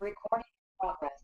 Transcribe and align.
Recording 0.00 0.44
in 0.46 0.78
progress. 0.78 1.18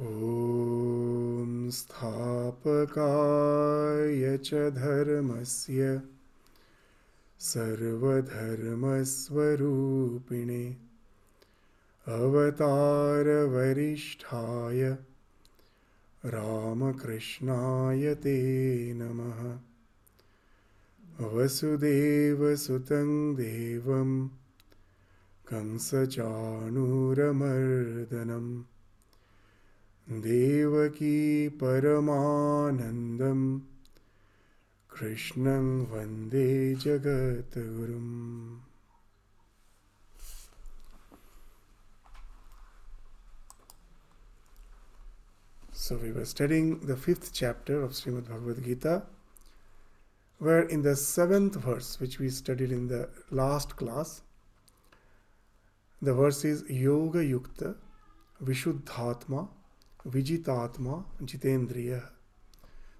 ॐ 0.00 1.68
स्थापकाय 1.78 2.72
च 4.44 4.70
धर्मस्य 4.76 5.90
सर्वधर्मस्वरूपिणे 7.40 8.24
अवतारवरिष्ठाय 12.18 12.72
रामकृष्णाय 16.34 18.14
ते 18.24 18.38
नमः 19.02 19.40
वसुदेवसुतं 21.19 23.09
देवं 23.35 24.09
कंसचाणूरमर्दनम् 25.49 26.11
देवकी 30.25 31.17
परमानन्दं 31.61 33.39
कृष्णं 34.97 35.65
वन्दे 35.91 36.49
जगद्गुरुम् 36.83 38.13
So 45.73 45.95
we 45.95 46.11
were 46.11 46.25
studying 46.25 46.79
the 46.79 46.97
fifth 46.97 47.31
chapter 47.33 47.81
of 47.81 47.91
Srimad 47.91 48.27
Bhagavad 48.27 48.63
Gita, 48.63 49.03
where 50.42 50.62
in 50.62 50.82
the 50.82 50.96
seventh 50.96 51.54
verse, 51.54 52.00
which 52.00 52.18
we 52.18 52.28
studied 52.28 52.72
in 52.72 52.88
the 52.88 53.08
last 53.30 53.76
class, 53.76 54.22
the 56.00 56.12
verse 56.12 56.44
is 56.44 56.64
Yoga 56.68 57.20
Yukta 57.20 57.76
Vishuddhatma 58.42 59.48
Vijitatma 60.04 61.04
Jitendriya 61.22 62.02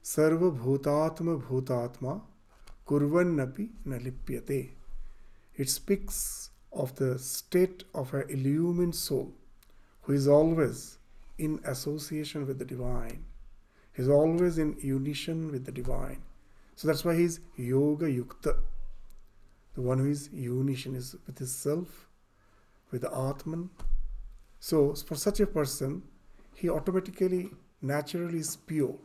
Sarvabhutatma 0.05 1.43
Bhutatma 1.43 1.43
Bhutatma 1.43 2.21
Kurvannapi 2.87 3.71
Nalipyate. 3.89 4.71
It 5.57 5.69
speaks 5.69 6.51
of 6.73 6.95
the 6.95 7.19
state 7.19 7.83
of 7.93 8.15
an 8.15 8.27
illumined 8.29 8.95
soul 8.95 9.35
who 10.03 10.13
is 10.13 10.29
always 10.29 10.99
in 11.39 11.59
association 11.65 12.47
with 12.47 12.61
the 12.61 12.65
divine. 12.65 13.25
Is 13.97 14.09
always 14.09 14.59
in 14.59 14.77
unison 14.81 15.51
with 15.51 15.67
the 15.67 15.73
divine. 15.73 16.23
So 16.77 16.89
that's 16.89 17.05
why 17.05 17.15
he 17.15 17.25
is 17.25 17.41
Yoga 17.57 18.07
Yukta. 18.07 18.57
The 19.75 19.81
one 19.81 19.99
who 19.99 20.11
is 20.11 20.31
unison 20.33 20.95
is 20.95 21.17
with 21.27 21.39
his 21.39 21.55
self, 21.55 22.09
with 22.91 23.03
the 23.03 23.11
Atman. 23.15 23.71
So 24.61 24.95
for 24.95 25.15
such 25.15 25.41
a 25.41 25.47
person, 25.47 26.03
he 26.55 26.69
automatically, 26.69 27.51
naturally 27.81 28.39
is 28.39 28.57
pure. 28.57 28.97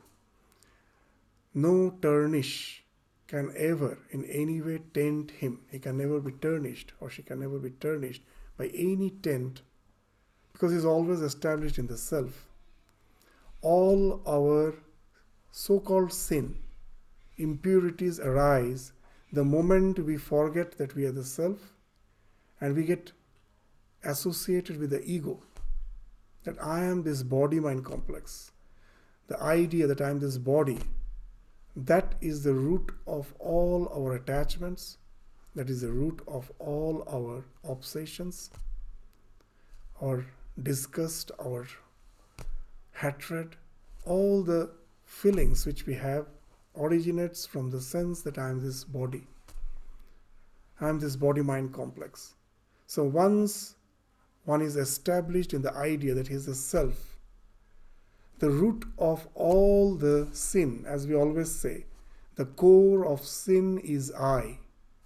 No 1.54 1.90
tarnish 2.02 2.84
can 3.28 3.54
ever 3.58 4.00
in 4.12 4.24
any 4.26 4.62
way 4.62 4.80
taint 4.94 5.32
him. 5.32 5.60
He 5.72 5.80
can 5.80 5.98
never 5.98 6.20
be 6.20 6.32
tarnished 6.32 6.94
or 7.00 7.10
she 7.10 7.24
can 7.24 7.40
never 7.40 7.60
be 7.60 7.72
tarnished 7.72 8.22
by 8.58 8.68
any 8.68 9.10
taint 9.10 9.62
because 10.54 10.72
he 10.72 10.78
is 10.78 10.86
always 10.86 11.22
established 11.22 11.78
in 11.78 11.88
the 11.88 11.98
self. 11.98 12.48
All 13.62 14.22
our 14.28 14.76
so 15.52 15.80
called 15.80 16.14
sin, 16.14 16.58
impurities 17.38 18.20
arise 18.20 18.94
the 19.32 19.44
moment 19.44 20.00
we 20.00 20.18
forget 20.18 20.78
that 20.78 20.96
we 20.96 21.06
are 21.06 21.12
the 21.12 21.24
self 21.24 21.74
and 22.60 22.76
we 22.76 22.84
get 22.84 23.12
associated 24.04 24.78
with 24.80 24.90
the 24.90 25.04
ego 25.04 25.42
that 26.48 26.56
I 26.64 26.86
am 26.86 27.04
this 27.04 27.24
body 27.24 27.60
mind 27.60 27.84
complex. 27.84 28.52
The 29.28 29.42
idea 29.42 29.86
that 29.88 30.00
I 30.00 30.10
am 30.10 30.20
this 30.20 30.38
body, 30.38 30.80
that 31.76 32.16
is 32.22 32.44
the 32.44 32.54
root 32.54 32.94
of 33.06 33.34
all 33.38 33.92
our 33.94 34.16
attachments, 34.16 34.98
that 35.56 35.70
is 35.70 35.82
the 35.82 35.92
root 35.92 36.22
of 36.26 36.50
all 36.58 37.04
our 37.12 37.44
obsessions, 37.70 38.50
our 40.02 40.26
disgust, 40.64 41.32
our 41.38 41.68
hatred, 42.94 43.58
all 44.06 44.42
the 44.42 44.72
feelings 45.04 45.66
which 45.66 45.86
we 45.86 45.96
have 45.96 46.28
originates 46.80 47.46
from 47.46 47.72
the 47.72 47.82
sense 47.82 48.22
that 48.22 48.38
I 48.38 48.50
am 48.50 48.64
this 48.64 48.84
body. 48.84 49.28
I 50.80 50.90
am 50.90 51.00
this 51.00 51.16
body 51.16 51.42
mind 51.42 51.74
complex. 51.74 52.36
So 52.86 53.04
once 53.04 53.76
one 54.46 54.62
is 54.62 54.78
established 54.78 55.54
in 55.54 55.62
the 55.62 55.74
idea 55.74 56.14
that 56.14 56.30
he 56.30 56.36
is 56.36 56.46
the 56.46 56.56
self. 56.56 57.18
The 58.40 58.50
root 58.50 58.86
of 58.98 59.28
all 59.34 59.96
the 59.96 60.30
sin, 60.32 60.86
as 60.88 61.08
we 61.08 61.16
always 61.16 61.52
say, 61.52 61.86
the 62.36 62.46
core 62.46 63.06
of 63.06 63.26
sin 63.26 63.80
is 63.80 64.14
I. 64.14 64.60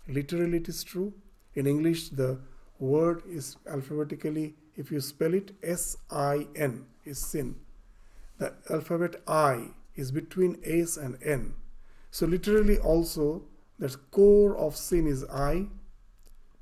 Literally, 0.08 0.58
it 0.58 0.68
is 0.68 0.84
true. 0.84 1.14
In 1.56 1.66
English, 1.66 2.10
the 2.10 2.40
word 2.78 3.24
is 3.28 3.56
alphabetically, 3.68 4.56
if 4.76 4.92
you 4.92 5.00
spell 5.00 5.34
it, 5.34 5.54
S 5.64 5.98
I 6.12 6.48
N 6.56 6.86
is 7.06 7.20
sin. 7.20 7.56
The 8.38 8.54
alphabet 8.70 9.22
I 9.28 9.70
is 9.96 10.12
between 10.12 10.58
S 10.64 10.98
and 10.98 11.18
N. 11.24 11.54
So, 12.12 12.28
literally, 12.28 12.78
also, 12.78 13.44
the 13.80 13.90
core 14.12 14.56
of 14.58 14.78
sin 14.78 15.08
is 15.08 15.24
I, 15.26 15.68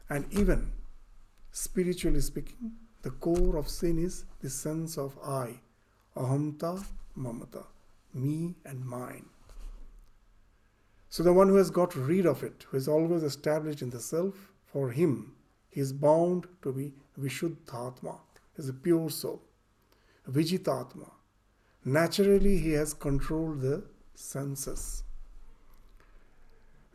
and 0.09 0.25
even 0.31 0.71
Spiritually 1.51 2.21
speaking, 2.21 2.71
the 3.01 3.09
core 3.09 3.57
of 3.57 3.67
sin 3.67 3.97
is 3.97 4.25
the 4.41 4.49
sense 4.49 4.97
of 4.97 5.17
I, 5.25 5.59
ahamta, 6.15 6.85
mamata, 7.17 7.65
me 8.13 8.55
and 8.65 8.85
mine. 8.85 9.25
So 11.09 11.23
the 11.23 11.33
one 11.33 11.49
who 11.49 11.55
has 11.55 11.71
got 11.71 11.95
rid 11.95 12.27
of 12.27 12.43
it, 12.43 12.65
who 12.69 12.77
is 12.77 12.88
always 12.88 13.23
established 13.23 13.81
in 13.81 13.89
the 13.89 13.99
self, 13.99 14.53
for 14.63 14.91
him, 14.91 15.33
he 15.69 15.81
is 15.81 15.91
bound 15.91 16.47
to 16.61 16.71
be 16.71 16.93
Vishuddhatma, 17.19 18.19
is 18.57 18.69
a 18.69 18.73
pure 18.73 19.09
soul. 19.09 19.41
Vijitatma. 20.29 21.09
Naturally, 21.83 22.57
he 22.57 22.71
has 22.71 22.93
controlled 22.93 23.61
the 23.61 23.83
senses. 24.13 25.03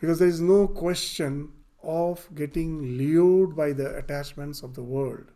Because 0.04 0.18
there 0.18 0.28
is 0.28 0.42
no 0.42 0.68
question 0.68 1.50
of 1.82 2.28
getting 2.34 2.98
lured 2.98 3.56
by 3.56 3.72
the 3.72 3.96
attachments 3.96 4.62
of 4.62 4.74
the 4.74 4.82
world. 4.82 5.30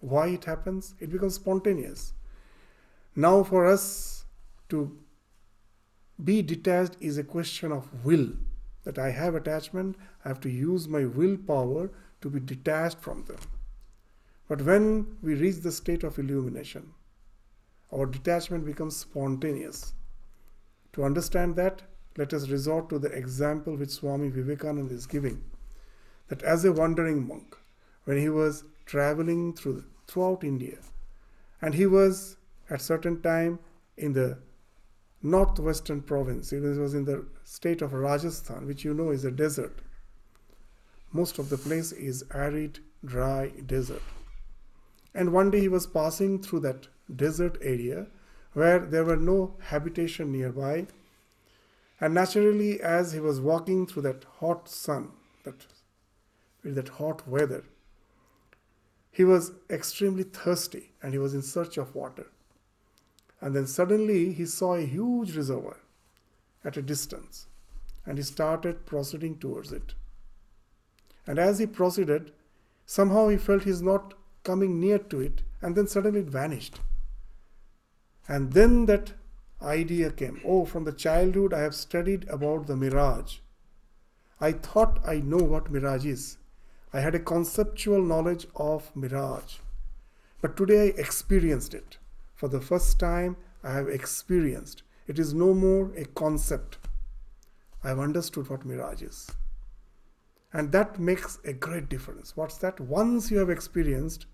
Why 0.00 0.30
it 0.30 0.44
happens? 0.44 0.96
It 0.98 1.12
becomes 1.12 1.36
spontaneous. 1.36 2.14
Now, 3.14 3.44
for 3.44 3.64
us 3.64 4.24
to 4.70 4.98
be 6.24 6.42
detached 6.42 6.96
is 6.98 7.16
a 7.16 7.22
question 7.22 7.70
of 7.70 8.04
will. 8.04 8.30
That 8.82 8.98
I 8.98 9.10
have 9.10 9.36
attachment, 9.36 9.94
I 10.24 10.28
have 10.30 10.40
to 10.40 10.50
use 10.50 10.88
my 10.88 11.04
willpower 11.04 11.92
to 12.22 12.28
be 12.28 12.40
detached 12.40 12.98
from 12.98 13.22
them. 13.26 13.38
But 14.48 14.62
when 14.62 15.16
we 15.22 15.36
reach 15.36 15.58
the 15.58 15.70
state 15.70 16.02
of 16.02 16.18
illumination, 16.18 16.92
our 17.92 18.06
detachment 18.06 18.66
becomes 18.66 18.96
spontaneous. 18.96 19.92
To 20.94 21.04
understand 21.04 21.54
that, 21.54 21.82
let 22.18 22.34
us 22.34 22.48
resort 22.48 22.88
to 22.90 22.98
the 22.98 23.12
example 23.12 23.76
which 23.76 23.90
Swami 23.90 24.28
Vivekananda 24.28 24.92
is 24.92 25.06
giving. 25.06 25.40
That 26.26 26.42
as 26.42 26.64
a 26.64 26.72
wandering 26.72 27.26
monk, 27.26 27.56
when 28.04 28.18
he 28.18 28.28
was 28.28 28.64
traveling 28.86 29.54
through 29.54 29.84
throughout 30.08 30.42
India, 30.42 30.78
and 31.62 31.74
he 31.74 31.86
was 31.86 32.36
at 32.68 32.80
certain 32.82 33.22
time 33.22 33.60
in 33.96 34.12
the 34.14 34.38
northwestern 35.22 36.02
province, 36.02 36.52
it 36.52 36.60
was 36.60 36.94
in 36.94 37.04
the 37.04 37.24
state 37.44 37.82
of 37.82 37.92
Rajasthan, 37.92 38.66
which 38.66 38.84
you 38.84 38.94
know 38.94 39.10
is 39.10 39.24
a 39.24 39.30
desert. 39.30 39.78
Most 41.12 41.38
of 41.38 41.50
the 41.50 41.56
place 41.56 41.92
is 41.92 42.24
arid, 42.34 42.80
dry 43.04 43.52
desert. 43.66 44.02
And 45.14 45.32
one 45.32 45.50
day 45.50 45.60
he 45.60 45.68
was 45.68 45.86
passing 45.86 46.42
through 46.42 46.60
that 46.60 46.88
desert 47.14 47.58
area 47.62 48.06
where 48.54 48.80
there 48.80 49.04
were 49.04 49.16
no 49.16 49.54
habitation 49.60 50.32
nearby 50.32 50.86
and 52.00 52.14
naturally, 52.14 52.80
as 52.80 53.12
he 53.12 53.20
was 53.20 53.40
walking 53.40 53.86
through 53.86 54.02
that 54.02 54.24
hot 54.38 54.68
sun, 54.68 55.10
that, 55.44 55.66
with 56.62 56.76
that 56.76 56.88
hot 56.88 57.26
weather, 57.26 57.64
he 59.10 59.24
was 59.24 59.52
extremely 59.68 60.22
thirsty 60.22 60.92
and 61.02 61.12
he 61.12 61.18
was 61.18 61.34
in 61.34 61.42
search 61.42 61.76
of 61.76 61.94
water. 61.94 62.26
And 63.40 63.54
then 63.54 63.66
suddenly 63.66 64.32
he 64.32 64.46
saw 64.46 64.74
a 64.74 64.86
huge 64.86 65.36
reservoir 65.36 65.78
at 66.64 66.76
a 66.76 66.82
distance 66.82 67.46
and 68.06 68.16
he 68.16 68.24
started 68.24 68.86
proceeding 68.86 69.38
towards 69.38 69.72
it. 69.72 69.94
And 71.26 71.38
as 71.38 71.58
he 71.58 71.66
proceeded, 71.66 72.32
somehow 72.86 73.28
he 73.28 73.36
felt 73.36 73.64
he's 73.64 73.82
not 73.82 74.14
coming 74.44 74.80
near 74.80 74.98
to 74.98 75.20
it, 75.20 75.42
and 75.60 75.76
then 75.76 75.86
suddenly 75.86 76.20
it 76.20 76.26
vanished. 76.26 76.80
And 78.26 78.52
then 78.54 78.86
that 78.86 79.12
idea 79.62 80.10
came. 80.10 80.40
Oh, 80.44 80.64
from 80.64 80.84
the 80.84 80.92
childhood 80.92 81.52
I 81.52 81.60
have 81.60 81.74
studied 81.74 82.28
about 82.28 82.66
the 82.66 82.76
mirage. 82.76 83.38
I 84.40 84.52
thought 84.52 85.00
I 85.06 85.16
know 85.16 85.38
what 85.38 85.70
mirage 85.70 86.06
is. 86.06 86.38
I 86.92 87.00
had 87.00 87.14
a 87.14 87.20
conceptual 87.20 88.02
knowledge 88.02 88.46
of 88.54 88.94
mirage. 88.94 89.56
But 90.40 90.56
today 90.56 90.86
I 90.86 91.00
experienced 91.00 91.74
it. 91.74 91.98
For 92.34 92.48
the 92.48 92.60
first 92.60 93.00
time, 93.00 93.36
I 93.64 93.72
have 93.72 93.88
experienced. 93.88 94.84
It 95.08 95.18
is 95.18 95.34
no 95.34 95.52
more 95.52 95.92
a 95.96 96.04
concept. 96.04 96.78
I 97.82 97.88
have 97.88 97.98
understood 97.98 98.48
what 98.48 98.64
mirage 98.64 99.02
is. 99.02 99.30
And 100.52 100.72
that 100.72 100.98
makes 100.98 101.38
a 101.44 101.52
great 101.52 101.88
difference. 101.88 102.36
What's 102.36 102.58
that? 102.58 102.80
Once 102.80 103.30
you 103.30 103.38
have 103.38 103.50
experienced, 103.50 104.26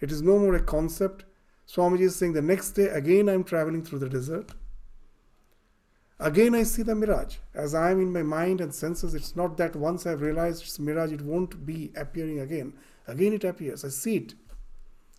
it 0.00 0.12
is 0.12 0.22
no 0.22 0.38
more 0.38 0.54
a 0.54 0.62
concept. 0.62 1.24
Swamiji 1.66 2.02
is 2.02 2.16
saying 2.16 2.34
the 2.34 2.42
next 2.42 2.72
day 2.72 2.88
again 2.88 3.28
I'm 3.28 3.42
traveling 3.42 3.82
through 3.82 4.00
the 4.00 4.08
desert. 4.08 4.52
Again 6.18 6.54
I 6.54 6.62
see 6.62 6.82
the 6.82 6.94
mirage. 6.94 7.36
As 7.54 7.74
I 7.74 7.90
am 7.90 8.00
in 8.00 8.12
my 8.12 8.22
mind 8.22 8.60
and 8.60 8.74
senses, 8.74 9.14
it's 9.14 9.36
not 9.36 9.58
that 9.58 9.76
once 9.76 10.06
I've 10.06 10.22
realized 10.22 10.62
it's 10.62 10.78
mirage, 10.78 11.12
it 11.12 11.20
won't 11.20 11.66
be 11.66 11.92
appearing 11.94 12.40
again. 12.40 12.72
Again 13.06 13.34
it 13.34 13.44
appears. 13.44 13.84
I 13.84 13.88
see 13.88 14.16
it. 14.16 14.34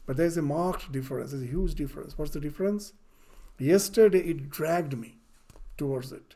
But 0.07 0.17
there's 0.17 0.38
a 0.38 0.41
marked 0.41 0.91
difference, 0.91 1.31
there's 1.31 1.44
a 1.44 1.47
huge 1.47 1.75
difference. 1.75 2.17
What's 2.17 2.31
the 2.31 2.39
difference? 2.39 2.94
Yesterday 3.59 4.21
it 4.21 4.49
dragged 4.49 4.97
me 4.97 5.17
towards 5.77 6.11
it. 6.11 6.35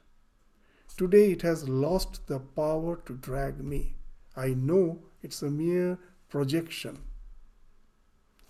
Today 0.95 1.31
it 1.31 1.41
has 1.41 1.67
lost 1.67 2.27
the 2.27 2.39
power 2.39 2.97
to 3.05 3.13
drag 3.13 3.63
me. 3.63 3.95
I 4.35 4.49
know 4.49 4.99
it's 5.23 5.41
a 5.41 5.49
mere 5.49 5.97
projection. 6.29 6.99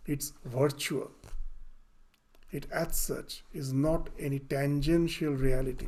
It's 0.05 0.33
virtual. 0.43 1.11
It, 2.51 2.67
as 2.71 2.97
such, 2.97 3.43
is 3.53 3.71
not 3.71 4.09
any 4.19 4.39
tangential 4.39 5.33
reality. 5.33 5.87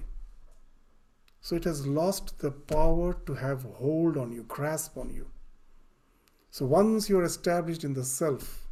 So 1.43 1.57
it 1.57 1.65
has 1.65 1.85
lost 1.85 2.39
the 2.39 2.51
power 2.51 3.17
to 3.25 3.33
have 3.33 3.63
hold 3.63 4.15
on 4.15 4.31
you, 4.31 4.43
grasp 4.43 4.97
on 4.97 5.13
you. 5.13 5.27
So 6.51 6.65
once 6.65 7.09
you're 7.09 7.25
established 7.25 7.83
in 7.83 7.93
the 7.93 8.05
self, 8.05 8.69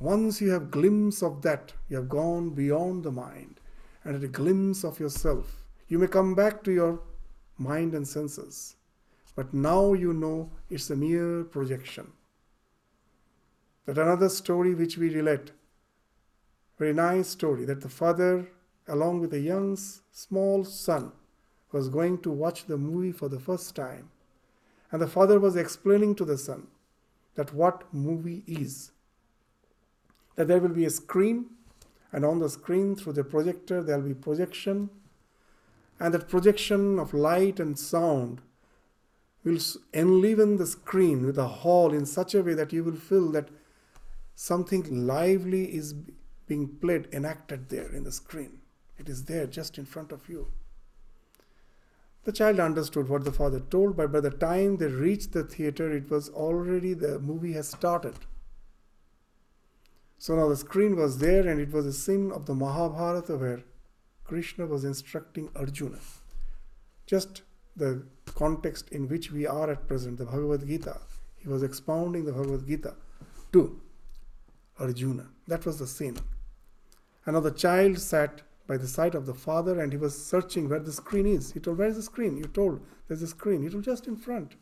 once 0.00 0.40
you 0.40 0.48
have 0.52 0.70
glimpse 0.70 1.22
of 1.22 1.42
that, 1.42 1.74
you 1.90 1.96
have 1.96 2.08
gone 2.08 2.50
beyond 2.54 3.04
the 3.04 3.12
mind 3.12 3.60
and 4.04 4.16
at 4.16 4.24
a 4.24 4.28
glimpse 4.28 4.84
of 4.84 4.98
yourself, 4.98 5.66
you 5.86 5.98
may 5.98 6.06
come 6.06 6.34
back 6.34 6.64
to 6.64 6.72
your 6.72 7.00
mind 7.58 7.94
and 7.94 8.08
senses. 8.08 8.76
But 9.36 9.52
now 9.52 9.92
you 9.92 10.14
know 10.14 10.50
it's 10.70 10.88
a 10.88 10.96
mere 10.96 11.44
projection. 11.44 12.10
That 13.84 13.98
another 13.98 14.30
story 14.30 14.74
which 14.74 14.96
we 14.96 15.14
relate, 15.14 15.52
very 16.78 16.94
nice 16.94 17.28
story, 17.28 17.66
that 17.66 17.82
the 17.82 17.90
father, 17.90 18.48
along 18.88 19.20
with 19.20 19.34
a 19.34 19.40
young, 19.40 19.76
small 20.10 20.64
son, 20.64 21.12
was 21.74 21.88
going 21.88 22.18
to 22.18 22.30
watch 22.30 22.66
the 22.66 22.78
movie 22.78 23.10
for 23.10 23.28
the 23.28 23.40
first 23.40 23.74
time. 23.74 24.08
And 24.92 25.02
the 25.02 25.08
father 25.08 25.40
was 25.40 25.56
explaining 25.56 26.14
to 26.14 26.24
the 26.24 26.38
son 26.38 26.68
that 27.34 27.52
what 27.52 27.92
movie 27.92 28.44
is. 28.46 28.92
That 30.36 30.46
there 30.46 30.60
will 30.60 30.68
be 30.68 30.84
a 30.84 30.90
screen, 30.90 31.46
and 32.12 32.24
on 32.24 32.38
the 32.38 32.48
screen 32.48 32.94
through 32.94 33.14
the 33.14 33.24
projector 33.24 33.82
there 33.82 33.98
will 33.98 34.10
be 34.10 34.14
projection, 34.14 34.88
and 35.98 36.14
that 36.14 36.28
projection 36.28 37.00
of 37.00 37.12
light 37.12 37.58
and 37.58 37.76
sound 37.76 38.40
will 39.42 39.58
enliven 39.92 40.56
the 40.56 40.66
screen 40.66 41.26
with 41.26 41.38
a 41.38 41.48
hall 41.48 41.92
in 41.92 42.06
such 42.06 42.34
a 42.34 42.42
way 42.42 42.54
that 42.54 42.72
you 42.72 42.84
will 42.84 42.96
feel 42.96 43.32
that 43.32 43.48
something 44.36 45.06
lively 45.06 45.74
is 45.74 45.92
being 46.46 46.68
played, 46.68 47.08
enacted 47.12 47.68
there 47.68 47.92
in 47.92 48.04
the 48.04 48.12
screen. 48.12 48.60
It 48.96 49.08
is 49.08 49.24
there 49.24 49.46
just 49.46 49.76
in 49.76 49.86
front 49.86 50.12
of 50.12 50.28
you. 50.28 50.46
The 52.24 52.32
child 52.32 52.58
understood 52.58 53.08
what 53.08 53.24
the 53.24 53.32
father 53.32 53.60
told, 53.60 53.96
but 53.96 54.10
by 54.10 54.20
the 54.20 54.30
time 54.30 54.78
they 54.78 54.86
reached 54.86 55.32
the 55.32 55.44
theater, 55.44 55.92
it 55.92 56.10
was 56.10 56.30
already 56.30 56.94
the 56.94 57.18
movie 57.18 57.52
has 57.52 57.68
started. 57.68 58.14
So 60.16 60.34
now 60.34 60.48
the 60.48 60.56
screen 60.56 60.96
was 60.96 61.18
there, 61.18 61.46
and 61.46 61.60
it 61.60 61.70
was 61.70 61.84
a 61.84 61.92
scene 61.92 62.32
of 62.32 62.46
the 62.46 62.54
Mahabharata 62.54 63.36
where 63.36 63.62
Krishna 64.24 64.64
was 64.64 64.84
instructing 64.84 65.50
Arjuna. 65.54 65.98
Just 67.06 67.42
the 67.76 68.06
context 68.34 68.88
in 68.88 69.06
which 69.06 69.30
we 69.30 69.46
are 69.46 69.70
at 69.70 69.86
present, 69.86 70.16
the 70.16 70.24
Bhagavad 70.24 70.66
Gita. 70.66 70.98
He 71.36 71.48
was 71.48 71.62
expounding 71.62 72.24
the 72.24 72.32
Bhagavad 72.32 72.66
Gita 72.66 72.94
to 73.52 73.80
Arjuna. 74.80 75.26
That 75.46 75.66
was 75.66 75.78
the 75.78 75.86
scene. 75.86 76.16
The 77.26 77.50
child 77.50 77.98
sat 77.98 78.40
by 78.66 78.76
the 78.76 78.88
side 78.88 79.14
of 79.14 79.26
the 79.26 79.34
father 79.34 79.80
and 79.80 79.92
he 79.92 79.98
was 79.98 80.26
searching 80.26 80.68
where 80.68 80.80
the 80.80 80.92
screen 80.92 81.26
is. 81.26 81.52
He 81.52 81.60
told, 81.60 81.78
Where 81.78 81.88
is 81.88 81.96
the 81.96 82.02
screen? 82.02 82.36
You 82.36 82.44
told, 82.44 82.80
There's 83.08 83.22
a 83.22 83.26
screen. 83.26 83.62
He 83.62 83.68
told, 83.68 83.84
Just 83.84 84.06
in 84.06 84.16
front. 84.16 84.54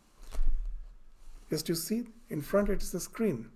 Just 1.50 1.68
you 1.68 1.74
see, 1.74 2.08
in 2.30 2.40
front 2.40 2.70
it 2.70 2.82
is 2.82 2.92
the 2.92 3.00
screen. 3.00 3.50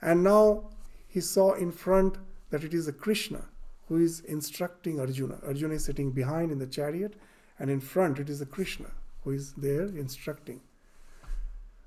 And 0.00 0.22
now 0.22 0.70
he 1.08 1.20
saw 1.20 1.54
in 1.54 1.72
front 1.72 2.18
that 2.50 2.64
it 2.64 2.72
is 2.72 2.86
a 2.86 2.92
Krishna 2.92 3.44
who 3.88 3.96
is 3.96 4.20
instructing 4.20 5.00
Arjuna. 5.00 5.38
Arjuna 5.46 5.74
is 5.74 5.84
sitting 5.84 6.10
behind 6.12 6.52
in 6.52 6.58
the 6.58 6.66
chariot 6.66 7.14
and 7.58 7.70
in 7.70 7.80
front 7.80 8.18
it 8.18 8.28
is 8.28 8.40
a 8.40 8.46
Krishna 8.46 8.90
who 9.24 9.32
is 9.32 9.52
there 9.54 9.86
instructing 9.86 10.60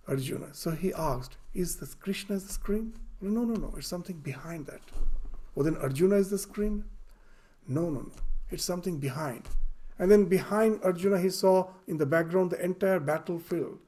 Arjuna. 0.08 0.54
So 0.54 0.72
he 0.72 0.94
asked, 0.94 1.38
Is 1.54 1.78
this 1.78 1.96
Krishna 1.96 2.36
the 2.36 2.52
screen? 2.52 2.94
No, 3.22 3.44
no, 3.44 3.56
no, 3.56 3.74
it's 3.78 3.88
something 3.88 4.18
behind 4.18 4.66
that. 4.68 4.82
Well, 5.56 5.64
then 5.64 5.78
Arjuna 5.78 6.16
is 6.16 6.30
the 6.30 6.38
screen? 6.38 6.86
No, 7.70 7.90
no, 7.90 8.02
no, 8.02 8.12
it's 8.50 8.66
something 8.66 8.98
behind. 8.98 9.44
And 9.98 10.12
then 10.12 10.26
behind 10.26 10.82
Arjuna, 10.84 11.20
he 11.20 11.30
saw 11.30 11.70
in 11.88 11.98
the 11.98 12.06
background 12.06 12.52
the 12.52 12.62
entire 12.62 13.00
battlefield, 13.00 13.80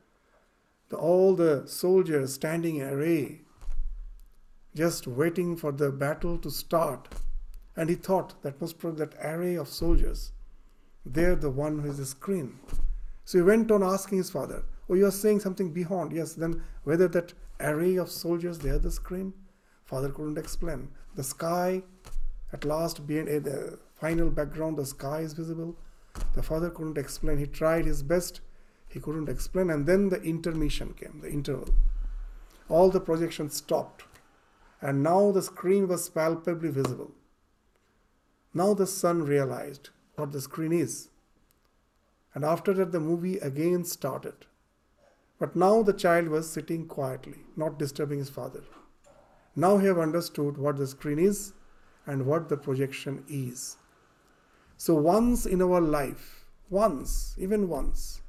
the, 0.90 0.96
all 0.98 1.36
the 1.36 1.64
soldiers 1.66 2.34
standing 2.34 2.78
in 2.78 2.88
array, 2.88 3.42
just 4.76 5.08
waiting 5.08 5.58
for 5.58 5.74
the 5.74 5.92
battle 5.92 6.38
to 6.38 6.50
start. 6.50 7.10
And 7.76 7.90
he 7.90 7.96
thought 7.96 8.42
that 8.44 8.62
must 8.62 8.80
be 8.80 8.92
that 8.92 9.16
array 9.22 9.56
of 9.56 9.68
soldiers 9.68 10.32
they're 11.06 11.36
the 11.36 11.50
one 11.50 11.80
who 11.80 11.90
is 11.90 11.98
the 11.98 12.06
screen. 12.06 12.60
So 13.26 13.38
he 13.38 13.44
went 13.44 13.72
on 13.72 13.84
asking 13.84 14.20
his 14.20 14.30
father, 14.30 14.64
Oh, 14.90 14.94
you 14.94 15.06
are 15.06 15.12
saying 15.12 15.40
something 15.40 15.72
beyond. 15.72 16.12
Yes, 16.12 16.34
then 16.34 16.64
whether 16.84 17.08
that 17.10 17.34
array 17.60 17.96
of 17.96 18.10
soldiers, 18.10 18.60
they 18.60 18.70
are 18.70 18.80
the 18.80 18.92
screen? 18.92 19.34
Father 19.86 20.10
couldn't 20.10 20.38
explain. 20.38 20.90
The 21.16 21.24
sky, 21.24 21.84
at 22.54 22.66
last, 22.66 23.08
being 23.08 23.28
a, 23.28 23.40
the 23.40 23.80
final 23.96 24.30
background, 24.30 24.78
the 24.78 24.86
sky 24.86 25.20
is 25.20 25.34
visible. 25.34 25.76
The 26.34 26.44
father 26.44 26.70
couldn't 26.70 26.98
explain. 26.98 27.38
He 27.38 27.48
tried 27.48 27.86
his 27.86 28.04
best. 28.04 28.42
He 28.90 29.00
couldn't 29.00 29.30
explain. 29.30 29.70
And 29.70 29.86
then 29.86 30.10
the 30.10 30.22
intermission 30.22 30.94
came, 30.94 31.22
the 31.22 31.32
interval. 31.32 31.74
All 32.68 32.90
the 32.90 33.00
projections 33.00 33.56
stopped. 33.56 34.04
And 34.82 35.04
now 35.04 35.32
the 35.32 35.42
screen 35.42 35.88
was 35.88 36.10
palpably 36.10 36.70
visible. 36.70 37.12
Now 38.54 38.74
the 38.74 38.88
son 38.88 39.24
realized 39.24 39.90
what 40.16 40.32
the 40.32 40.42
screen 40.42 40.74
is. 40.74 41.10
And 42.34 42.44
after 42.44 42.74
that, 42.74 42.92
the 42.92 43.00
movie 43.00 43.38
again 43.38 43.86
started. 43.86 44.46
But 45.40 45.56
now 45.56 45.84
the 45.84 45.94
child 45.94 46.28
was 46.28 46.50
sitting 46.50 46.88
quietly, 46.88 47.46
not 47.56 47.80
disturbing 47.80 48.20
his 48.20 48.30
father. 48.30 48.64
Now 49.56 49.78
he 49.78 49.88
have 49.88 49.98
understood 49.98 50.58
what 50.58 50.78
the 50.78 50.88
screen 50.88 51.20
is 51.20 51.54
and 52.06 52.26
what 52.26 52.50
the 52.50 52.58
projection 52.58 53.24
is. 53.28 53.78
So 54.78 54.96
once 54.96 55.46
in 55.46 55.62
our 55.62 55.82
life, 55.82 56.46
once, 56.70 57.36
even 57.38 57.70
once, 57.70 58.22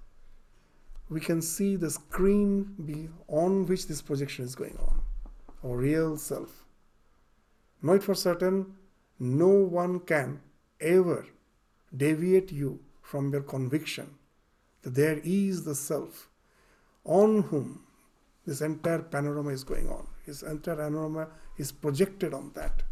we 1.09 1.21
can 1.21 1.43
see 1.43 1.77
the 1.77 1.91
screen 1.91 3.13
on 3.29 3.67
which 3.67 3.87
this 3.87 4.03
projection 4.03 4.45
is 4.45 4.55
going 4.55 4.77
on, 4.79 5.01
our 5.65 5.77
real 5.77 6.17
self. 6.17 6.65
Know 7.83 7.95
it 7.95 8.03
for 8.03 8.15
certain, 8.15 8.75
no 9.19 9.49
one 9.49 10.01
can 10.01 10.41
ever 10.81 11.27
deviate 11.97 12.51
you 12.51 12.81
from 13.03 13.31
your 13.33 13.43
conviction 13.43 14.15
that 14.83 14.95
there 14.95 15.21
is 15.23 15.65
the 15.65 15.75
self 15.75 16.29
on 17.05 17.43
whom 17.43 17.85
this 18.47 18.61
entire 18.61 19.03
panorama 19.03 19.51
is 19.51 19.65
going 19.65 19.89
on. 19.89 20.07
His 20.25 20.43
entire 20.43 20.77
panorama 20.77 21.29
is 21.57 21.73
projected 21.73 22.35
on 22.35 22.53
that. 22.55 22.83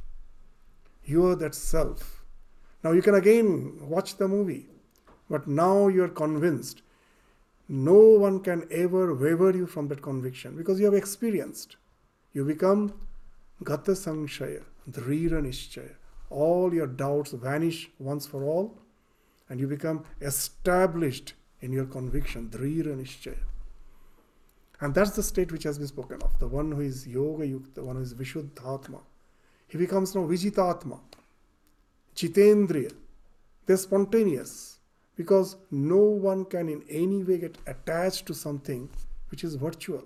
You 1.05 1.27
are 1.27 1.37
that 1.37 1.55
self. 1.55 2.25
Now 2.83 2.93
you 2.93 3.03
can 3.03 3.15
again 3.15 3.79
watch 3.81 4.17
the 4.17 4.29
movie, 4.29 4.69
but 5.29 5.47
now 5.47 5.89
you 5.89 6.05
are 6.05 6.09
convinced. 6.09 6.83
No 7.69 7.95
one 7.95 8.41
can 8.41 8.67
ever 8.71 9.15
waver 9.15 9.51
you 9.53 9.67
from 9.67 9.89
that 9.89 10.03
conviction 10.03 10.57
because 10.57 10.81
you 10.81 10.87
have 10.87 10.95
experienced. 10.95 11.77
You 12.33 12.45
become 12.45 12.95
Gata 13.63 13.93
Samshaya, 13.93 14.65
Dridha 14.91 15.41
Nishchaya. 15.41 15.95
All 16.31 16.73
your 16.73 16.87
doubts 16.87 17.33
vanish 17.33 17.91
once 17.99 18.27
for 18.27 18.45
all 18.45 18.79
and 19.51 19.61
you 19.61 19.67
become 19.67 20.05
established 20.21 21.35
in 21.61 21.73
your 21.73 21.85
conviction, 21.85 22.49
dridha 22.49 22.97
nishchaya. 22.97 23.37
And 24.81 24.95
that's 24.95 25.11
the 25.11 25.23
state 25.23 25.53
which 25.53 25.65
has 25.65 25.77
been 25.77 25.89
spoken 25.89 26.23
of, 26.23 26.39
the 26.39 26.49
one 26.49 26.73
who 26.73 26.81
is 26.81 27.07
yoga 27.07 27.47
yukta, 27.47 27.75
the 27.75 27.85
one 27.85 27.97
who 27.97 28.03
is 28.03 28.15
vishuddhatma. 28.15 29.01
He 29.71 29.79
becomes 29.79 30.15
now 30.15 30.23
vijitatma. 30.23 30.99
Jitendriya. 32.15 32.93
They're 33.65 33.77
spontaneous 33.77 34.81
because 35.17 35.57
no 35.71 35.99
one 35.99 36.45
can 36.45 36.69
in 36.69 36.83
any 36.89 37.23
way 37.23 37.39
get 37.39 37.57
attached 37.67 38.27
to 38.27 38.35
something 38.35 38.91
which 39.31 39.45
is 39.45 39.55
virtual. 39.55 40.05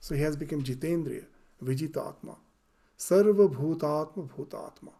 So 0.00 0.16
he 0.16 0.22
has 0.22 0.34
become 0.34 0.64
Jitendriya, 0.64 1.26
Vijitatma, 1.62 2.36
Sarva 2.98 3.48
Bhutatma 3.48 4.28
Bhutatma. 4.28 4.92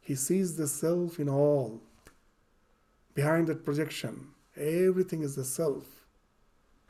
He 0.00 0.14
sees 0.14 0.56
the 0.56 0.66
self 0.66 1.18
in 1.18 1.28
all. 1.28 1.82
Behind 3.14 3.48
that 3.48 3.64
projection, 3.64 4.28
everything 4.56 5.22
is 5.22 5.36
the 5.36 5.44
self. 5.44 5.84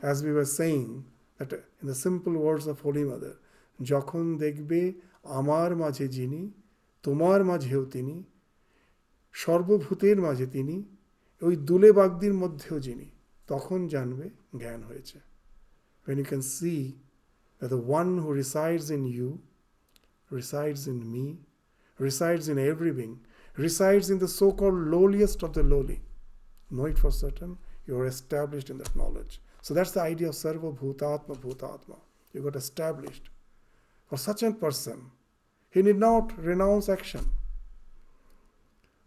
As 0.01 0.23
we 0.23 0.31
were 0.31 0.45
saying, 0.45 1.05
that 1.39 1.53
in 1.53 1.89
the 1.89 1.95
simple 1.97 2.35
words 2.35 2.69
of 2.69 2.81
Holy 2.81 3.03
Mother, 3.03 3.39
যখন 3.81 4.37
দেখবে 4.37 4.93
আমার 5.25 5.77
মাঝে 5.77 6.09
যিনি, 6.09 6.51
তোমার 7.03 7.45
মাঝেও 7.45 7.85
তিনি, 7.85 8.25
সর্বভূতের 9.33 10.21
মাঝে 10.21 10.47
তিনি, 10.47 10.85
ওই 11.43 11.57
দুলে 11.57 11.93
বাগদির 11.93 12.35
মধ্যেও 12.35 12.81
যিনি, 12.81 13.11
তখন 13.47 13.89
জানবে 13.89 14.31
জ্ঞান 14.59 14.83
হয়েছে। 14.83 15.19
When 16.07 16.19
you 16.19 16.25
can 16.25 16.43
see 16.43 16.93
that 17.61 17.71
the 17.71 17.83
one 17.87 18.19
who 18.19 18.33
resides 18.33 18.91
in 18.91 19.05
you 19.05 19.39
resides 20.33 20.87
in 20.87 20.99
me 21.05 21.37
resides 22.03 22.49
in 22.49 22.59
everything 22.59 23.17
resides 23.59 24.11
in 24.11 24.19
the 24.19 24.27
so 24.27 24.51
called 24.51 24.75
lowliest 24.75 25.45
of 25.45 25.51
the 25.53 25.63
lowly 25.63 25.99
know it 26.73 26.97
for 26.99 27.11
certain 27.11 27.55
you 27.87 28.01
are 28.01 28.07
established 28.07 28.71
in 28.71 28.77
that 28.77 28.97
knowledge 28.97 29.41
so 29.63 29.75
that's 29.75 29.93
the 29.93 30.01
idea 30.01 30.29
of 30.29 30.37
সর্বভূতাত্ম 30.37 31.35
ভূতাত্মা 31.35 31.99
you 32.35 32.43
got 32.43 32.57
established 32.57 33.38
for 34.09 34.17
such 34.17 34.43
a 34.43 34.51
person 34.51 35.11
he 35.71 35.83
need 35.83 35.97
not 35.97 36.37
renounce 36.39 36.89
action 36.89 37.31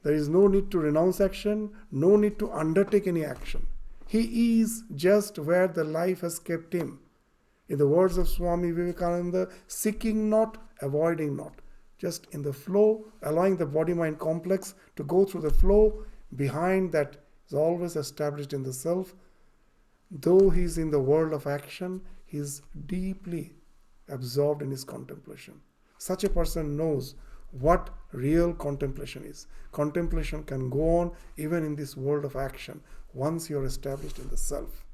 there 0.03 0.13
is 0.13 0.29
no 0.29 0.47
need 0.47 0.71
to 0.71 0.79
renounce 0.79 1.21
action, 1.21 1.71
no 1.91 2.15
need 2.15 2.39
to 2.39 2.51
undertake 2.51 3.07
any 3.07 3.23
action. 3.23 3.67
He 4.07 4.59
is 4.61 4.83
just 4.95 5.37
where 5.37 5.67
the 5.67 5.83
life 5.83 6.21
has 6.21 6.39
kept 6.39 6.73
him. 6.73 6.99
In 7.69 7.77
the 7.77 7.87
words 7.87 8.17
of 8.17 8.27
Swami 8.27 8.71
Vivekananda, 8.71 9.49
seeking 9.67 10.29
not, 10.29 10.57
avoiding 10.81 11.37
not. 11.37 11.53
Just 11.97 12.27
in 12.31 12.41
the 12.41 12.51
flow, 12.51 13.05
allowing 13.21 13.57
the 13.57 13.65
body 13.65 13.93
mind 13.93 14.19
complex 14.19 14.73
to 14.95 15.03
go 15.03 15.23
through 15.23 15.41
the 15.41 15.53
flow. 15.53 16.03
Behind 16.35 16.91
that 16.93 17.17
is 17.47 17.53
always 17.53 17.95
established 17.95 18.53
in 18.53 18.63
the 18.63 18.73
self. 18.73 19.13
Though 20.09 20.49
he 20.49 20.63
is 20.63 20.77
in 20.77 20.89
the 20.89 20.99
world 20.99 21.31
of 21.31 21.45
action, 21.45 22.01
he 22.25 22.39
is 22.39 22.63
deeply 22.87 23.53
absorbed 24.11 24.61
in 24.61 24.71
his 24.71 24.83
contemplation. 24.83 25.59
Such 25.97 26.23
a 26.23 26.29
person 26.29 26.77
knows 26.77 27.15
what 27.51 27.89
real 28.11 28.53
contemplation 28.53 29.23
is. 29.23 29.47
Contemplation 29.71 30.43
can 30.43 30.69
go 30.69 30.99
on 30.99 31.11
even 31.37 31.63
in 31.63 31.75
this 31.75 31.97
world 31.97 32.25
of 32.25 32.35
action 32.35 32.81
once 33.13 33.49
you're 33.49 33.65
established 33.65 34.19
in 34.19 34.29
the 34.29 34.37
self. 34.37 34.85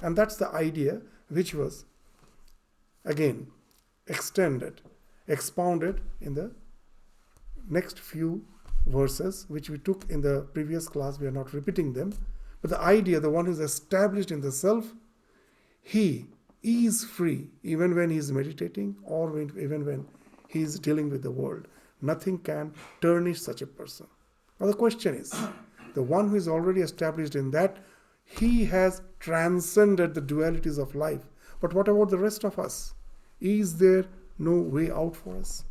And 0.00 0.16
that's 0.16 0.36
the 0.36 0.48
idea 0.48 1.00
which 1.28 1.54
was 1.54 1.84
again 3.04 3.48
extended, 4.06 4.80
expounded 5.26 6.00
in 6.20 6.34
the 6.34 6.50
next 7.68 7.98
few 7.98 8.44
verses 8.86 9.44
which 9.48 9.70
we 9.70 9.78
took 9.78 10.04
in 10.08 10.20
the 10.20 10.46
previous 10.52 10.88
class. 10.88 11.18
We 11.18 11.26
are 11.26 11.32
not 11.32 11.52
repeating 11.52 11.92
them. 11.92 12.14
But 12.60 12.70
the 12.70 12.80
idea, 12.80 13.20
the 13.20 13.30
one 13.30 13.46
who 13.46 13.52
is 13.52 13.60
established 13.60 14.30
in 14.30 14.40
the 14.40 14.50
self, 14.50 14.94
he 15.80 16.26
is 16.62 17.04
free 17.04 17.48
even 17.62 17.94
when 17.94 18.10
he 18.10 18.16
is 18.16 18.32
meditating 18.32 18.96
or 19.04 19.28
when, 19.28 19.52
even 19.58 19.84
when 19.84 20.06
he 20.48 20.62
is 20.62 20.78
dealing 20.78 21.10
with 21.10 21.22
the 21.22 21.30
world. 21.30 21.66
Nothing 22.00 22.38
can 22.38 22.72
tarnish 23.00 23.40
such 23.40 23.62
a 23.62 23.66
person. 23.66 24.06
Now, 24.58 24.66
the 24.66 24.74
question 24.74 25.14
is 25.14 25.34
the 25.94 26.02
one 26.02 26.28
who 26.28 26.36
is 26.36 26.48
already 26.48 26.80
established 26.80 27.34
in 27.34 27.50
that, 27.52 27.78
he 28.24 28.64
has 28.66 29.02
transcended 29.20 30.14
the 30.14 30.22
dualities 30.22 30.78
of 30.78 30.94
life. 30.94 31.22
But 31.60 31.74
what 31.74 31.88
about 31.88 32.10
the 32.10 32.18
rest 32.18 32.44
of 32.44 32.58
us? 32.58 32.94
Is 33.40 33.78
there 33.78 34.04
no 34.38 34.60
way 34.60 34.90
out 34.90 35.16
for 35.16 35.36
us? 35.36 35.64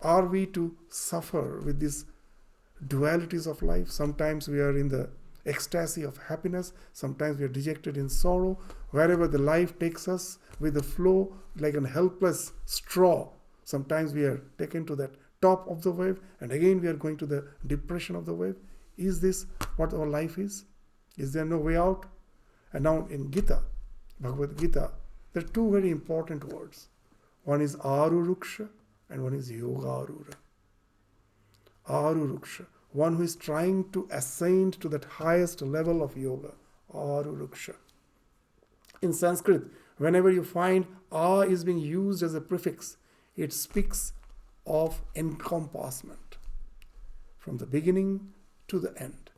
Are 0.00 0.26
we 0.26 0.46
to 0.46 0.76
suffer 0.88 1.60
with 1.60 1.80
these 1.80 2.04
dualities 2.86 3.46
of 3.46 3.62
life? 3.62 3.90
Sometimes 3.90 4.48
we 4.48 4.60
are 4.60 4.76
in 4.76 4.88
the 4.88 5.10
ecstasy 5.46 6.02
of 6.02 6.16
happiness, 6.16 6.72
sometimes 6.92 7.38
we 7.38 7.44
are 7.44 7.48
dejected 7.48 7.96
in 7.96 8.08
sorrow. 8.08 8.58
Wherever 8.90 9.28
the 9.28 9.38
life 9.38 9.78
takes 9.78 10.08
us 10.08 10.38
with 10.60 10.74
the 10.74 10.82
flow, 10.82 11.36
like 11.56 11.74
an 11.74 11.84
helpless 11.84 12.52
straw, 12.64 13.30
Sometimes 13.64 14.12
we 14.12 14.24
are 14.24 14.42
taken 14.58 14.84
to 14.86 14.96
that 14.96 15.14
top 15.40 15.66
of 15.68 15.82
the 15.82 15.90
wave, 15.90 16.20
and 16.40 16.52
again 16.52 16.80
we 16.80 16.88
are 16.88 16.94
going 16.94 17.16
to 17.16 17.26
the 17.26 17.46
depression 17.66 18.14
of 18.14 18.26
the 18.26 18.34
wave. 18.34 18.56
Is 18.96 19.20
this 19.20 19.46
what 19.76 19.92
our 19.94 20.06
life 20.06 20.38
is? 20.38 20.64
Is 21.16 21.32
there 21.32 21.44
no 21.44 21.58
way 21.58 21.76
out? 21.76 22.06
And 22.72 22.84
now 22.84 23.06
in 23.10 23.30
Gita, 23.30 23.62
Bhagavad 24.20 24.58
Gita, 24.58 24.90
there 25.32 25.42
are 25.42 25.46
two 25.46 25.70
very 25.70 25.90
important 25.90 26.44
words. 26.44 26.88
One 27.44 27.60
is 27.60 27.76
Arurukshu 27.76 28.68
and 29.10 29.22
one 29.22 29.34
is 29.34 29.50
Yogarudha. 29.50 30.34
Arurukshu, 31.88 32.66
one 32.94 33.16
who 33.16 33.24
is 33.24 33.34
trying 33.34 33.90
to 33.90 34.06
ascend 34.10 34.80
to 34.80 34.88
that 34.88 35.04
highest 35.04 35.60
level 35.60 36.00
of 36.00 36.16
yoga. 36.16 36.52
Arurukshu. 36.94 37.74
In 39.02 39.12
Sanskrit, 39.12 39.64
whenever 39.98 40.30
you 40.30 40.44
find 40.44 40.86
A 41.10 41.40
is 41.40 41.64
being 41.64 41.78
used 41.78 42.22
as 42.22 42.34
a 42.34 42.40
prefix, 42.40 42.96
it 43.36 43.52
speaks 43.52 44.12
of 44.64 45.02
encompassment 45.16 46.36
from 47.36 47.58
the 47.58 47.66
beginning 47.66 48.32
to 48.68 48.78
the 48.78 48.96
end. 48.96 49.30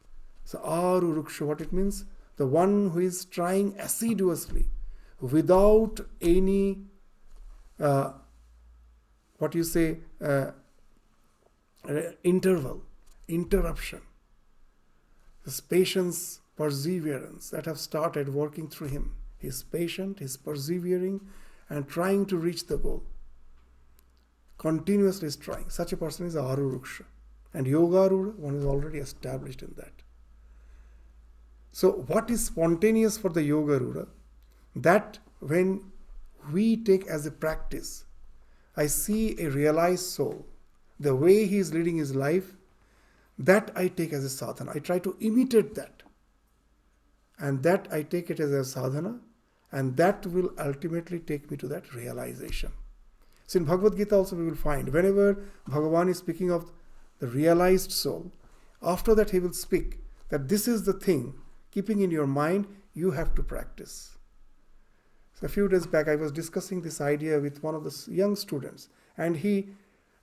So, 0.45 0.59
Arurukshu, 0.59 1.47
what 1.47 1.63
it 1.63 1.73
means? 1.73 2.05
The 2.37 2.47
one 2.47 2.91
who 2.91 3.01
is 3.01 3.25
trying 3.25 3.75
assiduously 3.79 4.67
without 5.19 6.01
any, 6.21 6.83
uh, 7.81 8.13
what 9.39 9.55
you 9.55 9.65
say, 9.65 10.01
uh, 10.21 10.51
interval, 12.23 12.83
interruption. 13.29 14.03
This 15.45 15.61
patience, 15.61 16.41
perseverance 16.57 17.51
that 17.51 17.67
have 17.67 17.79
started 17.79 18.35
working 18.35 18.69
through 18.69 18.89
him. 18.89 19.15
He's 19.39 19.63
patient, 19.63 20.19
he's 20.21 20.37
persevering, 20.37 21.21
and 21.69 21.87
trying 21.87 22.27
to 22.27 22.37
reach 22.37 22.67
the 22.67 22.79
goal 22.79 23.05
continuously 24.59 25.31
trying. 25.31 25.69
Such 25.69 25.93
a 25.93 25.97
person 25.97 26.27
is 26.27 26.35
Arurukshu. 26.35 27.05
And 27.53 27.67
Yogarudha, 27.67 28.35
one 28.37 28.57
is 28.57 28.65
already 28.65 28.99
established 28.99 29.63
in 29.63 29.73
that. 29.77 29.93
So, 31.73 31.91
what 32.07 32.31
is 32.31 32.47
spontaneous 32.47 33.17
for 33.19 33.31
the 33.31 33.43
Yogarudha? 33.43 34.09
That 34.75 35.19
when 35.41 35.93
we 36.53 36.77
take 36.77 37.07
as 37.07 37.27
a 37.27 37.31
practice, 37.31 38.05
I 38.77 38.87
see 38.87 39.37
a 39.41 39.51
realized 39.51 40.05
soul, 40.05 40.47
the 41.01 41.15
way 41.15 41.47
he 41.47 41.59
is 41.59 41.73
leading 41.73 41.97
his 41.97 42.15
life, 42.15 42.56
that 43.39 43.71
I 43.75 43.89
take 43.89 44.13
as 44.13 44.25
a 44.25 44.31
sadhana. 44.31 44.73
I 44.75 44.79
try 44.79 44.99
to 45.01 45.17
imitate 45.21 45.75
that. 45.75 46.03
And 47.39 47.63
that 47.63 47.89
I 47.93 48.03
take 48.03 48.31
it 48.31 48.41
as 48.41 48.51
a 48.51 48.65
sadhana, 48.65 49.21
and 49.71 49.97
that 49.99 50.27
will 50.27 50.51
ultimately 50.59 51.19
take 51.19 51.51
me 51.51 51.57
to 51.59 51.69
that 51.69 51.93
realization. 51.95 52.73
So 53.47 53.59
in 53.59 53.65
Bhagavad 53.67 53.97
Gita 53.97 54.17
also 54.17 54.37
we 54.37 54.45
will 54.45 54.57
find 54.57 54.89
whenever 54.89 55.45
Bhagavan 55.69 56.09
is 56.09 56.19
speaking 56.19 56.51
of 56.51 56.73
the 57.19 57.27
realized 57.27 57.93
soul, 57.93 58.33
after 58.83 59.15
that 59.15 59.31
he 59.31 59.39
will 59.39 59.53
speak 59.53 59.99
that 60.31 60.49
this 60.49 60.67
is 60.67 60.85
the 60.85 60.93
thing, 60.93 61.35
keeping 61.71 62.01
in 62.01 62.11
your 62.11 62.27
mind, 62.27 62.67
you 62.95 63.11
have 63.13 63.35
to 63.35 63.43
practice. 63.43 64.17
So 65.35 65.47
a 65.47 65.51
few 65.51 65.69
days 65.69 65.87
back 65.87 66.09
I 66.09 66.17
was 66.17 66.33
discussing 66.33 66.81
this 66.81 67.01
idea 67.01 67.39
with 67.39 67.63
one 67.63 67.75
of 67.75 67.85
the 67.85 68.11
young 68.11 68.35
students 68.37 68.89
and 69.19 69.37
he 69.37 69.69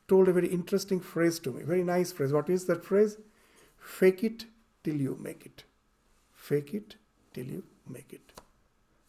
told 0.07 0.27
a 0.27 0.33
very 0.33 0.47
interesting 0.47 0.99
phrase 0.99 1.39
to 1.39 1.51
me, 1.51 1.63
very 1.63 1.83
nice 1.83 2.11
phrase. 2.11 2.33
What 2.33 2.49
is 2.49 2.65
that 2.65 2.83
phrase? 2.83 3.17
Fake 3.77 4.23
it 4.23 4.45
till 4.83 4.95
you 4.95 5.17
make 5.21 5.45
it. 5.45 5.63
Fake 6.33 6.73
it 6.73 6.95
till 7.33 7.45
you 7.45 7.63
make 7.87 8.11
it. 8.13 8.41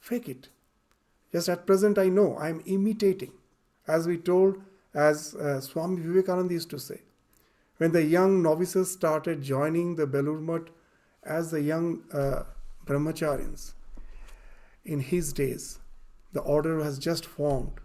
Fake 0.01 0.29
it. 0.29 0.49
Just 1.33 1.49
at 1.49 1.67
present 1.67 1.99
I 1.99 2.09
know 2.09 2.37
I 2.37 2.49
am 2.49 2.63
imitating 2.67 3.33
as 3.87 4.07
we 4.07 4.17
told, 4.17 4.63
as 4.95 5.35
uh, 5.35 5.61
Swami 5.61 6.01
Vivekananda 6.01 6.55
used 6.55 6.71
to 6.71 6.79
say. 6.79 7.01
When 7.79 7.93
the 7.93 8.05
young 8.05 8.43
novices 8.43 8.93
started 8.93 9.43
joining 9.43 9.97
the 9.97 10.07
Belur 10.07 10.69
as 11.25 11.51
the 11.51 11.61
young 11.61 12.03
uh, 12.13 12.45
brahmacharyans, 12.85 13.75
in 14.85 15.01
his 15.01 15.33
days, 15.33 15.81
the 16.33 16.41
order 16.41 16.83
has 16.85 16.99
just 16.99 17.25
formed. 17.25 17.81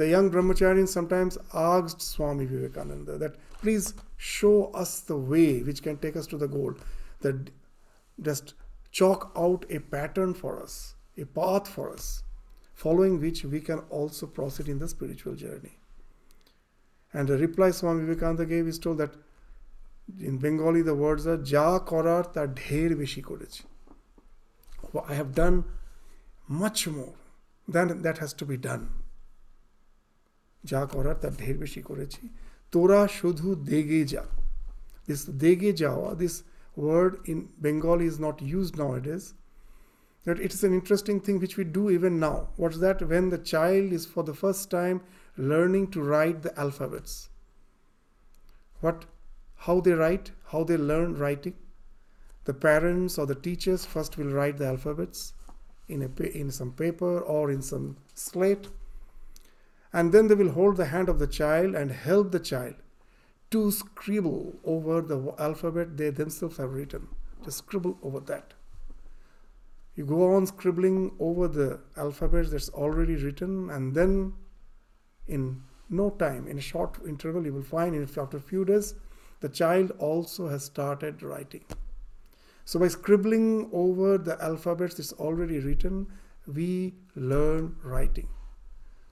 The 0.00 0.08
young 0.08 0.30
brahmacharyans 0.30 0.90
sometimes 0.90 1.36
asked 1.52 2.00
Swami 2.00 2.46
Vivekananda 2.46 3.18
that, 3.18 3.34
please 3.60 3.92
show 4.16 4.70
us 4.72 5.00
the 5.00 5.14
way 5.14 5.62
which 5.62 5.82
can 5.82 5.98
take 5.98 6.16
us 6.16 6.26
to 6.28 6.38
the 6.38 6.48
goal. 6.48 6.72
That 7.20 7.50
just 8.22 8.54
chalk 8.90 9.30
out 9.36 9.66
a 9.68 9.78
pattern 9.78 10.32
for 10.32 10.58
us, 10.62 10.94
a 11.18 11.26
path 11.26 11.68
for 11.68 11.92
us 11.92 12.22
following 12.72 13.20
which 13.20 13.44
we 13.44 13.60
can 13.60 13.80
also 13.90 14.26
proceed 14.26 14.70
in 14.70 14.78
the 14.78 14.88
spiritual 14.88 15.34
journey. 15.34 15.76
And 17.12 17.28
the 17.28 17.36
reply 17.36 17.70
Swami 17.70 18.06
Vivekananda 18.06 18.46
gave 18.46 18.68
is 18.68 18.78
told 18.78 18.96
that 18.96 19.12
in 20.18 20.38
Bengali 20.38 20.80
the 20.80 20.94
words 20.94 21.26
are 21.26 21.42
Ja 21.44 21.78
korar 21.78 22.32
ta 22.32 22.46
dher 22.46 22.96
beshi 23.02 23.22
korechi. 23.22 23.64
I 25.06 25.12
have 25.12 25.34
done 25.34 25.64
much 26.48 26.88
more 26.88 27.12
than 27.68 28.00
that 28.00 28.16
has 28.16 28.32
to 28.32 28.46
be 28.46 28.56
done. 28.56 28.88
যা 30.71 30.81
করার 30.93 31.17
তার 31.23 31.33
ঢের 31.41 31.57
বেশি 31.63 31.81
করেছি 31.89 32.23
তোরা 32.73 33.01
শুধু 33.19 33.47
দেগে 33.71 34.01
যা 34.13 34.23
this 35.07 35.21
dege 35.43 35.71
jawa 35.81 36.09
this 36.21 36.35
word 36.85 37.13
in 37.31 37.39
bengali 37.65 38.07
is 38.13 38.19
not 38.25 38.37
used 38.57 38.73
nowadays 38.83 39.25
that 40.25 40.37
it 40.45 40.51
is 40.55 40.61
an 40.67 40.73
interesting 40.79 41.17
thing 41.25 41.37
which 41.43 41.55
we 41.59 41.65
do 41.77 41.83
even 41.97 42.13
now 42.27 42.37
what's 42.61 42.79
that 42.85 42.99
when 43.11 43.25
the 43.33 43.41
child 43.53 43.87
is 43.97 44.03
for 44.13 44.23
the 44.29 44.37
first 44.43 44.63
time 44.77 44.97
learning 45.51 45.85
to 45.93 45.99
write 46.11 46.39
the 46.45 46.53
alphabets 46.63 47.13
what 48.83 48.99
how 49.65 49.77
they 49.85 49.95
write 50.01 50.27
how 50.51 50.61
they 50.69 50.79
learn 50.91 51.09
writing 51.21 51.57
the 52.45 52.53
parents 52.53 53.17
or 53.19 53.25
the 53.25 53.41
teachers 53.47 53.85
first 53.85 54.17
will 54.17 54.31
write 54.37 54.57
the 54.57 54.67
alphabets 54.73 55.33
in, 55.87 56.01
a, 56.03 56.23
in 56.23 56.51
some 56.51 56.71
paper 56.71 57.19
or 57.19 57.51
in 57.51 57.61
some 57.61 57.97
slate. 58.13 58.67
And 59.92 60.12
then 60.12 60.28
they 60.28 60.34
will 60.34 60.52
hold 60.52 60.76
the 60.76 60.86
hand 60.86 61.08
of 61.08 61.18
the 61.18 61.26
child 61.26 61.74
and 61.74 61.90
help 61.90 62.30
the 62.30 62.40
child 62.40 62.74
to 63.50 63.70
scribble 63.72 64.54
over 64.64 65.00
the 65.00 65.34
alphabet 65.38 65.96
they 65.96 66.10
themselves 66.10 66.58
have 66.58 66.72
written. 66.72 67.08
Just 67.44 67.58
scribble 67.58 67.98
over 68.02 68.20
that. 68.20 68.54
You 69.96 70.06
go 70.06 70.34
on 70.34 70.46
scribbling 70.46 71.12
over 71.18 71.48
the 71.48 71.80
alphabet 71.96 72.50
that's 72.50 72.68
already 72.70 73.16
written, 73.16 73.70
and 73.70 73.94
then 73.94 74.34
in 75.26 75.62
no 75.88 76.10
time, 76.10 76.46
in 76.46 76.58
a 76.58 76.60
short 76.60 76.98
interval, 77.06 77.44
you 77.44 77.52
will 77.52 77.62
find 77.62 77.96
after 78.16 78.36
a 78.36 78.40
few 78.40 78.64
days, 78.64 78.94
the 79.40 79.48
child 79.48 79.90
also 79.98 80.48
has 80.48 80.64
started 80.64 81.22
writing. 81.22 81.64
So 82.64 82.78
by 82.78 82.88
scribbling 82.88 83.68
over 83.72 84.16
the 84.16 84.40
alphabets 84.42 84.94
that's 84.94 85.12
already 85.14 85.58
written, 85.58 86.06
we 86.46 86.94
learn 87.16 87.74
writing. 87.82 88.28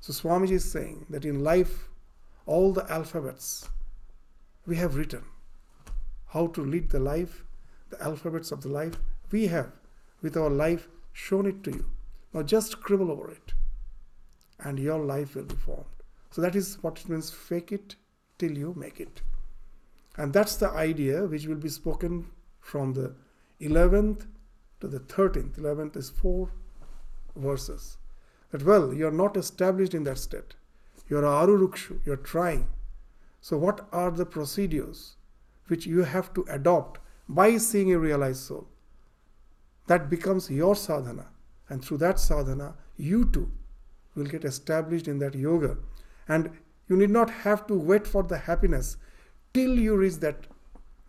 So 0.01 0.13
Swamiji 0.13 0.53
is 0.53 0.71
saying 0.71 1.07
that 1.11 1.25
in 1.25 1.43
life, 1.43 1.89
all 2.47 2.73
the 2.73 2.91
alphabets 2.91 3.69
we 4.67 4.77
have 4.77 4.97
written. 4.97 5.25
How 6.29 6.49
to 6.49 6.61
lead 6.63 6.91
the 6.91 7.01
life, 7.01 7.45
the 7.91 8.03
alphabets 8.03 8.53
of 8.53 8.63
the 8.63 8.69
life, 8.69 8.95
we 9.31 9.47
have 9.47 9.73
with 10.23 10.37
our 10.37 10.51
life 10.51 10.89
shown 11.13 11.47
it 11.47 11.65
to 11.65 11.71
you. 11.71 11.85
Now 12.33 12.43
just 12.43 12.73
scribble 12.73 13.11
over 13.11 13.31
it, 13.31 13.55
and 14.61 14.79
your 14.79 14.99
life 14.99 15.35
will 15.35 15.45
be 15.45 15.55
formed. 15.55 15.87
So 16.31 16.43
that 16.43 16.55
is 16.55 16.79
what 16.83 17.01
it 17.01 17.09
means 17.09 17.31
fake 17.31 17.73
it 17.73 17.97
till 18.39 18.53
you 18.53 18.75
make 18.77 19.01
it. 19.01 19.23
And 20.17 20.33
that's 20.33 20.57
the 20.57 20.71
idea 20.71 21.25
which 21.25 21.47
will 21.47 21.57
be 21.57 21.69
spoken 21.69 22.27
from 22.61 22.93
the 22.93 23.15
11th 23.61 24.27
to 24.81 24.89
the 24.89 25.01
13th. 25.01 25.59
11th 25.59 25.97
is 25.97 26.11
four 26.11 26.51
verses. 27.37 27.97
That, 28.51 28.63
well, 28.63 28.93
you 28.93 29.07
are 29.07 29.13
not 29.13 29.37
established 29.37 29.95
in 29.95 30.05
that 30.05 30.19
state. 30.19 30.55
You 31.09 31.19
are 31.19 31.23
arurukshu, 31.47 32.01
you 32.05 32.13
are 32.13 32.17
trying. 32.17 32.69
So, 33.41 33.57
what 33.57 33.87
are 33.93 34.11
the 34.11 34.27
procedures 34.27 35.17
which 35.69 35.87
you 35.87 36.05
have 36.05 36.33
to 36.35 36.45
adopt 36.49 37.01
by 37.29 37.57
seeing 37.57 37.93
a 37.93 37.99
realized 37.99 38.41
soul? 38.41 38.69
That 39.87 40.11
becomes 40.11 40.51
your 40.51 40.75
sadhana. 40.77 41.29
And 41.69 41.85
through 41.85 41.99
that 41.99 42.19
sadhana, 42.19 42.75
you 42.97 43.25
too 43.31 43.51
will 44.15 44.27
get 44.27 44.45
established 44.45 45.09
in 45.09 45.19
that 45.21 45.35
yoga. 45.35 45.77
And 46.27 46.51
you 46.89 46.97
need 46.97 47.11
not 47.11 47.31
have 47.31 47.67
to 47.69 47.75
wait 47.75 48.07
for 48.07 48.23
the 48.23 48.39
happiness 48.39 48.97
till 49.55 49.79
you 49.79 49.97
reach 49.97 50.17
that 50.17 50.47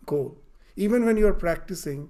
goal. 0.06 0.38
Even 0.76 1.04
when 1.04 1.16
you 1.16 1.26
are 1.26 1.34
practicing, 1.34 2.08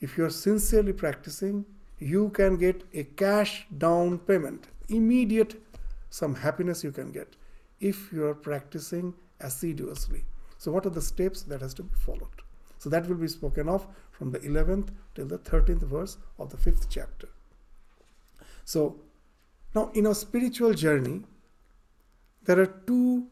if 0.00 0.16
you 0.16 0.24
are 0.24 0.30
sincerely 0.30 0.92
practicing, 0.92 1.66
you 2.00 2.30
can 2.30 2.56
get 2.56 2.82
a 2.94 3.04
cash 3.04 3.66
down 3.76 4.18
payment, 4.18 4.66
immediate 4.88 5.62
some 6.08 6.34
happiness 6.34 6.82
you 6.82 6.90
can 6.90 7.12
get 7.12 7.36
if 7.78 8.12
you 8.12 8.24
are 8.24 8.34
practicing 8.34 9.14
assiduously. 9.40 10.24
So, 10.58 10.72
what 10.72 10.86
are 10.86 10.90
the 10.90 11.02
steps 11.02 11.42
that 11.42 11.60
has 11.60 11.74
to 11.74 11.82
be 11.82 11.94
followed? 11.94 12.42
So, 12.78 12.90
that 12.90 13.06
will 13.06 13.16
be 13.16 13.28
spoken 13.28 13.68
of 13.68 13.86
from 14.10 14.30
the 14.32 14.40
11th 14.40 14.88
till 15.14 15.26
the 15.26 15.38
13th 15.38 15.82
verse 15.82 16.18
of 16.38 16.50
the 16.50 16.56
5th 16.56 16.86
chapter. 16.88 17.28
So, 18.64 18.96
now 19.74 19.90
in 19.94 20.06
our 20.06 20.14
spiritual 20.14 20.74
journey, 20.74 21.22
there 22.44 22.58
are 22.60 22.66
two 22.66 23.26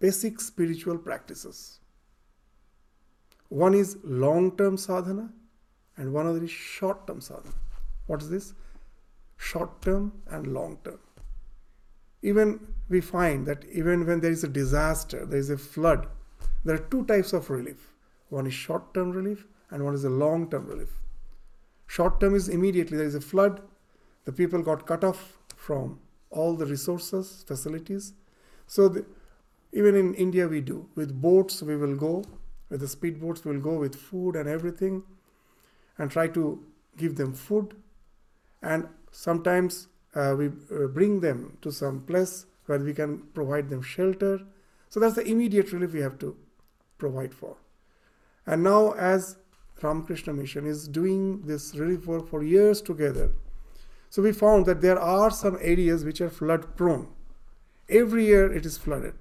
basic 0.00 0.40
spiritual 0.40 0.98
practices. 0.98 1.78
One 3.48 3.74
is 3.74 3.98
long 4.04 4.56
term 4.56 4.76
sadhana 4.76 5.32
and 6.00 6.14
one 6.14 6.26
other 6.26 6.42
is 6.42 6.50
short 6.50 7.06
term 7.06 7.20
sadhana. 7.20 7.54
What 8.06 8.22
is 8.22 8.30
this? 8.30 8.54
Short 9.36 9.82
term 9.82 10.12
and 10.28 10.46
long 10.46 10.78
term. 10.82 10.98
Even 12.22 12.48
we 12.88 13.00
find 13.00 13.46
that 13.46 13.64
even 13.70 14.06
when 14.06 14.20
there 14.20 14.32
is 14.32 14.42
a 14.42 14.48
disaster, 14.48 15.26
there 15.26 15.38
is 15.38 15.50
a 15.50 15.58
flood, 15.58 16.08
there 16.64 16.74
are 16.74 16.86
two 16.94 17.04
types 17.04 17.34
of 17.34 17.50
relief. 17.50 17.92
One 18.30 18.46
is 18.46 18.54
short 18.54 18.94
term 18.94 19.10
relief 19.10 19.46
and 19.70 19.84
one 19.84 19.94
is 19.94 20.04
a 20.04 20.10
long 20.24 20.48
term 20.50 20.66
relief. 20.66 20.88
Short 21.86 22.18
term 22.18 22.34
is 22.34 22.48
immediately 22.48 22.96
there 22.96 23.06
is 23.06 23.14
a 23.14 23.20
flood, 23.20 23.60
the 24.24 24.32
people 24.32 24.62
got 24.62 24.86
cut 24.86 25.04
off 25.04 25.38
from 25.54 26.00
all 26.30 26.54
the 26.56 26.66
resources, 26.66 27.44
facilities. 27.46 28.14
So, 28.66 28.88
the, 28.88 29.04
even 29.72 29.94
in 29.96 30.14
India, 30.14 30.46
we 30.48 30.60
do. 30.60 30.88
With 30.94 31.20
boats, 31.20 31.62
we 31.62 31.76
will 31.76 31.96
go 31.96 32.24
with 32.70 32.80
the 32.80 32.86
speedboats 32.86 33.44
we'll 33.44 33.60
go 33.60 33.76
with 33.76 33.96
food 33.96 34.36
and 34.36 34.48
everything 34.48 35.02
and 36.00 36.10
try 36.10 36.26
to 36.26 36.64
give 36.96 37.14
them 37.14 37.32
food. 37.32 37.76
And 38.60 38.88
sometimes 39.12 39.86
uh, 40.16 40.34
we 40.36 40.46
uh, 40.46 40.88
bring 40.88 41.20
them 41.20 41.56
to 41.62 41.70
some 41.70 42.00
place 42.00 42.46
where 42.66 42.80
we 42.80 42.92
can 42.92 43.18
provide 43.34 43.70
them 43.70 43.82
shelter. 43.82 44.40
So 44.88 44.98
that's 44.98 45.14
the 45.14 45.24
immediate 45.24 45.72
relief 45.72 45.92
we 45.92 46.00
have 46.00 46.18
to 46.18 46.36
provide 46.98 47.32
for. 47.32 47.56
And 48.44 48.64
now 48.64 48.92
as 48.94 49.36
ramakrishna 49.80 50.32
mission 50.32 50.66
is 50.66 50.88
doing 50.88 51.42
this 51.42 51.76
relief 51.76 52.06
work 52.06 52.28
for 52.28 52.42
years 52.42 52.82
together 52.82 53.30
so 54.10 54.22
we 54.22 54.32
found 54.32 54.66
that 54.66 54.80
there 54.80 54.98
are 54.98 55.30
some 55.30 55.56
areas 55.60 56.04
which 56.04 56.20
are 56.20 56.28
flood 56.28 56.76
prone. 56.76 57.08
Every 57.88 58.26
year 58.26 58.52
it 58.52 58.66
is 58.66 58.76
flooded. 58.76 59.14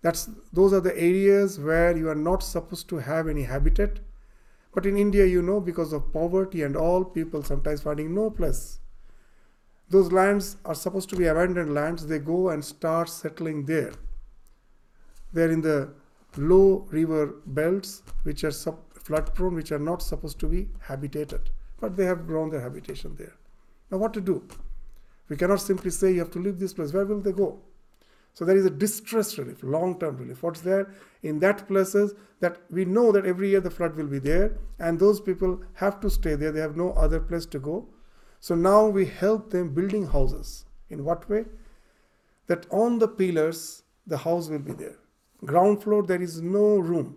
That's 0.00 0.30
those 0.50 0.72
are 0.72 0.80
the 0.80 0.98
areas 0.98 1.60
where 1.60 1.94
you 1.94 2.08
are 2.08 2.14
not 2.14 2.42
supposed 2.42 2.88
to 2.88 2.96
have 2.96 3.28
any 3.28 3.42
habitat. 3.42 4.00
But 4.78 4.86
in 4.86 4.96
India, 4.96 5.26
you 5.26 5.42
know, 5.42 5.60
because 5.60 5.92
of 5.92 6.12
poverty 6.12 6.62
and 6.62 6.76
all, 6.76 7.04
people 7.04 7.42
sometimes 7.42 7.80
finding 7.80 8.14
no 8.14 8.30
place. 8.30 8.78
Those 9.90 10.12
lands 10.12 10.56
are 10.64 10.76
supposed 10.76 11.10
to 11.10 11.16
be 11.16 11.26
abandoned 11.26 11.74
lands. 11.74 12.06
They 12.06 12.20
go 12.20 12.50
and 12.50 12.64
start 12.64 13.08
settling 13.08 13.64
there. 13.66 13.92
They're 15.32 15.50
in 15.50 15.62
the 15.62 15.94
low 16.36 16.86
river 16.92 17.34
belts, 17.44 18.04
which 18.22 18.44
are 18.44 18.52
flood 18.52 19.34
prone, 19.34 19.56
which 19.56 19.72
are 19.72 19.80
not 19.80 20.00
supposed 20.00 20.38
to 20.38 20.46
be 20.46 20.68
habitated. 20.78 21.50
But 21.80 21.96
they 21.96 22.04
have 22.04 22.28
grown 22.28 22.50
their 22.50 22.60
habitation 22.60 23.16
there. 23.18 23.34
Now, 23.90 23.98
what 23.98 24.14
to 24.14 24.20
do? 24.20 24.46
We 25.28 25.36
cannot 25.36 25.60
simply 25.60 25.90
say 25.90 26.12
you 26.12 26.20
have 26.20 26.30
to 26.30 26.38
leave 26.38 26.60
this 26.60 26.74
place. 26.74 26.92
Where 26.92 27.04
will 27.04 27.20
they 27.20 27.32
go? 27.32 27.58
So 28.38 28.44
there 28.44 28.56
is 28.56 28.66
a 28.66 28.70
distress 28.70 29.36
relief, 29.36 29.64
long-term 29.64 30.16
relief. 30.16 30.44
What's 30.44 30.60
there 30.60 30.94
in 31.24 31.40
that 31.40 31.66
places 31.66 32.14
that 32.38 32.58
we 32.70 32.84
know 32.84 33.10
that 33.10 33.26
every 33.26 33.48
year 33.48 33.60
the 33.60 33.68
flood 33.68 33.96
will 33.96 34.06
be 34.06 34.20
there, 34.20 34.56
and 34.78 34.96
those 34.96 35.20
people 35.20 35.60
have 35.72 35.98
to 36.02 36.08
stay 36.08 36.36
there. 36.36 36.52
They 36.52 36.60
have 36.60 36.76
no 36.76 36.92
other 36.92 37.18
place 37.18 37.46
to 37.46 37.58
go. 37.58 37.88
So 38.38 38.54
now 38.54 38.86
we 38.86 39.06
help 39.06 39.50
them 39.50 39.74
building 39.74 40.06
houses. 40.06 40.66
In 40.88 41.04
what 41.04 41.28
way? 41.28 41.46
That 42.46 42.64
on 42.70 43.00
the 43.00 43.08
pillars 43.08 43.82
the 44.06 44.18
house 44.18 44.48
will 44.48 44.60
be 44.60 44.72
there. 44.72 44.98
Ground 45.44 45.82
floor 45.82 46.04
there 46.04 46.22
is 46.22 46.40
no 46.40 46.76
room. 46.76 47.16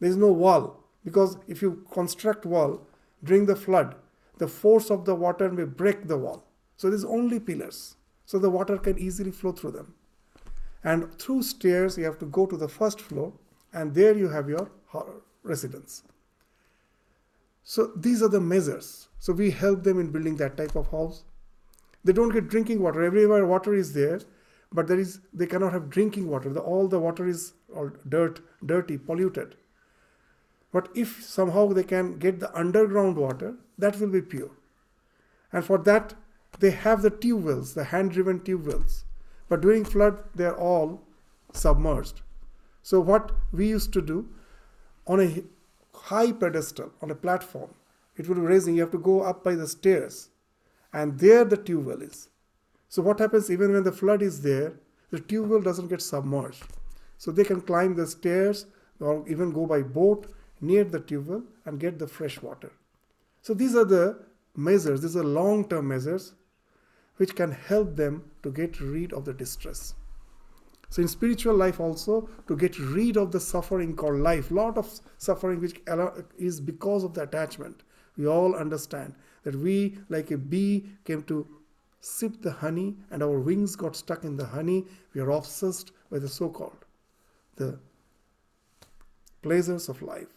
There 0.00 0.10
is 0.10 0.18
no 0.18 0.30
wall 0.30 0.84
because 1.02 1.38
if 1.46 1.62
you 1.62 1.86
construct 1.90 2.44
wall 2.44 2.86
during 3.24 3.46
the 3.46 3.56
flood, 3.56 3.94
the 4.36 4.48
force 4.48 4.90
of 4.90 5.06
the 5.06 5.14
water 5.14 5.50
may 5.50 5.64
break 5.64 6.08
the 6.08 6.18
wall. 6.18 6.44
So 6.76 6.90
there's 6.90 7.06
only 7.06 7.40
pillars. 7.40 7.96
So 8.26 8.38
the 8.38 8.50
water 8.50 8.76
can 8.76 8.98
easily 8.98 9.30
flow 9.30 9.52
through 9.52 9.70
them 9.70 9.94
and 10.90 11.06
through 11.22 11.42
stairs 11.42 11.98
you 11.98 12.04
have 12.04 12.18
to 12.18 12.26
go 12.36 12.46
to 12.50 12.56
the 12.56 12.68
first 12.74 13.00
floor 13.00 13.32
and 13.72 13.94
there 13.94 14.16
you 14.16 14.28
have 14.34 14.48
your 14.48 14.70
residence. 15.42 16.02
So 17.62 17.92
these 17.94 18.22
are 18.22 18.28
the 18.34 18.40
measures. 18.40 19.08
So 19.18 19.32
we 19.32 19.50
help 19.50 19.82
them 19.82 20.00
in 20.00 20.10
building 20.10 20.36
that 20.36 20.56
type 20.56 20.76
of 20.76 20.90
house. 20.90 21.24
They 22.04 22.12
don't 22.12 22.32
get 22.36 22.48
drinking 22.48 22.80
water. 22.80 23.02
Everywhere 23.02 23.44
water 23.44 23.74
is 23.74 23.92
there 23.92 24.20
but 24.72 24.86
there 24.86 24.98
is 24.98 25.20
they 25.32 25.46
cannot 25.46 25.72
have 25.72 25.90
drinking 25.90 26.28
water. 26.28 26.50
The, 26.52 26.60
all 26.60 26.88
the 26.88 26.98
water 26.98 27.26
is 27.26 27.52
all 27.74 27.90
dirt 28.08 28.40
dirty 28.64 28.96
polluted. 28.96 29.56
But 30.72 30.88
if 30.94 31.22
somehow 31.24 31.66
they 31.72 31.84
can 31.84 32.18
get 32.18 32.40
the 32.40 32.54
underground 32.62 33.16
water 33.16 33.54
that 33.76 34.00
will 34.00 34.14
be 34.16 34.22
pure. 34.22 34.50
And 35.52 35.64
for 35.64 35.78
that 35.90 36.14
they 36.60 36.70
have 36.70 37.02
the 37.02 37.10
tube 37.10 37.44
wells 37.44 37.74
the 37.74 37.84
hand 37.92 38.12
driven 38.12 38.40
tube 38.48 38.66
wells 38.66 39.04
but 39.48 39.60
during 39.60 39.84
flood, 39.84 40.18
they 40.34 40.44
are 40.44 40.56
all 40.56 41.02
submerged. 41.52 42.20
So, 42.82 43.00
what 43.00 43.32
we 43.52 43.68
used 43.68 43.92
to 43.94 44.02
do 44.02 44.28
on 45.06 45.20
a 45.20 45.42
high 45.94 46.32
pedestal, 46.32 46.92
on 47.02 47.10
a 47.10 47.14
platform, 47.14 47.70
it 48.16 48.28
will 48.28 48.36
be 48.36 48.40
raising, 48.42 48.74
you 48.74 48.82
have 48.82 48.90
to 48.92 48.98
go 48.98 49.22
up 49.22 49.44
by 49.44 49.54
the 49.54 49.66
stairs, 49.66 50.28
and 50.92 51.18
there 51.18 51.44
the 51.44 51.56
tube 51.56 51.86
well 51.86 52.02
is. 52.02 52.28
So, 52.88 53.02
what 53.02 53.18
happens 53.18 53.50
even 53.50 53.72
when 53.72 53.84
the 53.84 53.92
flood 53.92 54.22
is 54.22 54.42
there, 54.42 54.74
the 55.10 55.20
tube 55.20 55.48
well 55.48 55.60
doesn't 55.60 55.88
get 55.88 56.02
submerged. 56.02 56.64
So, 57.16 57.30
they 57.30 57.44
can 57.44 57.60
climb 57.60 57.94
the 57.94 58.06
stairs 58.06 58.66
or 59.00 59.26
even 59.28 59.52
go 59.52 59.66
by 59.66 59.82
boat 59.82 60.26
near 60.60 60.84
the 60.84 61.00
tube 61.00 61.26
well 61.26 61.42
and 61.64 61.80
get 61.80 61.98
the 61.98 62.06
fresh 62.06 62.40
water. 62.42 62.72
So, 63.42 63.54
these 63.54 63.74
are 63.74 63.84
the 63.84 64.18
measures, 64.56 65.02
these 65.02 65.16
are 65.16 65.24
long 65.24 65.68
term 65.68 65.88
measures 65.88 66.34
which 67.18 67.36
can 67.36 67.52
help 67.52 67.94
them 67.94 68.24
to 68.42 68.50
get 68.50 68.80
rid 68.80 69.12
of 69.12 69.24
the 69.24 69.32
distress. 69.32 69.94
So 70.88 71.02
in 71.02 71.08
spiritual 71.08 71.54
life 71.54 71.80
also, 71.80 72.28
to 72.46 72.56
get 72.56 72.78
rid 72.78 73.16
of 73.16 73.30
the 73.30 73.40
suffering 73.40 73.94
called 73.94 74.20
life, 74.20 74.50
lot 74.50 74.78
of 74.78 74.90
suffering 75.18 75.60
which 75.60 75.80
is 76.38 76.60
because 76.60 77.04
of 77.04 77.12
the 77.12 77.22
attachment. 77.22 77.82
We 78.16 78.26
all 78.26 78.54
understand 78.54 79.14
that 79.44 79.54
we, 79.54 79.98
like 80.08 80.30
a 80.30 80.38
bee, 80.38 80.86
came 81.04 81.22
to 81.24 81.46
sip 82.00 82.40
the 82.40 82.52
honey 82.52 82.96
and 83.10 83.22
our 83.22 83.38
wings 83.38 83.76
got 83.76 83.96
stuck 83.96 84.24
in 84.24 84.36
the 84.36 84.46
honey. 84.46 84.86
We 85.12 85.20
are 85.20 85.30
obsessed 85.30 85.92
by 86.10 86.20
the 86.20 86.28
so-called, 86.28 86.84
the 87.56 87.78
pleasures 89.42 89.88
of 89.88 90.00
life. 90.00 90.28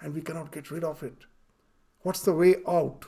And 0.00 0.14
we 0.14 0.20
cannot 0.20 0.52
get 0.52 0.70
rid 0.70 0.84
of 0.84 1.02
it. 1.02 1.24
What's 2.02 2.20
the 2.20 2.32
way 2.32 2.56
out? 2.68 3.06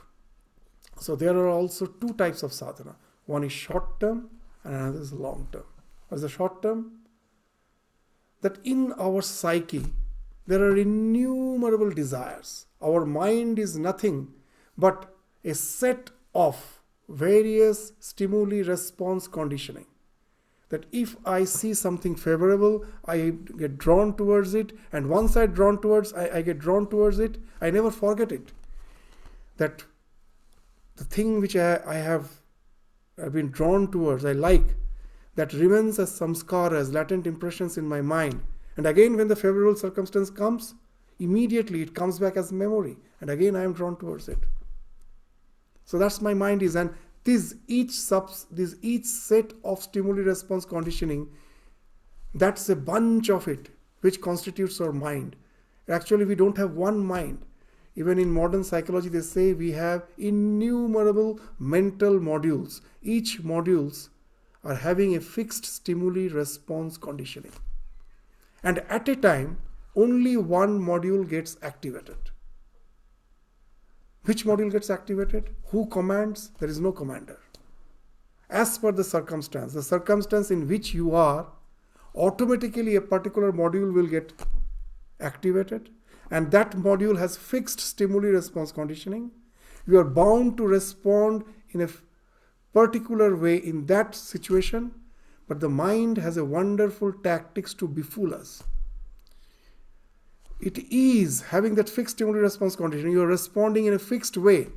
So 1.00 1.16
there 1.16 1.36
are 1.36 1.48
also 1.48 1.86
two 1.86 2.12
types 2.14 2.42
of 2.42 2.52
sadhana. 2.52 2.96
One 3.26 3.42
is 3.42 3.52
short 3.52 3.98
term 4.00 4.28
and 4.64 4.74
another 4.74 5.00
is 5.00 5.12
long 5.12 5.48
term. 5.50 5.64
What 6.08 6.16
is 6.16 6.22
the 6.22 6.28
short 6.28 6.62
term? 6.62 6.92
That 8.42 8.58
in 8.64 8.92
our 8.98 9.22
psyche 9.22 9.86
there 10.46 10.62
are 10.62 10.76
innumerable 10.76 11.90
desires. 11.90 12.66
Our 12.82 13.06
mind 13.06 13.58
is 13.58 13.78
nothing 13.78 14.28
but 14.76 15.14
a 15.44 15.54
set 15.54 16.10
of 16.34 16.82
various 17.08 17.92
stimuli 17.98 18.62
response 18.62 19.26
conditioning. 19.26 19.86
That 20.68 20.86
if 20.92 21.16
I 21.24 21.44
see 21.44 21.74
something 21.74 22.14
favorable, 22.14 22.84
I 23.04 23.32
get 23.56 23.78
drawn 23.78 24.16
towards 24.16 24.54
it, 24.54 24.72
and 24.92 25.08
once 25.08 25.36
I 25.36 25.46
drawn 25.46 25.80
towards, 25.80 26.12
I, 26.12 26.36
I 26.36 26.42
get 26.42 26.60
drawn 26.60 26.86
towards 26.88 27.18
it, 27.18 27.38
I 27.60 27.70
never 27.70 27.90
forget 27.90 28.30
it. 28.30 28.52
That 29.56 29.84
the 31.00 31.06
thing 31.06 31.40
which 31.40 31.56
I, 31.56 31.80
I 31.86 31.94
have 31.94 32.28
I've 33.22 33.32
been 33.32 33.50
drawn 33.50 33.90
towards, 33.90 34.22
I 34.26 34.32
like, 34.32 34.76
that 35.34 35.54
remains 35.54 35.98
as 35.98 36.10
samskara, 36.10 36.74
as 36.74 36.92
latent 36.92 37.26
impressions 37.26 37.78
in 37.78 37.88
my 37.88 38.02
mind. 38.02 38.42
And 38.76 38.86
again, 38.86 39.16
when 39.16 39.28
the 39.28 39.36
favorable 39.36 39.76
circumstance 39.76 40.28
comes, 40.28 40.74
immediately 41.18 41.80
it 41.80 41.94
comes 41.94 42.18
back 42.18 42.36
as 42.36 42.52
memory. 42.52 42.98
And 43.20 43.30
again, 43.30 43.56
I 43.56 43.64
am 43.64 43.72
drawn 43.72 43.96
towards 43.96 44.28
it. 44.28 44.40
So 45.86 45.98
that's 45.98 46.20
my 46.20 46.34
mind 46.34 46.62
is. 46.62 46.76
And 46.76 46.92
this 47.24 47.54
each 47.66 47.92
subs, 47.92 48.46
this 48.50 48.76
each 48.82 49.06
set 49.06 49.54
of 49.64 49.82
stimuli 49.82 50.20
response 50.20 50.66
conditioning, 50.66 51.28
that's 52.34 52.68
a 52.68 52.76
bunch 52.76 53.30
of 53.30 53.48
it 53.48 53.70
which 54.02 54.20
constitutes 54.20 54.80
our 54.82 54.92
mind. 54.92 55.36
Actually, 55.88 56.26
we 56.26 56.34
don't 56.34 56.58
have 56.58 56.74
one 56.74 56.98
mind. 56.98 57.46
Even 57.96 58.18
in 58.18 58.30
modern 58.30 58.64
psychology, 58.64 59.08
they 59.08 59.20
say 59.20 59.52
we 59.52 59.72
have 59.72 60.06
innumerable 60.16 61.40
mental 61.58 62.18
modules. 62.18 62.80
Each 63.02 63.42
modules 63.42 64.08
are 64.62 64.76
having 64.76 65.16
a 65.16 65.20
fixed 65.20 65.64
stimuli 65.64 66.28
response 66.28 66.96
conditioning. 66.96 67.52
And 68.62 68.78
at 68.90 69.08
a 69.08 69.16
time, 69.16 69.58
only 69.96 70.36
one 70.36 70.80
module 70.80 71.28
gets 71.28 71.56
activated. 71.62 72.30
Which 74.24 74.44
module 74.44 74.70
gets 74.70 74.90
activated? 74.90 75.50
Who 75.66 75.86
commands? 75.86 76.50
There 76.58 76.68
is 76.68 76.78
no 76.78 76.92
commander. 76.92 77.38
As 78.48 78.78
per 78.78 78.92
the 78.92 79.04
circumstance, 79.04 79.72
the 79.72 79.82
circumstance 79.82 80.50
in 80.50 80.68
which 80.68 80.92
you 80.92 81.14
are, 81.14 81.46
automatically 82.14 82.96
a 82.96 83.00
particular 83.00 83.52
module 83.52 83.92
will 83.92 84.06
get 84.06 84.32
activated 85.20 85.90
and 86.30 86.50
that 86.52 86.72
module 86.72 87.18
has 87.18 87.36
fixed 87.36 87.80
stimuli 87.80 88.28
response 88.28 88.70
conditioning, 88.72 89.32
you 89.86 89.98
are 89.98 90.04
bound 90.04 90.56
to 90.56 90.66
respond 90.66 91.44
in 91.70 91.80
a 91.80 91.88
particular 92.72 93.36
way 93.36 93.56
in 93.56 93.86
that 93.86 94.14
situation, 94.14 94.92
but 95.48 95.60
the 95.60 95.68
mind 95.68 96.18
has 96.18 96.36
a 96.36 96.44
wonderful 96.44 97.12
tactics 97.12 97.74
to 97.74 97.88
befool 97.88 98.32
us. 98.32 98.62
It 100.60 100.78
is 100.92 101.40
having 101.42 101.74
that 101.76 101.88
fixed 101.88 102.16
stimuli 102.16 102.38
response 102.38 102.76
conditioning. 102.76 103.12
You 103.12 103.22
are 103.22 103.26
responding 103.26 103.86
in 103.86 103.94
a 103.94 103.98
fixed 103.98 104.36
way, 104.36 104.68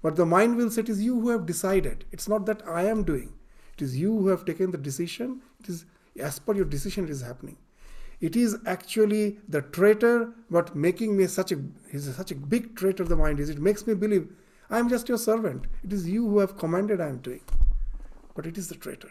but 0.00 0.16
the 0.16 0.24
mind 0.24 0.56
will 0.56 0.70
say 0.70 0.82
it 0.82 0.88
is 0.88 1.02
you 1.02 1.20
who 1.20 1.28
have 1.30 1.46
decided. 1.46 2.04
It's 2.12 2.28
not 2.28 2.46
that 2.46 2.66
I 2.66 2.84
am 2.84 3.02
doing. 3.02 3.34
It 3.74 3.82
is 3.82 3.98
you 3.98 4.16
who 4.16 4.28
have 4.28 4.44
taken 4.44 4.70
the 4.70 4.78
decision. 4.78 5.42
It 5.60 5.68
is 5.68 5.84
as 6.18 6.38
per 6.38 6.54
your 6.54 6.64
decision 6.64 7.04
it 7.04 7.10
is 7.10 7.22
happening. 7.22 7.56
It 8.22 8.36
is 8.36 8.56
actually 8.66 9.38
the 9.48 9.62
traitor, 9.62 10.32
but 10.48 10.76
making 10.76 11.16
me 11.16 11.26
such 11.26 11.50
a 11.50 11.60
he's 11.90 12.14
such 12.14 12.30
a 12.30 12.36
big 12.36 12.76
traitor. 12.76 13.02
Of 13.02 13.08
the 13.08 13.16
mind 13.16 13.40
is. 13.40 13.50
It 13.50 13.58
makes 13.58 13.84
me 13.84 13.94
believe 13.94 14.28
I 14.70 14.78
am 14.78 14.88
just 14.88 15.08
your 15.08 15.18
servant. 15.18 15.64
It 15.82 15.92
is 15.92 16.08
you 16.08 16.28
who 16.28 16.38
have 16.38 16.56
commanded 16.56 17.00
I 17.00 17.08
am 17.08 17.18
doing, 17.18 17.40
but 18.36 18.46
it 18.46 18.56
is 18.56 18.68
the 18.68 18.76
traitor. 18.76 19.10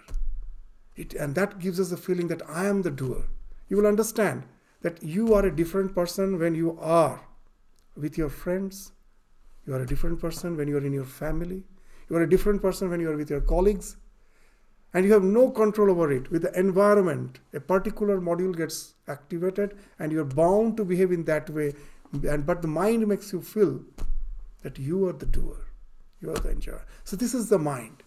It 0.96 1.14
and 1.14 1.36
that 1.36 1.60
gives 1.60 1.78
us 1.78 1.90
the 1.90 1.98
feeling 1.98 2.30
that 2.30 2.42
I 2.50 2.66
am 2.68 2.84
the 2.84 2.90
doer. 2.90 3.26
You 3.68 3.78
will 3.78 3.88
understand 3.88 4.46
that 4.82 5.04
you 5.04 5.34
are 5.34 5.46
a 5.46 5.56
different 5.56 5.94
person 5.94 6.40
when 6.40 6.56
you 6.56 6.78
are 6.80 7.20
with 7.98 8.18
your 8.18 8.30
friends. 8.30 8.94
You 9.68 9.74
are 9.74 9.82
a 9.82 9.86
different 9.86 10.22
person 10.22 10.56
when 10.56 10.70
you 10.70 10.78
are 10.78 10.86
in 10.86 10.94
your 10.94 11.12
family. 11.20 11.64
You 12.10 12.16
are 12.16 12.24
a 12.24 12.30
different 12.30 12.62
person 12.62 12.90
when 12.90 13.02
you 13.02 13.12
are 13.12 13.18
with 13.18 13.30
your 13.30 13.42
colleagues 13.42 13.98
and 14.94 15.06
you 15.06 15.14
have 15.14 15.24
no 15.24 15.50
control 15.50 15.90
over 15.90 16.12
it. 16.12 16.30
With 16.32 16.44
the 16.44 16.58
environment 16.60 17.40
a 17.54 17.60
particular 17.60 18.20
module 18.20 18.56
gets 18.56 18.94
activated 19.08 19.78
and 20.00 20.12
you're 20.12 20.26
bound 20.26 20.78
to 20.78 20.86
behave 20.86 21.12
in 21.12 21.24
that 21.26 21.50
way. 21.50 21.74
And 22.14 22.46
but 22.46 22.62
the 22.62 22.68
mind 22.68 23.08
makes 23.08 23.32
you 23.32 23.42
feel 23.42 23.82
that 24.64 24.78
you 24.78 25.08
are 25.08 25.14
the 25.14 25.26
doer. 25.26 25.68
You 26.20 26.32
are 26.32 26.40
the 26.40 26.52
enjoyer. 26.52 26.86
So 27.04 27.16
this 27.16 27.34
is 27.34 27.50
the 27.50 27.60
mind. 27.60 28.04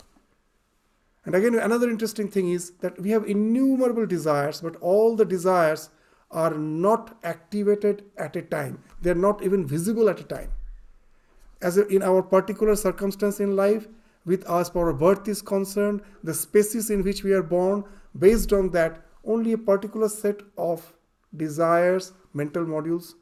And 1.25 1.35
again 1.35 1.55
another 1.55 1.89
interesting 1.89 2.29
thing 2.29 2.51
is 2.51 2.73
that 2.81 3.01
we 3.01 3.11
have 3.11 3.25
innumerable 3.25 4.07
desires 4.07 4.61
but 4.61 4.77
all 4.77 5.17
the 5.17 5.25
desires 5.25 5.89
are 6.31 6.55
not 6.55 7.17
activated 7.23 8.05
at 8.19 8.37
a 8.37 8.43
time. 8.43 8.83
They're 9.01 9.15
not 9.15 9.43
even 9.43 9.67
visible 9.67 10.11
at 10.11 10.21
a 10.21 10.25
time. 10.25 10.51
As 11.63 11.79
in 11.79 12.03
our 12.03 12.23
particular 12.23 12.77
circumstance 12.77 13.41
in 13.41 13.57
life 13.57 13.89
with 14.25 14.49
as 14.49 14.71
as 14.71 14.95
birth 14.95 15.29
is 15.29 15.43
concerned, 15.43 16.03
the 16.23 16.35
species 16.35 16.91
in 16.91 17.03
which 17.03 17.23
we 17.23 17.33
are 17.33 17.43
born, 17.43 17.85
based 18.19 18.53
on 18.53 18.71
that, 18.71 19.03
only 19.25 19.53
a 19.53 19.59
particular 19.59 20.09
set 20.09 20.41
of 20.57 20.93
desires, 21.37 22.13
mental 22.33 22.65
modules, 22.65 23.15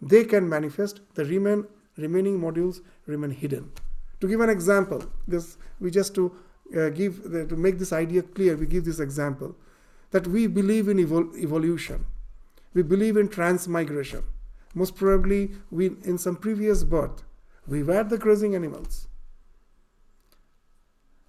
they 0.00 0.24
can 0.24 0.48
manifest. 0.48 1.00
The 1.14 1.24
remain, 1.24 1.66
remaining 1.96 2.38
modules 2.40 2.80
remain 3.06 3.30
hidden. 3.30 3.72
To 4.20 4.28
give 4.28 4.40
an 4.40 4.50
example, 4.50 5.04
this 5.26 5.56
we 5.80 5.90
just 5.90 6.14
to 6.14 6.34
uh, 6.76 6.88
give 6.90 7.22
to 7.24 7.56
make 7.56 7.78
this 7.78 7.92
idea 7.92 8.22
clear, 8.22 8.56
we 8.56 8.66
give 8.66 8.84
this 8.84 9.00
example 9.00 9.54
that 10.10 10.26
we 10.26 10.46
believe 10.46 10.88
in 10.88 10.98
evol- 10.98 11.36
evolution, 11.36 12.06
we 12.72 12.82
believe 12.82 13.16
in 13.16 13.28
transmigration. 13.28 14.22
Most 14.74 14.96
probably, 14.96 15.52
we 15.70 15.86
in 16.02 16.18
some 16.18 16.36
previous 16.36 16.84
birth 16.84 17.22
we 17.66 17.82
were 17.82 18.04
the 18.04 18.18
grazing 18.18 18.54
animals 18.54 19.08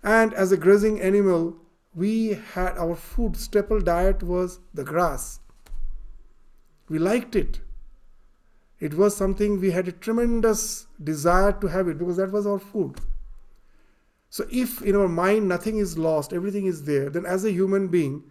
and 0.05 0.35
as 0.35 0.51
a 0.51 0.57
grazing 0.57 1.01
animal, 1.01 1.57
we 1.95 2.39
had 2.53 2.77
our 2.77 2.95
food 2.95 3.35
staple 3.35 3.81
diet 3.81 4.21
was 4.21 4.59
the 4.71 4.83
grass. 4.83 5.39
We 6.87 6.99
liked 6.99 7.35
it. 7.35 7.61
It 8.79 8.93
was 8.93 9.17
something 9.17 9.59
we 9.59 9.71
had 9.71 9.87
a 9.87 9.91
tremendous 9.91 10.85
desire 11.03 11.53
to 11.53 11.67
have 11.67 11.87
it 11.87 11.97
because 11.97 12.17
that 12.17 12.31
was 12.31 12.45
our 12.45 12.59
food. 12.59 13.01
So, 14.29 14.45
if 14.51 14.81
in 14.83 14.95
our 14.95 15.07
mind 15.07 15.47
nothing 15.47 15.79
is 15.79 15.97
lost, 15.97 16.33
everything 16.33 16.67
is 16.67 16.83
there, 16.83 17.09
then 17.09 17.25
as 17.25 17.43
a 17.43 17.51
human 17.51 17.87
being, 17.87 18.25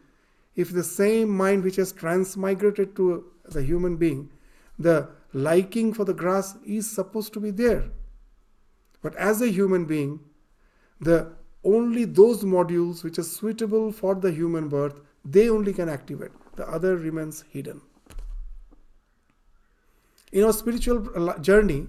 if 0.54 0.70
the 0.70 0.84
same 0.84 1.28
mind 1.28 1.64
which 1.64 1.76
has 1.76 1.92
transmigrated 1.92 2.94
to 2.96 3.24
the 3.46 3.62
human 3.62 3.96
being, 3.96 4.30
the 4.78 5.08
liking 5.32 5.92
for 5.92 6.04
the 6.04 6.14
grass 6.14 6.56
is 6.64 6.88
supposed 6.88 7.32
to 7.32 7.40
be 7.40 7.50
there. 7.50 7.90
But 9.02 9.16
as 9.16 9.42
a 9.42 9.48
human 9.48 9.86
being, 9.86 10.20
the 11.00 11.32
only 11.64 12.04
those 12.04 12.42
modules 12.44 13.02
which 13.02 13.18
are 13.18 13.24
suitable 13.24 13.90
for 13.90 14.14
the 14.14 14.30
human 14.30 14.68
birth, 14.68 15.00
they 15.24 15.48
only 15.48 15.72
can 15.72 15.88
activate. 15.88 16.32
The 16.56 16.68
other 16.68 16.96
remains 16.96 17.44
hidden. 17.50 17.80
In 20.32 20.44
our 20.44 20.52
spiritual 20.52 21.34
journey, 21.40 21.86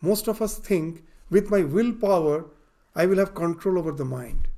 most 0.00 0.28
of 0.28 0.42
us 0.42 0.58
think 0.58 1.04
with 1.30 1.50
my 1.50 1.62
willpower, 1.62 2.46
I 2.94 3.06
will 3.06 3.18
have 3.18 3.34
control 3.34 3.78
over 3.78 3.92
the 3.92 4.04
mind. 4.04 4.48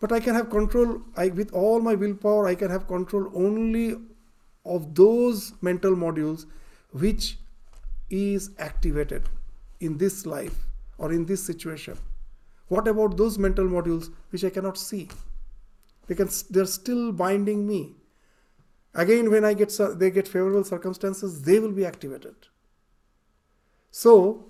But 0.00 0.12
I 0.12 0.20
can 0.20 0.34
have 0.34 0.48
control, 0.50 1.02
I, 1.16 1.28
with 1.28 1.52
all 1.52 1.80
my 1.80 1.94
willpower, 1.94 2.46
I 2.46 2.54
can 2.54 2.70
have 2.70 2.86
control 2.86 3.30
only 3.34 3.96
of 4.64 4.94
those 4.94 5.52
mental 5.60 5.94
modules 5.94 6.46
which 6.92 7.38
is 8.10 8.50
activated 8.58 9.28
in 9.80 9.98
this 9.98 10.24
life 10.24 10.66
or 10.96 11.12
in 11.12 11.26
this 11.26 11.44
situation. 11.44 11.98
What 12.68 12.86
about 12.86 13.16
those 13.16 13.38
mental 13.38 13.64
modules 13.64 14.10
which 14.30 14.44
I 14.44 14.50
cannot 14.50 14.78
see? 14.78 15.08
They 16.06 16.14
can, 16.14 16.28
they're 16.50 16.66
still 16.66 17.12
binding 17.12 17.66
me. 17.66 17.94
Again, 18.94 19.30
when 19.30 19.44
I 19.44 19.54
get 19.54 19.72
they 19.96 20.10
get 20.10 20.26
favorable 20.26 20.64
circumstances, 20.64 21.42
they 21.42 21.60
will 21.60 21.72
be 21.72 21.84
activated. 21.84 22.34
So, 23.90 24.46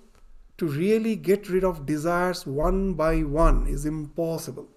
to 0.57 0.65
really 0.65 1.15
get 1.15 1.49
rid 1.49 1.63
of 1.63 1.85
desires 1.85 2.45
one 2.45 2.93
by 2.93 3.23
one 3.23 3.67
is 3.67 3.85
impossible. 3.85 4.67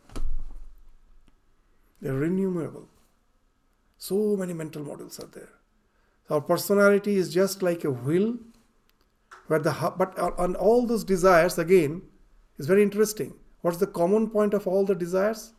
They're 2.00 2.24
innumerable. 2.24 2.88
So 3.98 4.37
many 4.37 4.52
mental 4.52 4.85
models 4.85 5.18
are 5.20 5.26
there. 5.26 5.50
Our 6.28 6.40
personality 6.40 7.16
is 7.16 7.33
just 7.33 7.62
like 7.62 7.85
a 7.85 7.90
wheel, 7.90 8.37
where 9.46 9.61
the 9.61 9.92
but 9.96 10.18
uh, 10.18 10.33
on 10.38 10.57
all 10.57 10.87
those 10.87 11.05
desires 11.05 11.59
again 11.59 12.02
is 12.62 12.68
very 12.68 12.83
interesting. 12.83 13.35
What's 13.62 13.79
the 13.79 13.88
common 13.88 14.31
point 14.31 14.55
of 14.55 14.68
all 14.68 14.85
the 14.85 14.94
desires, 14.94 15.53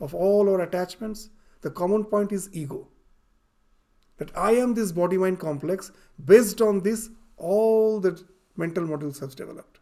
of 0.00 0.14
all 0.14 0.48
our 0.48 0.62
attachments? 0.62 1.28
The 1.60 1.70
common 1.70 2.04
point 2.04 2.32
is 2.32 2.48
ego. 2.52 2.88
That 4.16 4.34
I 4.34 4.52
am 4.52 4.72
this 4.72 4.90
body 4.90 5.18
mind 5.18 5.38
complex. 5.38 5.92
Based 6.24 6.62
on 6.62 6.80
this, 6.80 7.10
all 7.36 8.00
the 8.00 8.22
mental 8.56 8.84
modules 8.84 9.20
have 9.20 9.36
developed. 9.36 9.80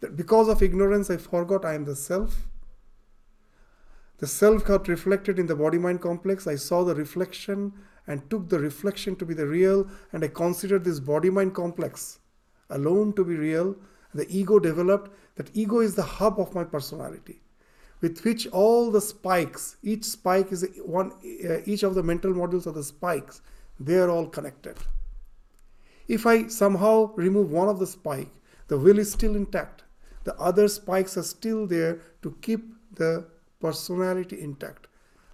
That 0.00 0.16
because 0.16 0.48
of 0.48 0.62
ignorance, 0.62 1.10
I 1.10 1.18
forgot 1.18 1.66
I 1.66 1.74
am 1.74 1.84
the 1.84 1.94
self. 1.94 2.48
The 4.16 4.26
self 4.26 4.64
got 4.64 4.88
reflected 4.88 5.38
in 5.38 5.46
the 5.46 5.56
body 5.56 5.76
mind 5.76 6.00
complex. 6.00 6.46
I 6.46 6.54
saw 6.54 6.84
the 6.84 6.94
reflection 6.94 7.74
and 8.06 8.30
took 8.30 8.48
the 8.48 8.60
reflection 8.60 9.16
to 9.16 9.26
be 9.26 9.34
the 9.34 9.46
real, 9.46 9.88
and 10.12 10.24
I 10.24 10.28
considered 10.28 10.84
this 10.84 11.00
body 11.00 11.28
mind 11.28 11.54
complex 11.54 12.20
alone 12.70 13.12
to 13.14 13.24
be 13.24 13.34
real. 13.34 13.76
The 14.14 14.26
ego 14.28 14.58
developed. 14.58 15.10
That 15.36 15.50
ego 15.54 15.80
is 15.80 15.94
the 15.94 16.02
hub 16.02 16.38
of 16.38 16.54
my 16.54 16.62
personality, 16.62 17.40
with 18.00 18.24
which 18.24 18.46
all 18.48 18.90
the 18.90 19.00
spikes, 19.00 19.76
each 19.82 20.04
spike 20.04 20.52
is 20.52 20.66
one, 20.84 21.12
uh, 21.48 21.58
each 21.64 21.82
of 21.82 21.96
the 21.96 22.02
mental 22.02 22.32
modules 22.32 22.66
are 22.68 22.72
the 22.72 22.84
spikes. 22.84 23.42
They 23.80 23.96
are 23.96 24.08
all 24.08 24.28
connected. 24.28 24.76
If 26.06 26.26
I 26.26 26.46
somehow 26.46 27.12
remove 27.16 27.50
one 27.50 27.68
of 27.68 27.80
the 27.80 27.86
spike, 27.86 28.30
the 28.68 28.78
wheel 28.78 28.98
is 28.98 29.10
still 29.10 29.34
intact. 29.34 29.82
The 30.22 30.36
other 30.36 30.68
spikes 30.68 31.16
are 31.16 31.22
still 31.22 31.66
there 31.66 32.00
to 32.22 32.36
keep 32.40 32.74
the 32.94 33.26
personality 33.60 34.40
intact. 34.40 34.86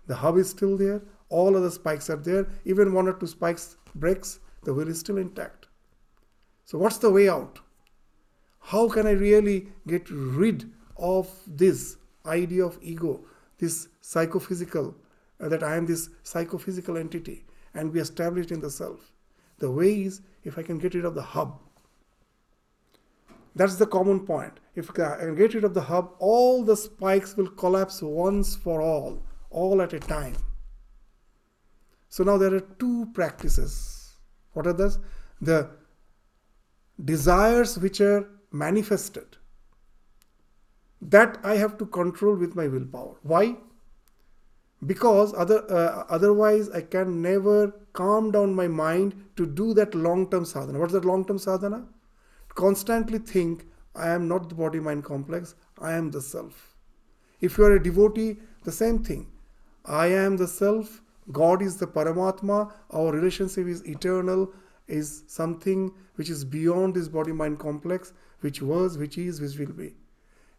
The 0.06 0.14
hub 0.14 0.38
is 0.38 0.48
still 0.48 0.76
there, 0.76 1.02
all 1.28 1.56
other 1.56 1.70
spikes 1.70 2.08
are 2.10 2.16
there. 2.16 2.48
Even 2.64 2.92
one 2.92 3.06
or 3.06 3.12
two 3.12 3.26
spikes 3.26 3.76
breaks, 3.94 4.40
the 4.64 4.72
wheel 4.72 4.88
is 4.88 4.98
still 4.98 5.18
intact. 5.18 5.66
So 6.64 6.78
what's 6.78 6.98
the 6.98 7.10
way 7.10 7.28
out? 7.28 7.60
How 8.70 8.88
can 8.88 9.04
I 9.04 9.10
really 9.10 9.66
get 9.88 10.08
rid 10.10 10.70
of 10.96 11.28
this 11.44 11.96
idea 12.24 12.64
of 12.64 12.78
ego, 12.80 13.24
this 13.58 13.88
psychophysical, 14.00 14.94
uh, 15.40 15.48
that 15.48 15.64
I 15.64 15.74
am 15.74 15.86
this 15.86 16.08
psychophysical 16.22 16.96
entity 16.96 17.46
and 17.74 17.92
be 17.92 17.98
established 17.98 18.52
in 18.52 18.60
the 18.60 18.70
self? 18.70 19.10
The 19.58 19.68
way 19.68 20.02
is 20.02 20.20
if 20.44 20.56
I 20.56 20.62
can 20.62 20.78
get 20.78 20.94
rid 20.94 21.04
of 21.04 21.16
the 21.16 21.22
hub. 21.22 21.58
That's 23.56 23.74
the 23.74 23.88
common 23.88 24.20
point. 24.20 24.60
If 24.76 24.88
I 24.90 25.16
can 25.16 25.34
get 25.34 25.54
rid 25.54 25.64
of 25.64 25.74
the 25.74 25.80
hub, 25.80 26.12
all 26.20 26.62
the 26.62 26.76
spikes 26.76 27.36
will 27.36 27.50
collapse 27.50 28.00
once 28.00 28.54
for 28.54 28.80
all, 28.80 29.20
all 29.50 29.82
at 29.82 29.94
a 29.94 29.98
time. 29.98 30.36
So 32.08 32.22
now 32.22 32.38
there 32.38 32.54
are 32.54 32.60
two 32.60 33.08
practices. 33.14 34.14
What 34.52 34.68
are 34.68 34.72
those? 34.72 35.00
The 35.40 35.70
desires 37.04 37.76
which 37.76 38.00
are 38.00 38.28
manifested. 38.52 39.36
That 41.00 41.38
I 41.42 41.56
have 41.56 41.78
to 41.78 41.86
control 41.86 42.36
with 42.36 42.54
my 42.54 42.68
willpower. 42.68 43.16
Why? 43.22 43.56
Because 44.86 45.34
other, 45.34 45.70
uh, 45.70 46.04
otherwise 46.08 46.70
I 46.70 46.82
can 46.82 47.22
never 47.22 47.74
calm 47.92 48.30
down 48.30 48.54
my 48.54 48.68
mind 48.68 49.14
to 49.36 49.46
do 49.46 49.74
that 49.74 49.94
long-term 49.94 50.44
sadhana. 50.44 50.78
What's 50.78 50.92
that 50.92 51.04
long-term 51.04 51.38
sadhana? 51.38 51.86
Constantly 52.54 53.18
think, 53.18 53.66
I 53.94 54.10
am 54.10 54.28
not 54.28 54.48
the 54.48 54.54
body-mind 54.54 55.04
complex, 55.04 55.54
I 55.78 55.92
am 55.92 56.10
the 56.10 56.20
self. 56.20 56.76
If 57.40 57.58
you 57.58 57.64
are 57.64 57.76
a 57.76 57.82
devotee, 57.82 58.38
the 58.64 58.72
same 58.72 59.02
thing. 59.02 59.26
I 59.84 60.06
am 60.08 60.36
the 60.36 60.46
self, 60.46 61.00
God 61.32 61.62
is 61.62 61.76
the 61.76 61.86
Paramatma, 61.86 62.72
our 62.90 63.12
relationship 63.12 63.66
is 63.66 63.82
eternal, 63.86 64.52
is 64.88 65.24
something 65.26 65.92
which 66.16 66.28
is 66.28 66.44
beyond 66.44 66.94
this 66.94 67.08
body 67.08 67.32
mind 67.32 67.58
complex, 67.58 68.12
which 68.40 68.62
was, 68.62 68.98
which 68.98 69.18
is, 69.18 69.40
which 69.40 69.58
will 69.58 69.74
be. 69.74 69.94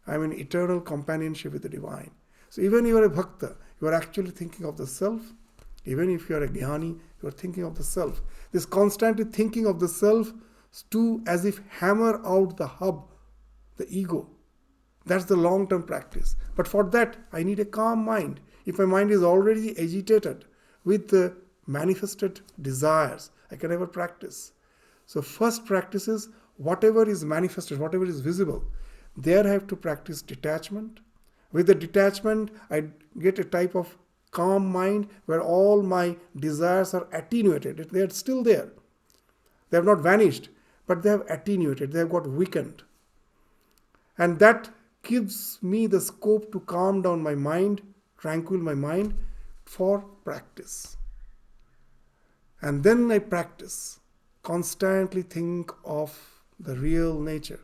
I 0.06 0.18
mean, 0.18 0.32
eternal 0.32 0.80
companionship 0.80 1.52
with 1.52 1.62
the 1.62 1.68
divine. 1.68 2.10
So, 2.50 2.60
even 2.62 2.86
you 2.86 2.98
are 2.98 3.04
a 3.04 3.10
bhakta, 3.10 3.56
you 3.80 3.88
are 3.88 3.94
actually 3.94 4.30
thinking 4.30 4.66
of 4.66 4.76
the 4.76 4.86
self. 4.86 5.20
Even 5.84 6.10
if 6.10 6.28
you 6.28 6.36
are 6.36 6.44
a 6.44 6.48
jnani, 6.48 6.98
you 7.20 7.28
are 7.28 7.32
thinking 7.32 7.64
of 7.64 7.76
the 7.76 7.84
self. 7.84 8.22
This 8.52 8.66
constantly 8.66 9.24
thinking 9.24 9.66
of 9.66 9.80
the 9.80 9.88
self 9.88 10.32
to 10.90 11.22
as 11.26 11.44
if 11.44 11.60
hammer 11.68 12.20
out 12.24 12.56
the 12.56 12.66
hub, 12.66 13.08
the 13.76 13.86
ego. 13.88 14.28
That's 15.06 15.24
the 15.24 15.36
long 15.36 15.68
term 15.68 15.82
practice. 15.82 16.36
But 16.54 16.68
for 16.68 16.84
that, 16.90 17.16
I 17.32 17.42
need 17.42 17.58
a 17.58 17.64
calm 17.64 18.04
mind. 18.04 18.40
If 18.64 18.78
my 18.78 18.84
mind 18.84 19.10
is 19.10 19.22
already 19.22 19.76
agitated, 19.76 20.44
with 20.84 21.08
the 21.08 21.34
manifested 21.66 22.40
desires. 22.60 23.30
I 23.50 23.56
can 23.56 23.70
never 23.70 23.86
practice. 23.86 24.52
So, 25.06 25.22
first 25.22 25.64
practice 25.64 26.08
is 26.08 26.28
whatever 26.62 27.08
is 27.08 27.24
manifested, 27.24 27.78
whatever 27.78 28.04
is 28.04 28.20
visible, 28.20 28.64
there 29.16 29.46
I 29.46 29.50
have 29.50 29.66
to 29.68 29.76
practice 29.76 30.22
detachment. 30.22 31.00
With 31.50 31.66
the 31.66 31.74
detachment, 31.74 32.50
I 32.70 32.84
get 33.18 33.38
a 33.38 33.44
type 33.44 33.74
of 33.74 33.96
calm 34.30 34.66
mind 34.72 35.08
where 35.26 35.42
all 35.42 35.82
my 35.82 36.16
desires 36.34 36.94
are 36.94 37.06
attenuated. 37.12 37.90
They 37.90 38.00
are 38.00 38.10
still 38.10 38.42
there. 38.42 38.70
They 39.70 39.76
have 39.76 39.84
not 39.84 40.00
vanished, 40.00 40.48
but 40.86 41.02
they 41.02 41.10
have 41.10 41.24
attenuated, 41.28 41.92
they 41.92 42.00
have 42.00 42.10
got 42.10 42.26
weakened. 42.26 42.82
And 44.18 44.38
that 44.38 44.70
gives 45.02 45.58
me 45.62 45.86
the 45.86 46.00
scope 46.00 46.52
to 46.52 46.60
calm 46.60 47.02
down 47.02 47.22
my 47.22 47.34
mind, 47.34 47.82
tranquil 48.18 48.58
my 48.58 48.74
mind, 48.74 49.14
for 49.64 50.00
practice. 50.24 50.96
And 52.60 52.84
then 52.84 53.10
I 53.10 53.18
practice, 53.18 54.00
constantly 54.42 55.22
think 55.22 55.72
of 55.84 56.31
the 56.62 56.76
real 56.76 57.20
nature. 57.20 57.60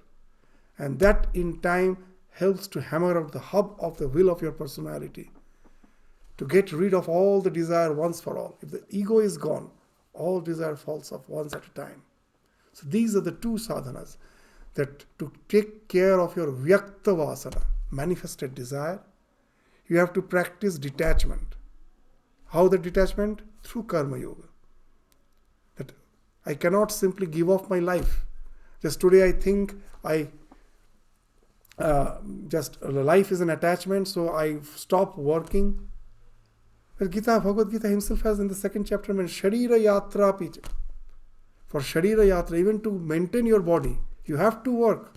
And 0.77 0.99
that 1.01 1.27
in 1.35 1.61
time 1.61 1.99
helps 2.31 2.67
to 2.69 2.81
hammer 2.81 3.19
out 3.19 3.33
the 3.33 3.39
hub 3.39 3.75
of 3.81 3.97
the 3.99 4.09
will 4.09 4.31
of 4.31 4.43
your 4.43 4.53
personality, 4.53 5.31
to 6.37 6.47
get 6.47 6.73
rid 6.73 6.95
of 6.95 7.09
all 7.09 7.41
the 7.41 7.51
desire 7.51 7.93
once 7.93 8.21
for 8.21 8.39
all. 8.39 8.57
If 8.61 8.71
the 8.71 8.85
ego 8.91 9.19
is 9.19 9.37
gone, 9.37 9.71
all 10.13 10.41
desire 10.41 10.77
falls 10.77 11.11
off 11.11 11.29
once 11.29 11.53
at 11.53 11.67
a 11.67 11.71
time. 11.71 12.03
So 12.73 12.87
these 12.89 13.17
are 13.17 13.21
the 13.21 13.33
two 13.33 13.55
sadhanas 13.55 14.17
that 14.75 15.05
to 15.19 15.33
take 15.49 15.89
care 15.89 16.21
of 16.21 16.37
your 16.37 16.53
vyakta 16.53 17.17
vasana, 17.17 17.65
manifested 17.91 18.55
desire, 18.55 19.01
you 19.89 19.97
have 19.97 20.13
to 20.13 20.23
practice 20.23 20.79
detachment. 20.79 21.57
How 22.47 22.69
the 22.69 22.79
detachment? 22.79 23.43
Through 23.63 23.85
Karma 23.85 24.19
Yoga. 24.19 24.45
That 25.77 25.93
I 26.47 26.55
cannot 26.55 26.93
simply 26.93 27.27
give 27.27 27.51
off 27.51 27.69
my 27.69 27.81
life. 27.81 28.25
Just 28.83 29.01
today 29.01 29.29
I 29.29 29.33
think 29.33 29.75
I 30.05 30.29
uh, 31.79 32.19
just 32.49 32.79
uh, 32.83 32.91
life 32.91 33.31
is 33.31 33.41
an 33.41 33.51
attachment, 33.51 34.09
so 34.09 34.35
I 34.35 34.59
stop 34.75 35.17
working. 35.17 35.89
But 36.99 37.11
Gita, 37.11 37.41
Bhagavad 37.41 37.71
Gita 37.71 37.89
himself 37.89 38.23
has 38.23 38.41
in 38.41 38.49
the 38.49 38.55
second 38.55 38.85
chapter 38.85 39.15
mentioned 39.15 39.53
Sharira 39.53 39.79
Yatra. 39.79 40.67
For 41.67 41.81
Sharira 41.81 42.27
Yatra, 42.27 42.59
even 42.59 42.81
to 42.83 42.91
maintain 42.91 43.47
your 43.47 43.61
body, 43.61 43.99
you 44.25 44.37
have 44.37 44.63
to 44.65 44.73
work. 44.73 45.15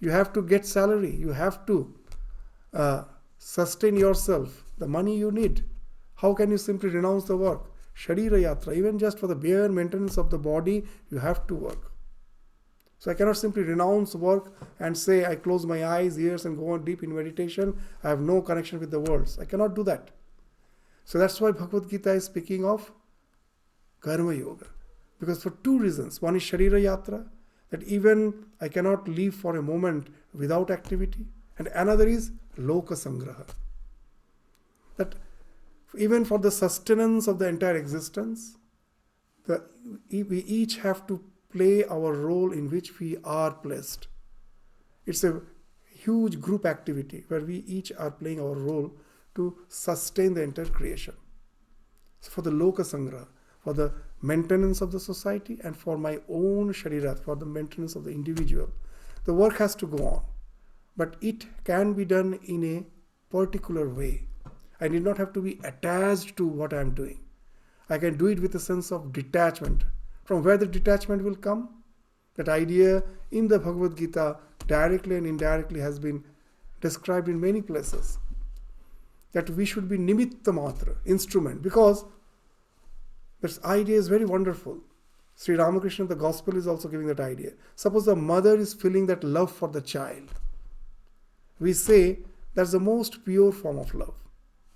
You 0.00 0.10
have 0.10 0.32
to 0.34 0.42
get 0.42 0.66
salary. 0.66 1.14
You 1.14 1.32
have 1.32 1.64
to 1.66 1.94
uh, 2.74 3.04
sustain 3.38 3.96
yourself. 3.96 4.64
The 4.78 4.88
money 4.88 5.16
you 5.16 5.30
need. 5.30 5.64
How 6.16 6.34
can 6.34 6.50
you 6.50 6.58
simply 6.58 6.90
renounce 6.90 7.24
the 7.24 7.36
work? 7.36 7.70
Sharira 7.96 8.40
Yatra, 8.42 8.76
even 8.76 8.98
just 8.98 9.18
for 9.18 9.26
the 9.26 9.34
bare 9.34 9.68
maintenance 9.68 10.16
of 10.18 10.30
the 10.30 10.38
body, 10.38 10.84
you 11.10 11.18
have 11.18 11.46
to 11.46 11.54
work. 11.54 11.91
So 13.02 13.10
I 13.10 13.14
cannot 13.14 13.36
simply 13.36 13.64
renounce 13.64 14.14
work 14.14 14.54
and 14.78 14.96
say 14.96 15.24
I 15.24 15.34
close 15.34 15.66
my 15.66 15.84
eyes, 15.84 16.16
ears, 16.20 16.44
and 16.44 16.56
go 16.56 16.70
on 16.70 16.84
deep 16.84 17.02
in 17.02 17.12
meditation. 17.12 17.76
I 18.04 18.10
have 18.10 18.20
no 18.20 18.40
connection 18.40 18.78
with 18.78 18.92
the 18.92 19.00
worlds. 19.00 19.40
I 19.40 19.44
cannot 19.44 19.74
do 19.74 19.82
that. 19.82 20.12
So 21.04 21.18
that's 21.18 21.40
why 21.40 21.50
Bhagavad 21.50 21.90
Gita 21.90 22.12
is 22.12 22.26
speaking 22.26 22.64
of 22.64 22.92
Karma 23.98 24.34
Yoga. 24.34 24.66
Because 25.18 25.42
for 25.42 25.50
two 25.64 25.80
reasons. 25.80 26.22
One 26.22 26.36
is 26.36 26.42
Sharira 26.42 26.80
Yatra, 26.80 27.26
that 27.70 27.82
even 27.82 28.46
I 28.60 28.68
cannot 28.68 29.08
leave 29.08 29.34
for 29.34 29.56
a 29.56 29.62
moment 29.62 30.06
without 30.32 30.70
activity. 30.70 31.26
And 31.58 31.66
another 31.74 32.06
is 32.06 32.30
Loka 32.56 32.92
Sangraha 32.92 33.48
that 34.96 35.14
even 35.98 36.24
for 36.24 36.38
the 36.38 36.52
sustenance 36.52 37.26
of 37.26 37.40
the 37.40 37.48
entire 37.48 37.76
existence, 37.76 38.58
the, 39.46 39.64
we 40.12 40.38
each 40.46 40.76
have 40.78 41.04
to 41.08 41.20
play 41.52 41.84
our 41.84 42.12
role 42.12 42.52
in 42.52 42.70
which 42.70 42.98
we 42.98 43.16
are 43.24 43.52
placed. 43.52 44.08
It's 45.06 45.24
a 45.24 45.42
huge 45.86 46.40
group 46.40 46.66
activity 46.66 47.24
where 47.28 47.40
we 47.40 47.58
each 47.66 47.92
are 47.98 48.10
playing 48.10 48.40
our 48.40 48.54
role 48.54 48.92
to 49.34 49.56
sustain 49.68 50.34
the 50.34 50.42
entire 50.42 50.66
creation. 50.66 51.14
So 52.20 52.30
for 52.30 52.42
the 52.42 52.50
Loka 52.50 52.80
Sangra, 52.80 53.26
for 53.62 53.72
the 53.72 53.92
maintenance 54.20 54.80
of 54.80 54.92
the 54.92 55.00
society, 55.00 55.58
and 55.62 55.76
for 55.76 55.96
my 55.96 56.20
own 56.28 56.72
Sharirat, 56.72 57.20
for 57.20 57.36
the 57.36 57.46
maintenance 57.46 57.94
of 57.94 58.04
the 58.04 58.10
individual, 58.10 58.70
the 59.24 59.34
work 59.34 59.58
has 59.58 59.74
to 59.76 59.86
go 59.86 60.06
on. 60.06 60.22
But 60.96 61.16
it 61.20 61.46
can 61.64 61.94
be 61.94 62.04
done 62.04 62.38
in 62.44 62.64
a 62.64 62.84
particular 63.30 63.88
way. 63.88 64.28
I 64.80 64.88
need 64.88 65.04
not 65.04 65.18
have 65.18 65.32
to 65.34 65.40
be 65.40 65.60
attached 65.64 66.36
to 66.36 66.46
what 66.46 66.72
I 66.72 66.80
am 66.80 66.94
doing. 66.94 67.20
I 67.88 67.98
can 67.98 68.16
do 68.16 68.26
it 68.26 68.40
with 68.40 68.54
a 68.54 68.60
sense 68.60 68.90
of 68.90 69.12
detachment. 69.12 69.84
From 70.24 70.42
where 70.42 70.56
the 70.56 70.66
detachment 70.66 71.24
will 71.24 71.34
come? 71.34 71.68
That 72.36 72.48
idea 72.48 73.02
in 73.30 73.48
the 73.48 73.58
Bhagavad 73.58 73.96
Gita 73.96 74.38
directly 74.66 75.16
and 75.16 75.26
indirectly 75.26 75.80
has 75.80 75.98
been 75.98 76.24
described 76.80 77.28
in 77.28 77.40
many 77.40 77.60
places. 77.60 78.18
That 79.32 79.50
we 79.50 79.64
should 79.64 79.88
be 79.88 79.98
nimitta 79.98 80.52
matra, 80.52 80.96
instrument, 81.04 81.62
because 81.62 82.04
this 83.40 83.62
idea 83.64 83.98
is 83.98 84.08
very 84.08 84.24
wonderful. 84.24 84.78
Sri 85.34 85.56
Ramakrishna, 85.56 86.06
the 86.06 86.14
gospel 86.14 86.56
is 86.56 86.66
also 86.66 86.88
giving 86.88 87.06
that 87.06 87.20
idea. 87.20 87.52
Suppose 87.74 88.04
the 88.04 88.14
mother 88.14 88.56
is 88.56 88.74
feeling 88.74 89.06
that 89.06 89.24
love 89.24 89.50
for 89.50 89.68
the 89.68 89.80
child. 89.80 90.28
We 91.58 91.72
say 91.72 92.20
that's 92.54 92.72
the 92.72 92.80
most 92.80 93.24
pure 93.24 93.50
form 93.50 93.78
of 93.78 93.94
love 93.94 94.14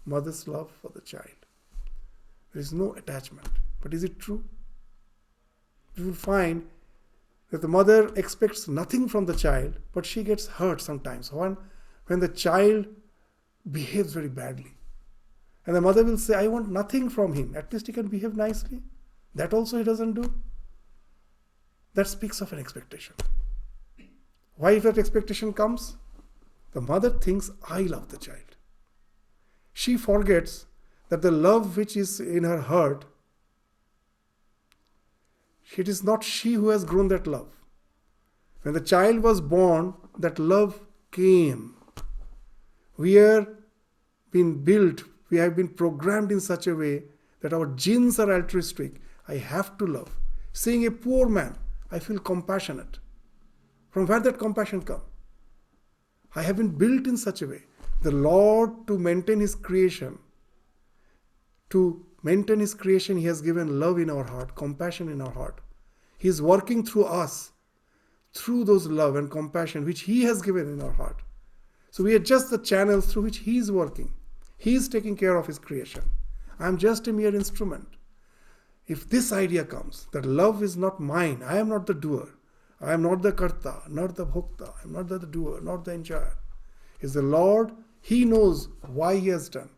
mother's 0.07 0.47
love 0.47 0.71
for 0.81 0.91
the 0.95 1.01
child. 1.01 1.47
There 2.53 2.61
is 2.61 2.73
no 2.73 2.95
attachment. 2.95 3.49
But 3.83 3.93
is 3.93 4.05
it 4.05 4.19
true? 4.19 4.45
You 5.97 6.07
will 6.07 6.15
find 6.15 6.67
that 7.51 7.63
the 7.63 7.69
mother 7.69 8.13
expects 8.15 8.69
nothing 8.69 9.09
from 9.09 9.27
the 9.27 9.35
child, 9.35 9.79
but 9.93 10.07
she 10.07 10.23
gets 10.23 10.47
hurt 10.47 10.81
sometimes 10.81 11.33
when, 11.33 11.57
when 12.07 12.21
the 12.21 12.29
child 12.29 12.87
behaves 13.71 14.13
very 14.13 14.29
badly. 14.29 14.75
And 15.67 15.75
the 15.75 15.81
mother 15.81 16.05
will 16.05 16.19
say, 16.19 16.35
I 16.35 16.47
want 16.47 16.71
nothing 16.71 17.09
from 17.09 17.33
him. 17.33 17.55
At 17.57 17.73
least 17.73 17.89
he 17.89 17.93
can 17.93 18.07
behave 18.07 18.37
nicely. 18.37 18.83
That 19.35 19.53
also 19.53 19.79
he 19.79 19.85
doesn't 19.85 20.15
do. 20.15 20.33
That 21.95 22.07
speaks 22.07 22.41
of 22.41 22.53
an 22.53 22.61
expectation. 22.61 23.15
Why, 24.55 24.73
if 24.73 24.85
that 24.85 24.99
expectation 24.99 25.53
comes, 25.53 25.97
the 26.73 26.81
mother 26.81 27.11
thinks, 27.11 27.51
I 27.69 27.81
love 27.83 28.09
the 28.09 28.19
child 28.19 28.57
she 29.77 29.99
forgets 29.99 30.65
that 31.11 31.21
the 31.21 31.31
love 31.31 31.77
which 31.77 31.99
is 31.99 32.19
in 32.19 32.45
her 32.45 32.63
heart, 32.63 33.05
it 35.77 35.89
is 35.89 36.05
not 36.05 36.23
she 36.23 36.55
who 36.55 36.69
has 36.69 36.85
grown 36.85 37.09
that 37.09 37.27
love. 37.27 37.49
When 38.63 38.75
the 38.75 38.81
child 38.81 39.21
was 39.21 39.41
born, 39.41 39.95
that 40.19 40.39
love 40.39 40.81
came. 41.13 41.77
We 42.97 43.19
are 43.19 43.47
being 44.31 44.65
built, 44.65 45.05
we 45.31 45.39
have 45.39 45.57
been 45.57 45.69
programmed 45.69 46.33
in 46.33 46.41
such 46.41 46.67
a 46.67 46.75
way 46.75 47.05
that 47.41 47.53
our 47.53 47.67
genes 47.67 48.19
are 48.19 48.33
altruistic. 48.33 49.01
I 49.29 49.37
have 49.37 49.77
to 49.79 49.87
love. 49.87 50.11
Seeing 50.53 50.87
a 50.87 50.91
poor 50.91 51.29
man, 51.29 51.57
I 51.91 51.99
feel 51.99 52.19
compassionate. 52.19 52.99
From 53.91 54.07
where 54.07 54.21
that 54.21 54.39
compassion 54.39 54.83
come? 54.83 55.03
I 56.35 56.43
have 56.43 56.57
been 56.57 56.69
built 56.69 57.07
in 57.07 57.17
such 57.17 57.43
a 57.43 57.47
way 57.47 57.63
the 58.03 58.11
Lord 58.11 58.87
to 58.87 58.99
maintain 58.99 59.41
His 59.41 59.55
creation, 59.55 60.19
to 61.71 62.05
maintain 62.27 62.61
His 62.61 62.75
creation, 62.75 63.17
He 63.17 63.27
has 63.27 63.41
given 63.49 63.81
love 63.81 63.99
in 63.99 64.11
our 64.11 64.25
heart, 64.25 64.55
compassion 64.55 65.09
in 65.09 65.21
our 65.21 65.31
heart. 65.31 65.61
He 66.19 66.29
is 66.29 66.43
working 66.43 66.85
through 66.85 67.05
us, 67.05 67.53
through 68.35 68.65
those 68.65 68.87
love 68.87 69.17
and 69.17 69.31
compassion 69.31 69.85
which 69.85 70.03
He 70.03 70.23
has 70.25 70.43
given 70.43 70.69
in 70.75 70.83
our 70.83 70.93
heart. 70.93 71.23
So 71.91 72.05
we 72.05 72.15
are 72.15 72.31
just 72.33 72.51
the 72.51 72.59
channels 72.59 73.07
through 73.07 73.23
which 73.23 73.39
He 73.49 73.59
is 73.59 73.71
working. 73.73 74.13
He 74.59 74.75
is 74.75 74.89
taking 74.89 75.17
care 75.17 75.37
of 75.37 75.47
His 75.47 75.59
creation. 75.59 76.03
I 76.59 76.69
am 76.69 76.79
just 76.79 77.07
a 77.07 77.13
mere 77.13 77.35
instrument. 77.35 77.89
If 78.87 79.09
this 79.09 79.33
idea 79.33 79.65
comes 79.65 80.07
that 80.13 80.25
love 80.25 80.63
is 80.63 80.77
not 80.77 81.01
mine, 81.01 81.43
I 81.45 81.59
am 81.59 81.69
not 81.69 81.87
the 81.87 81.95
doer, 81.95 82.29
I 82.81 82.93
am 82.93 83.03
not 83.03 83.23
the 83.23 83.33
karta, 83.33 83.83
not 83.89 84.17
the 84.17 84.27
bhokta, 84.27 84.73
I 84.79 84.83
am 84.85 84.93
not 84.93 85.09
the 85.09 85.19
doer, 85.19 85.61
not 85.61 85.85
the 85.85 85.95
enjoyer. 85.95 86.37
Is 87.01 87.15
the 87.15 87.23
Lord 87.23 87.73
he 88.01 88.25
knows 88.25 88.69
why 88.83 89.17
he 89.17 89.29
has 89.29 89.49
done. 89.49 89.71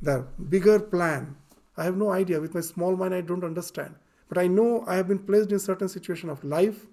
The 0.00 0.26
bigger 0.48 0.78
plan, 0.78 1.36
I 1.76 1.84
have 1.84 1.96
no 1.96 2.10
idea. 2.10 2.40
With 2.40 2.54
my 2.54 2.60
small 2.60 2.96
mind, 2.96 3.14
I 3.14 3.20
don't 3.20 3.44
understand. 3.44 3.94
But 4.28 4.38
I 4.38 4.46
know 4.46 4.84
I 4.86 4.96
have 4.96 5.08
been 5.08 5.18
placed 5.18 5.52
in 5.52 5.58
certain 5.58 5.88
situation 5.88 6.28
of 6.28 6.44
life, 6.44 6.86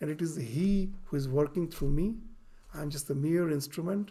and 0.00 0.10
it 0.10 0.20
is 0.20 0.36
He 0.36 0.92
who 1.04 1.16
is 1.16 1.28
working 1.28 1.68
through 1.68 1.90
me. 1.90 2.16
I 2.74 2.82
am 2.82 2.90
just 2.90 3.10
a 3.10 3.14
mere 3.14 3.50
instrument. 3.50 4.10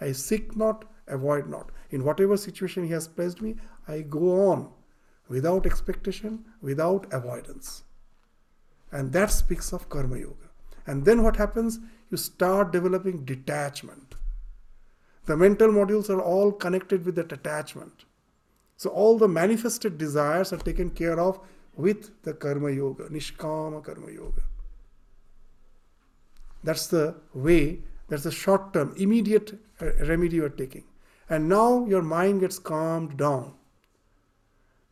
I 0.00 0.12
seek 0.12 0.56
not, 0.56 0.84
avoid 1.06 1.48
not. 1.48 1.70
In 1.90 2.04
whatever 2.04 2.36
situation 2.36 2.84
He 2.84 2.92
has 2.92 3.08
placed 3.08 3.40
me, 3.40 3.56
I 3.86 4.02
go 4.02 4.50
on 4.50 4.70
without 5.28 5.66
expectation, 5.66 6.44
without 6.60 7.06
avoidance. 7.12 7.84
And 8.90 9.12
that 9.12 9.30
speaks 9.30 9.72
of 9.72 9.88
Karma 9.88 10.18
Yoga. 10.18 10.48
And 10.86 11.04
then 11.04 11.22
what 11.22 11.36
happens? 11.36 11.78
You 12.10 12.16
start 12.16 12.72
developing 12.72 13.24
detachment. 13.24 14.07
The 15.28 15.36
mental 15.36 15.68
modules 15.68 16.08
are 16.08 16.22
all 16.22 16.50
connected 16.50 17.04
with 17.04 17.14
that 17.16 17.32
attachment. 17.32 18.06
So 18.78 18.88
all 18.88 19.18
the 19.18 19.28
manifested 19.28 19.98
desires 19.98 20.54
are 20.54 20.58
taken 20.58 20.88
care 20.88 21.20
of 21.20 21.38
with 21.76 22.22
the 22.22 22.32
Karma 22.32 22.70
Yoga, 22.70 23.04
Nishkama 23.10 23.84
Karma 23.84 24.10
Yoga. 24.10 24.40
That's 26.64 26.86
the 26.86 27.16
way, 27.34 27.80
that's 28.08 28.22
the 28.22 28.30
short 28.30 28.72
term, 28.72 28.94
immediate 28.96 29.58
uh, 29.82 29.92
remedy 30.06 30.36
you 30.36 30.46
are 30.46 30.48
taking. 30.48 30.84
And 31.28 31.46
now 31.46 31.84
your 31.84 32.02
mind 32.02 32.40
gets 32.40 32.58
calmed 32.58 33.18
down. 33.18 33.52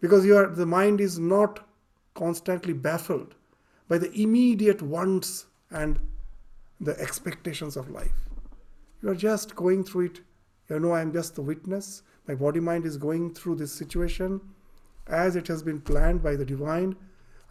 Because 0.03 0.27
you 0.27 0.37
are, 0.37 0.49
the 0.49 0.67
mind 0.67 1.01
is 1.01 1.19
not 1.19 1.67
constantly 2.15 2.75
baffled 2.75 3.35
by 3.89 3.97
the 3.97 4.13
immediate 4.13 4.83
wants 4.83 5.47
and 5.71 5.99
the 6.79 7.01
expectations 7.01 7.75
of 7.75 7.89
life. 7.89 8.13
You 9.03 9.09
are 9.09 9.15
just 9.15 9.57
going 9.57 9.83
through 9.83 10.07
it. 10.07 10.21
You 10.69 10.81
know, 10.81 10.95
I'm 10.95 11.13
just 11.13 11.35
the 11.35 11.43
witness. 11.43 12.03
My 12.27 12.35
body 12.35 12.61
mind 12.61 12.87
is 12.87 12.97
going 12.97 13.35
through 13.35 13.57
this 13.57 13.73
situation 13.73 14.41
as 15.07 15.37
it 15.37 15.47
has 15.47 15.63
been 15.63 15.81
planned 15.81 16.23
by 16.23 16.35
the 16.35 16.45
divine. 16.45 16.97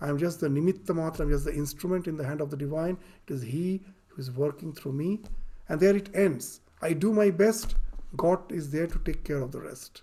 I'm 0.01 0.17
just 0.17 0.41
the 0.41 0.47
nimitta 0.47 0.87
matra, 0.87 1.21
I'm 1.21 1.29
just 1.29 1.45
the 1.45 1.53
instrument 1.53 2.07
in 2.07 2.17
the 2.17 2.25
hand 2.25 2.41
of 2.41 2.49
the 2.49 2.57
divine. 2.57 2.97
It 3.27 3.33
is 3.33 3.41
He 3.41 3.81
who 4.07 4.21
is 4.21 4.31
working 4.31 4.73
through 4.73 4.93
me. 4.93 5.21
And 5.69 5.79
there 5.79 5.95
it 5.95 6.09
ends. 6.13 6.59
I 6.81 6.93
do 6.93 7.13
my 7.13 7.29
best. 7.29 7.75
God 8.17 8.51
is 8.51 8.71
there 8.71 8.87
to 8.87 8.99
take 8.99 9.23
care 9.23 9.41
of 9.41 9.51
the 9.51 9.61
rest. 9.61 10.01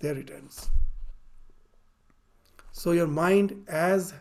There 0.00 0.16
it 0.16 0.30
ends. 0.30 0.70
So 2.72 2.92
your 2.92 3.06
mind, 3.06 3.64
as 3.68 4.14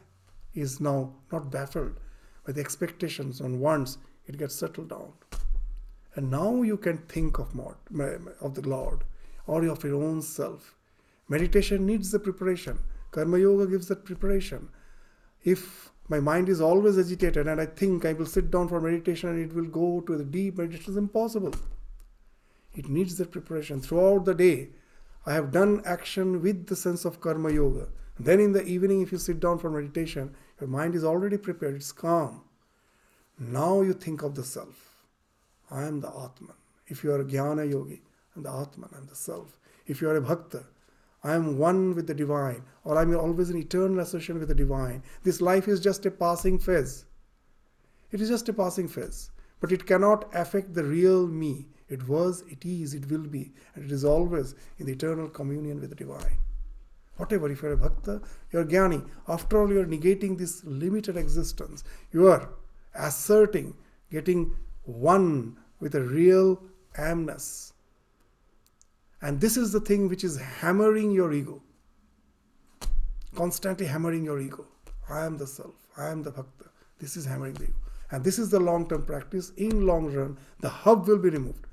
is 0.54 0.80
now 0.80 1.14
not 1.32 1.52
baffled 1.52 2.00
by 2.46 2.54
the 2.54 2.62
expectations 2.62 3.42
and 3.42 3.60
wants, 3.60 3.98
it 4.28 4.38
gets 4.38 4.56
settled 4.56 4.90
down. 4.90 5.14
And 6.16 6.32
now 6.32 6.62
you 6.62 6.78
can 6.78 6.98
think 6.98 7.38
of, 7.40 7.50
of 8.42 8.56
the 8.56 8.68
Lord 8.68 9.04
or 9.48 9.66
of 9.66 9.84
your 9.84 10.04
own 10.04 10.22
self. 10.22 10.76
Meditation 11.28 11.86
needs 11.86 12.12
the 12.12 12.20
preparation. 12.20 12.80
Karma 13.12 13.38
Yoga 13.38 13.68
gives 13.68 13.88
that 13.88 14.06
preparation. 14.06 14.70
If 15.44 15.92
my 16.08 16.20
mind 16.20 16.50
is 16.50 16.60
always 16.60 16.98
agitated 16.98 17.48
and 17.48 17.62
I 17.62 17.68
think 17.68 18.06
I 18.06 18.14
will 18.14 18.26
sit 18.26 18.50
down 18.50 18.68
for 18.68 18.82
meditation 18.82 19.30
and 19.30 19.40
it 19.40 19.56
will 19.56 19.66
go 19.66 20.02
to 20.02 20.18
the 20.18 20.24
deep 20.24 20.58
meditation, 20.58 20.92
is 20.92 20.98
impossible. 20.98 21.54
It 22.76 22.90
needs 22.90 23.18
that 23.18 23.32
preparation. 23.32 23.82
Throughout 23.82 24.26
the 24.26 24.34
day, 24.34 24.70
I 25.26 25.34
have 25.34 25.52
done 25.52 25.82
action 25.86 26.42
with 26.42 26.68
the 26.68 26.76
sense 26.76 27.06
of 27.06 27.22
Karma 27.22 27.52
Yoga. 27.52 27.88
Then 28.20 28.40
in 28.40 28.52
the 28.52 28.64
evening, 28.66 29.02
if 29.02 29.12
you 29.12 29.18
sit 29.18 29.40
down 29.40 29.60
for 29.60 29.70
meditation, 29.70 30.36
your 30.60 30.70
mind 30.70 30.96
is 30.96 31.04
already 31.04 31.38
prepared, 31.38 31.76
it's 31.76 31.92
calm. 31.92 32.42
Now 33.38 33.82
you 33.82 33.94
think 33.94 34.24
of 34.24 34.36
the 34.36 34.44
self. 34.44 34.89
I 35.72 35.84
am 35.84 36.02
the 36.02 36.08
Atman. 36.08 36.56
If 36.88 37.04
you 37.04 37.12
are 37.12 37.22
a 37.22 37.26
Jnana 37.26 37.70
Yogi, 37.70 38.02
I'm 38.36 38.44
the 38.44 38.52
Atman, 38.52 38.90
I'm 38.96 39.06
the 39.08 39.16
Self. 39.16 39.60
If 39.86 40.02
you 40.02 40.10
are 40.10 40.18
a 40.18 40.22
Bhakta, 40.22 40.64
I 41.24 41.36
am 41.36 41.58
one 41.58 41.96
with 41.96 42.08
the 42.08 42.14
divine, 42.14 42.64
or 42.86 42.98
I'm 42.98 43.16
always 43.16 43.50
in 43.50 43.58
eternal 43.58 44.00
association 44.00 44.40
with 44.40 44.48
the 44.48 44.56
divine. 44.56 45.04
This 45.24 45.42
life 45.42 45.68
is 45.68 45.80
just 45.80 46.06
a 46.06 46.12
passing 46.12 46.58
phase. 46.58 47.06
It 48.12 48.22
is 48.22 48.30
just 48.30 48.50
a 48.50 48.54
passing 48.54 48.88
phase, 48.88 49.30
but 49.60 49.72
it 49.72 49.86
cannot 49.86 50.34
affect 50.34 50.74
the 50.74 50.84
real 50.84 51.28
me. 51.28 51.68
It 51.90 52.08
was, 52.08 52.44
it 52.50 52.66
is, 52.66 52.94
it 52.94 53.10
will 53.12 53.28
be, 53.28 53.52
and 53.76 53.84
it 53.84 53.92
is 53.92 54.06
always 54.06 54.56
in 54.78 54.86
the 54.86 54.94
eternal 54.94 55.28
communion 55.28 55.82
with 55.82 55.90
the 55.90 55.96
divine. 55.96 56.38
Whatever, 57.18 57.52
if 57.52 57.62
you're 57.62 57.74
a 57.74 57.78
bhakta, 57.78 58.22
you're 58.52 58.64
jnani. 58.64 59.06
After 59.28 59.60
all, 59.60 59.70
you're 59.72 59.86
negating 59.86 60.38
this 60.38 60.64
limited 60.64 61.18
existence. 61.18 61.84
You 62.14 62.30
are 62.30 62.50
asserting, 62.96 63.76
getting 64.10 64.56
one 64.90 65.58
with 65.80 65.96
a 65.96 66.02
real 66.02 66.62
amness. 66.98 67.74
And 69.22 69.40
this 69.40 69.58
is 69.58 69.72
the 69.72 69.80
thing 69.80 70.08
which 70.08 70.24
is 70.24 70.38
hammering 70.38 71.12
your 71.12 71.34
ego. 71.34 71.62
Constantly 73.36 73.86
hammering 73.86 74.26
your 74.26 74.40
ego. 74.40 74.66
I 75.10 75.26
am 75.26 75.38
the 75.38 75.48
self. 75.48 75.76
I 75.98 76.08
am 76.08 76.24
the 76.24 76.32
bhakta. 76.32 76.70
This 77.00 77.18
is 77.18 77.26
hammering 77.26 77.54
the 77.54 77.64
ego. 77.64 77.74
And 78.12 78.24
this 78.24 78.40
is 78.40 78.50
the 78.50 78.60
long-term 78.60 79.06
practice. 79.06 79.52
In 79.58 79.86
long 79.86 80.12
run, 80.12 80.38
the 80.62 80.70
hub 80.70 81.08
will 81.08 81.20
be 81.20 81.30
removed. 81.30 81.68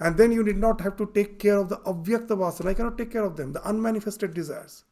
And 0.00 0.16
then 0.16 0.32
you 0.32 0.42
need 0.42 0.56
not 0.56 0.80
have 0.80 0.96
to 0.96 1.06
take 1.14 1.38
care 1.38 1.58
of 1.58 1.68
the 1.68 1.76
avyakta 1.78 2.36
vasana. 2.36 2.70
I 2.70 2.74
cannot 2.74 2.98
take 2.98 3.12
care 3.12 3.24
of 3.24 3.36
them, 3.36 3.52
the 3.52 3.62
unmanifested 3.66 4.34
desires. 4.34 4.84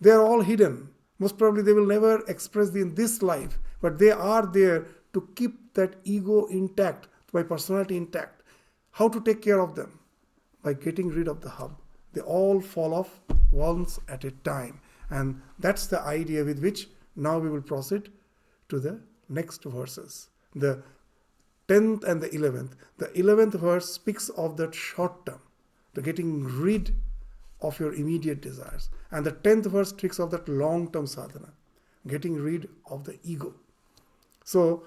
They 0.00 0.10
are 0.10 0.22
all 0.22 0.42
hidden. 0.42 0.90
Most 1.18 1.38
probably 1.38 1.62
they 1.62 1.72
will 1.72 1.86
never 1.86 2.24
express 2.26 2.74
in 2.74 2.94
this 2.94 3.22
life, 3.22 3.58
but 3.80 3.98
they 3.98 4.10
are 4.10 4.46
there 4.46 4.86
to 5.12 5.28
keep 5.34 5.74
that 5.74 5.96
ego 6.04 6.46
intact, 6.46 7.08
my 7.32 7.42
personality 7.42 7.96
intact. 7.96 8.42
How 8.92 9.08
to 9.08 9.20
take 9.20 9.42
care 9.42 9.60
of 9.60 9.74
them? 9.74 9.98
By 10.62 10.74
getting 10.74 11.08
rid 11.08 11.28
of 11.28 11.40
the 11.40 11.48
hub. 11.48 11.76
They 12.12 12.20
all 12.20 12.60
fall 12.60 12.94
off 12.94 13.20
once 13.50 13.98
at 14.08 14.24
a 14.24 14.30
time. 14.30 14.80
And 15.10 15.40
that's 15.58 15.86
the 15.86 16.00
idea 16.00 16.44
with 16.44 16.62
which 16.62 16.88
now 17.16 17.38
we 17.38 17.50
will 17.50 17.62
proceed 17.62 18.10
to 18.68 18.78
the 18.78 19.00
next 19.28 19.64
verses. 19.64 20.28
The 20.54 20.82
10th 21.68 22.04
and 22.04 22.20
the 22.20 22.28
11th. 22.28 22.72
The 22.98 23.08
11th 23.08 23.54
verse 23.54 23.90
speaks 23.90 24.28
of 24.30 24.56
that 24.56 24.74
short 24.74 25.24
term, 25.26 25.40
the 25.94 26.02
getting 26.02 26.44
rid 26.44 26.94
of 27.60 27.78
your 27.78 27.94
immediate 27.94 28.40
desires. 28.40 28.90
And 29.10 29.24
the 29.24 29.32
10th 29.32 29.66
verse 29.66 29.90
speaks 29.90 30.18
of 30.18 30.30
that 30.32 30.48
long 30.48 30.90
term 30.90 31.06
sadhana, 31.06 31.52
getting 32.06 32.34
rid 32.34 32.68
of 32.90 33.04
the 33.04 33.18
ego. 33.22 33.54
So, 34.44 34.84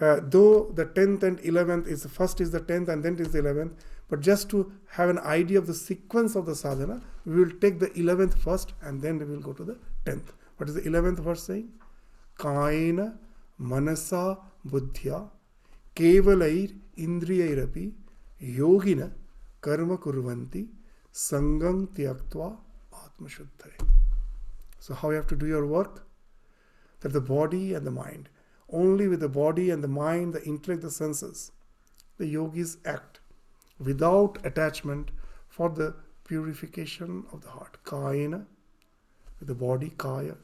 uh, 0.00 0.20
though 0.22 0.70
the 0.74 0.86
10th 0.86 1.22
and 1.22 1.38
11th 1.40 1.86
is 1.86 2.06
first 2.06 2.40
is 2.40 2.50
the 2.50 2.60
10th 2.60 2.88
and 2.88 3.02
then 3.02 3.14
it 3.14 3.20
is 3.20 3.32
the 3.32 3.42
11th 3.42 3.72
but 4.08 4.20
just 4.20 4.48
to 4.50 4.72
have 4.96 5.08
an 5.08 5.18
idea 5.20 5.58
of 5.58 5.66
the 5.66 5.74
sequence 5.74 6.34
of 6.34 6.46
the 6.46 6.54
sadhana 6.54 7.00
we 7.24 7.36
will 7.36 7.54
take 7.64 7.78
the 7.78 7.90
11th 7.90 8.34
first 8.38 8.74
and 8.82 9.02
then 9.02 9.18
we 9.18 9.24
will 9.24 9.40
go 9.40 9.52
to 9.52 9.64
the 9.64 9.78
10th 10.04 10.32
what 10.58 10.68
is 10.68 10.74
the 10.74 10.82
11th 10.82 11.20
verse 11.20 11.44
saying? 11.44 11.70
Kaina 12.38 13.16
manasa 13.58 14.38
buddhya 14.66 15.30
kevalair 15.94 16.74
indriyairapi 16.96 17.92
yogina 18.42 19.12
karma 19.60 19.98
kurvanti 19.98 20.66
sangam 21.12 21.86
tyaktva 21.98 22.56
atmashuddhaya 23.04 23.88
so 24.80 24.94
how 24.94 25.10
you 25.10 25.16
have 25.16 25.26
to 25.26 25.36
do 25.36 25.46
your 25.46 25.66
work? 25.66 26.06
That 27.00 27.12
the 27.12 27.20
body 27.20 27.74
and 27.74 27.86
the 27.86 27.90
mind 27.90 28.28
only 28.70 29.08
with 29.08 29.20
the 29.20 29.28
body 29.28 29.70
and 29.70 29.82
the 29.82 29.88
mind 29.88 30.32
the 30.32 30.42
intellect 30.44 30.82
the 30.82 30.90
senses 30.90 31.52
the 32.18 32.26
yogis 32.26 32.76
act 32.84 33.20
without 33.78 34.38
attachment 34.44 35.10
for 35.48 35.68
the 35.70 35.94
purification 36.24 37.24
of 37.32 37.42
the 37.42 37.50
heart 37.50 37.78
kayana 37.84 38.44
with 39.38 39.48
the 39.48 39.54
body 39.54 39.92
kaya 39.96 40.36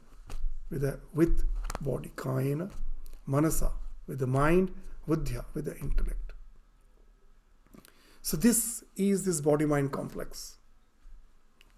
with 0.71 0.81
the 0.83 0.99
with 1.13 1.45
body 1.81 2.11
kayana 2.17 2.71
manasa 3.27 3.71
with 4.07 4.19
the 4.19 4.27
mind 4.27 4.73
Buddhya, 5.07 5.45
with 5.53 5.67
the 5.67 5.77
intellect. 5.79 6.33
So 8.23 8.37
this 8.37 8.85
is 8.97 9.25
this 9.25 9.41
body-mind 9.41 9.93
complex. 9.93 10.57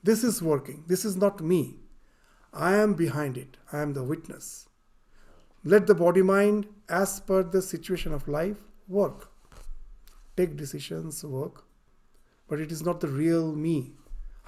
This 0.02 0.22
is 0.22 0.40
working. 0.40 0.84
This 0.86 1.04
is 1.04 1.16
not 1.16 1.40
me. 1.40 1.80
I 2.52 2.76
am 2.76 2.94
behind 2.94 3.36
it. 3.36 3.56
I 3.72 3.82
am 3.82 3.94
the 3.94 4.04
witness. 4.04 4.68
Let 5.65 5.87
the 5.87 5.95
body-mind, 5.95 6.67
as 6.89 7.19
per 7.19 7.43
the 7.43 7.61
situation 7.61 8.13
of 8.13 8.27
life, 8.27 8.57
work. 8.87 9.29
Take 10.37 10.57
decisions, 10.57 11.23
work. 11.23 11.63
But 12.49 12.59
it 12.59 12.71
is 12.71 12.81
not 12.83 12.99
the 12.99 13.07
real 13.07 13.55
me. 13.55 13.93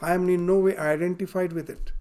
I 0.02 0.14
am 0.14 0.28
in 0.30 0.46
no 0.46 0.60
way 0.60 0.76
identified 0.78 1.54
with 1.54 1.70
it. 1.70 1.92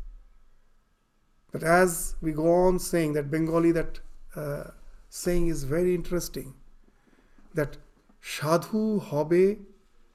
But 1.53 1.63
as 1.63 2.17
we 2.23 2.33
go 2.33 2.51
on 2.51 2.79
saying 2.79 3.13
that 3.13 3.31
Bengali, 3.31 3.73
that 3.73 4.01
uh, 4.35 4.65
saying 5.11 5.49
is 5.49 5.65
very 5.65 5.95
interesting 5.95 6.55
that 7.59 7.73
সাধু 8.35 8.83
হবে 9.11 9.43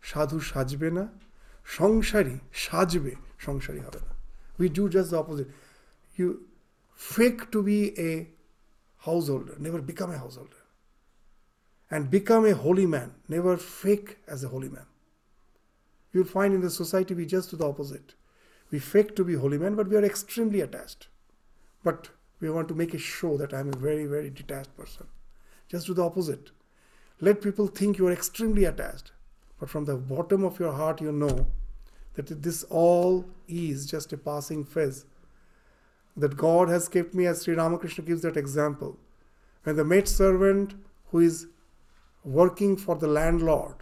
সাধু 0.10 0.38
সাজবে 0.52 0.90
না 0.98 1.04
সংসারী 1.78 2.36
সাজবে 2.66 3.14
সংসারী 3.46 3.82
হবে 3.88 4.00
না 4.06 4.12
we 4.60 4.68
do 4.78 4.84
just 4.96 5.10
the 5.14 5.20
opposite 5.26 5.48
you 6.18 6.28
fake 7.00 7.36
two 7.54 7.60
B 7.70 7.80
A 8.10 8.12
householder, 9.05 9.57
never 9.59 9.81
become 9.81 10.11
a 10.11 10.19
householder. 10.19 10.57
And 11.91 12.11
become 12.11 12.47
a 12.47 12.55
holy 12.55 12.87
man, 12.87 13.15
never 13.29 13.57
fake 13.57 14.19
as 14.27 14.43
a 14.43 14.49
holy 14.49 14.69
man. 14.69 14.87
You'll 16.13 16.25
find 16.25 16.55
in 16.55 16.61
the 16.61 16.71
society 16.71 17.15
we 17.15 17.27
just 17.27 17.51
do 17.51 17.57
the 17.57 17.69
opposite. 17.69 18.15
We 18.71 18.79
fake 18.79 19.15
to 19.17 19.25
be 19.25 19.35
holy 19.35 19.59
men, 19.59 19.75
but 19.75 19.89
we 19.89 19.97
are 19.97 20.05
extremely 20.05 20.61
attached. 20.61 21.09
But 21.85 22.09
we 22.41 22.51
want 22.51 22.69
to 22.69 22.75
make 22.75 22.95
a 22.95 22.99
show 22.99 23.37
that 23.37 23.53
I'm 23.53 23.69
a 23.69 23.77
very, 23.77 24.07
very 24.07 24.31
detached 24.31 24.77
person. 24.77 25.07
Just 25.69 25.87
do 25.87 25.95
the 25.95 26.05
opposite. 26.05 26.51
Let 27.21 27.43
people 27.43 27.67
think 27.67 27.99
you 27.99 28.09
are 28.09 28.13
extremely 28.13 28.65
attached. 28.65 29.13
But 29.61 29.71
from 29.71 29.85
the 29.85 29.97
bottom 29.97 30.45
of 30.45 30.59
your 30.59 30.73
heart, 30.73 31.01
you 31.01 31.13
know 31.13 31.47
that 32.15 32.43
this 32.43 32.63
all 32.65 33.25
is 33.49 33.87
just 33.87 34.13
a 34.13 34.17
passing 34.17 34.65
phase 34.65 35.05
that 36.17 36.37
God 36.37 36.69
has 36.69 36.89
kept 36.89 37.15
me, 37.15 37.27
as 37.27 37.45
Sri 37.45 37.55
Ramakrishna 37.55 38.05
gives 38.05 38.23
that 38.23 38.37
example. 38.37 38.99
When 39.63 39.77
the 39.77 39.85
maid 39.85 40.09
servant 40.09 40.75
who 41.11 41.21
is 41.21 41.47
working 42.25 42.77
for 42.77 42.97
the 42.97 43.07
landlord 43.07 43.77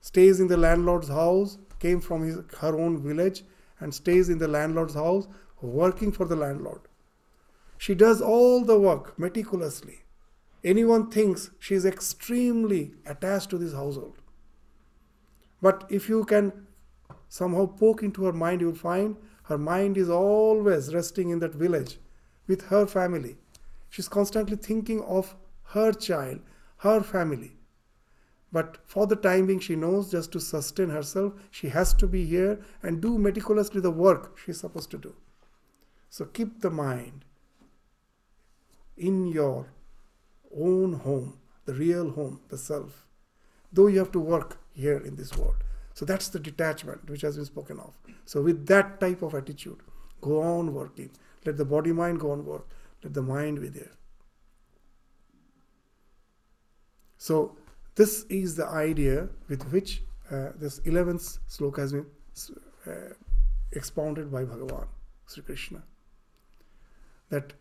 stays 0.00 0.40
in 0.40 0.48
the 0.48 0.56
landlord's 0.56 1.08
house, 1.08 1.58
came 1.78 2.00
from 2.00 2.22
his, 2.22 2.38
her 2.60 2.78
own 2.78 3.02
village, 3.02 3.44
and 3.80 3.94
stays 3.94 4.28
in 4.28 4.38
the 4.38 4.48
landlord's 4.48 4.94
house, 4.94 5.28
working 5.60 6.10
for 6.12 6.24
the 6.24 6.36
landlord. 6.36 6.80
She 7.76 7.94
does 7.94 8.20
all 8.20 8.64
the 8.64 8.78
work 8.78 9.18
meticulously 9.18 10.00
anyone 10.62 11.10
thinks 11.10 11.50
she 11.58 11.74
is 11.74 11.86
extremely 11.86 12.92
attached 13.06 13.50
to 13.50 13.58
this 13.58 13.72
household. 13.72 14.16
But 15.62 15.84
if 15.88 16.08
you 16.08 16.24
can 16.24 16.66
somehow 17.28 17.66
poke 17.66 18.02
into 18.02 18.24
her 18.24 18.32
mind, 18.32 18.60
you 18.60 18.68
will 18.68 18.74
find 18.74 19.16
her 19.50 19.58
mind 19.58 19.96
is 19.98 20.08
always 20.08 20.94
resting 20.94 21.30
in 21.30 21.40
that 21.40 21.52
village 21.52 21.98
with 22.46 22.68
her 22.68 22.86
family. 22.86 23.36
She's 23.88 24.08
constantly 24.08 24.56
thinking 24.56 25.02
of 25.02 25.34
her 25.74 25.92
child, 25.92 26.38
her 26.78 27.00
family. 27.00 27.56
But 28.52 28.78
for 28.84 29.08
the 29.08 29.16
time 29.16 29.46
being, 29.46 29.58
she 29.58 29.74
knows 29.74 30.12
just 30.12 30.30
to 30.32 30.40
sustain 30.40 30.90
herself, 30.90 31.32
she 31.50 31.68
has 31.70 31.92
to 31.94 32.06
be 32.06 32.24
here 32.24 32.60
and 32.80 33.00
do 33.00 33.18
meticulously 33.18 33.80
the 33.80 33.90
work 33.90 34.38
she's 34.38 34.60
supposed 34.60 34.92
to 34.92 34.98
do. 34.98 35.16
So 36.10 36.26
keep 36.26 36.60
the 36.60 36.70
mind 36.70 37.24
in 38.96 39.26
your 39.26 39.72
own 40.56 40.92
home, 40.92 41.40
the 41.64 41.74
real 41.74 42.10
home, 42.10 42.40
the 42.50 42.58
self, 42.58 43.04
though 43.72 43.88
you 43.88 43.98
have 43.98 44.12
to 44.12 44.20
work 44.20 44.60
here 44.74 44.98
in 44.98 45.16
this 45.16 45.36
world. 45.36 45.64
So 46.00 46.06
that's 46.06 46.28
the 46.28 46.40
detachment 46.40 47.10
which 47.10 47.20
has 47.20 47.36
been 47.36 47.44
spoken 47.44 47.78
of. 47.78 47.92
So, 48.24 48.40
with 48.40 48.66
that 48.68 49.00
type 49.00 49.20
of 49.20 49.34
attitude, 49.34 49.80
go 50.22 50.40
on 50.40 50.72
working. 50.72 51.10
Let 51.44 51.58
the 51.58 51.66
body 51.66 51.92
mind 51.92 52.20
go 52.20 52.30
on 52.30 52.46
work. 52.46 52.66
Let 53.04 53.12
the 53.12 53.20
mind 53.20 53.60
be 53.60 53.68
there. 53.68 53.90
So, 57.18 57.58
this 57.96 58.24
is 58.30 58.56
the 58.56 58.66
idea 58.66 59.28
with 59.50 59.70
which 59.72 60.02
uh, 60.30 60.52
this 60.56 60.80
11th 60.80 61.40
sloka 61.50 61.80
has 61.80 61.92
been 61.92 62.06
uh, 62.86 63.12
expounded 63.72 64.32
by 64.32 64.46
Bhagavan, 64.46 64.86
Sri 65.26 65.42
Krishna. 65.42 65.82
That 67.28 67.52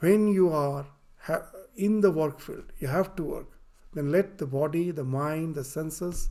when 0.00 0.28
you 0.28 0.50
are 0.50 0.84
ha- 1.20 1.46
in 1.74 2.02
the 2.02 2.10
work 2.10 2.38
field, 2.38 2.74
you 2.80 2.88
have 2.88 3.16
to 3.16 3.22
work. 3.22 3.58
Then 3.94 4.12
let 4.12 4.36
the 4.36 4.46
body, 4.46 4.90
the 4.90 5.04
mind, 5.04 5.54
the 5.54 5.64
senses, 5.64 6.28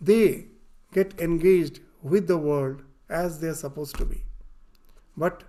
they 0.00 0.46
get 0.92 1.20
engaged 1.20 1.80
with 2.02 2.26
the 2.26 2.38
world 2.38 2.82
as 3.08 3.40
they 3.40 3.48
are 3.48 3.54
supposed 3.54 3.96
to 3.96 4.04
be. 4.04 4.24
But 5.16 5.44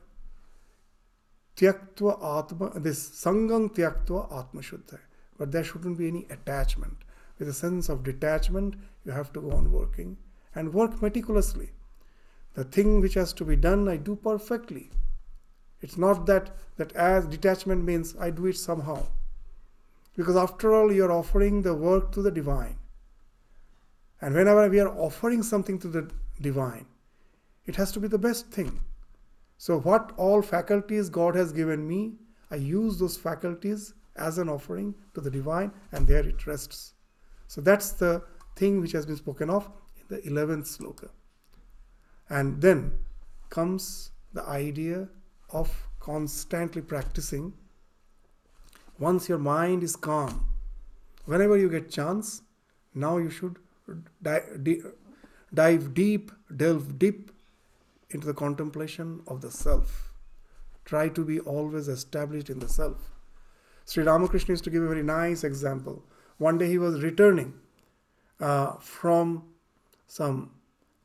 tyaktva 1.55 2.17
atma, 2.39 2.79
this 2.79 3.09
sangang 3.09 3.73
tyaktva 3.73 4.25
atma 4.37 4.61
shuddha. 4.61 4.99
But 5.37 5.51
there 5.51 5.63
shouldn't 5.63 5.97
be 5.97 6.07
any 6.07 6.27
attachment. 6.29 6.97
With 7.39 7.49
a 7.49 7.53
sense 7.53 7.89
of 7.89 8.03
detachment, 8.03 8.75
you 9.05 9.11
have 9.11 9.33
to 9.33 9.41
go 9.41 9.51
on 9.51 9.71
working 9.71 10.17
and 10.53 10.73
work 10.73 11.01
meticulously. 11.01 11.71
The 12.53 12.63
thing 12.63 12.99
which 12.99 13.13
has 13.13 13.33
to 13.33 13.45
be 13.45 13.55
done, 13.55 13.87
I 13.87 13.97
do 13.97 14.15
perfectly. 14.15 14.91
It's 15.81 15.97
not 15.97 16.25
that 16.27 16.55
that 16.77 16.91
as 16.93 17.25
detachment 17.25 17.83
means 17.83 18.15
I 18.19 18.29
do 18.29 18.45
it 18.47 18.57
somehow. 18.57 19.07
Because 20.15 20.35
after 20.35 20.73
all, 20.73 20.91
you're 20.91 21.11
offering 21.11 21.61
the 21.61 21.73
work 21.73 22.11
to 22.11 22.21
the 22.21 22.31
divine. 22.31 22.77
And 24.21 24.35
whenever 24.35 24.69
we 24.69 24.79
are 24.79 24.95
offering 24.95 25.41
something 25.41 25.79
to 25.79 25.87
the 25.87 26.09
divine, 26.39 26.85
it 27.65 27.75
has 27.75 27.91
to 27.93 27.99
be 27.99 28.07
the 28.07 28.19
best 28.19 28.51
thing. 28.51 28.79
So, 29.57 29.79
what 29.79 30.13
all 30.17 30.41
faculties 30.41 31.09
God 31.09 31.35
has 31.35 31.51
given 31.51 31.87
me, 31.87 32.13
I 32.49 32.55
use 32.55 32.97
those 32.97 33.17
faculties 33.17 33.93
as 34.15 34.37
an 34.37 34.49
offering 34.49 34.95
to 35.13 35.21
the 35.21 35.31
divine, 35.31 35.71
and 35.91 36.07
there 36.07 36.25
it 36.25 36.45
rests. 36.47 36.93
So, 37.47 37.61
that's 37.61 37.91
the 37.91 38.23
thing 38.55 38.81
which 38.81 38.91
has 38.91 39.05
been 39.05 39.17
spoken 39.17 39.49
of 39.49 39.69
in 39.97 40.15
the 40.15 40.21
11th 40.29 40.77
sloka. 40.77 41.09
And 42.29 42.61
then 42.61 42.93
comes 43.49 44.11
the 44.33 44.43
idea 44.43 45.09
of 45.49 45.87
constantly 45.99 46.81
practicing. 46.81 47.53
Once 48.97 49.27
your 49.29 49.37
mind 49.37 49.83
is 49.83 49.95
calm, 49.95 50.45
whenever 51.25 51.57
you 51.57 51.69
get 51.69 51.89
chance, 51.89 52.41
now 52.93 53.17
you 53.17 53.29
should 53.29 53.59
dive 54.21 55.93
deep, 55.93 56.31
delve 56.55 56.99
deep 56.99 57.31
into 58.09 58.27
the 58.27 58.33
contemplation 58.33 59.21
of 59.27 59.41
the 59.41 59.51
self. 59.51 60.13
Try 60.85 61.09
to 61.09 61.23
be 61.23 61.39
always 61.39 61.87
established 61.87 62.49
in 62.49 62.59
the 62.59 62.69
self. 62.69 62.97
Sri 63.85 64.03
Ramakrishna 64.03 64.53
used 64.53 64.63
to 64.63 64.69
give 64.69 64.83
a 64.83 64.87
very 64.87 65.03
nice 65.03 65.43
example. 65.43 66.03
One 66.37 66.57
day 66.57 66.67
he 66.67 66.77
was 66.77 67.01
returning 67.01 67.53
uh, 68.39 68.73
from 68.79 69.43
some 70.07 70.51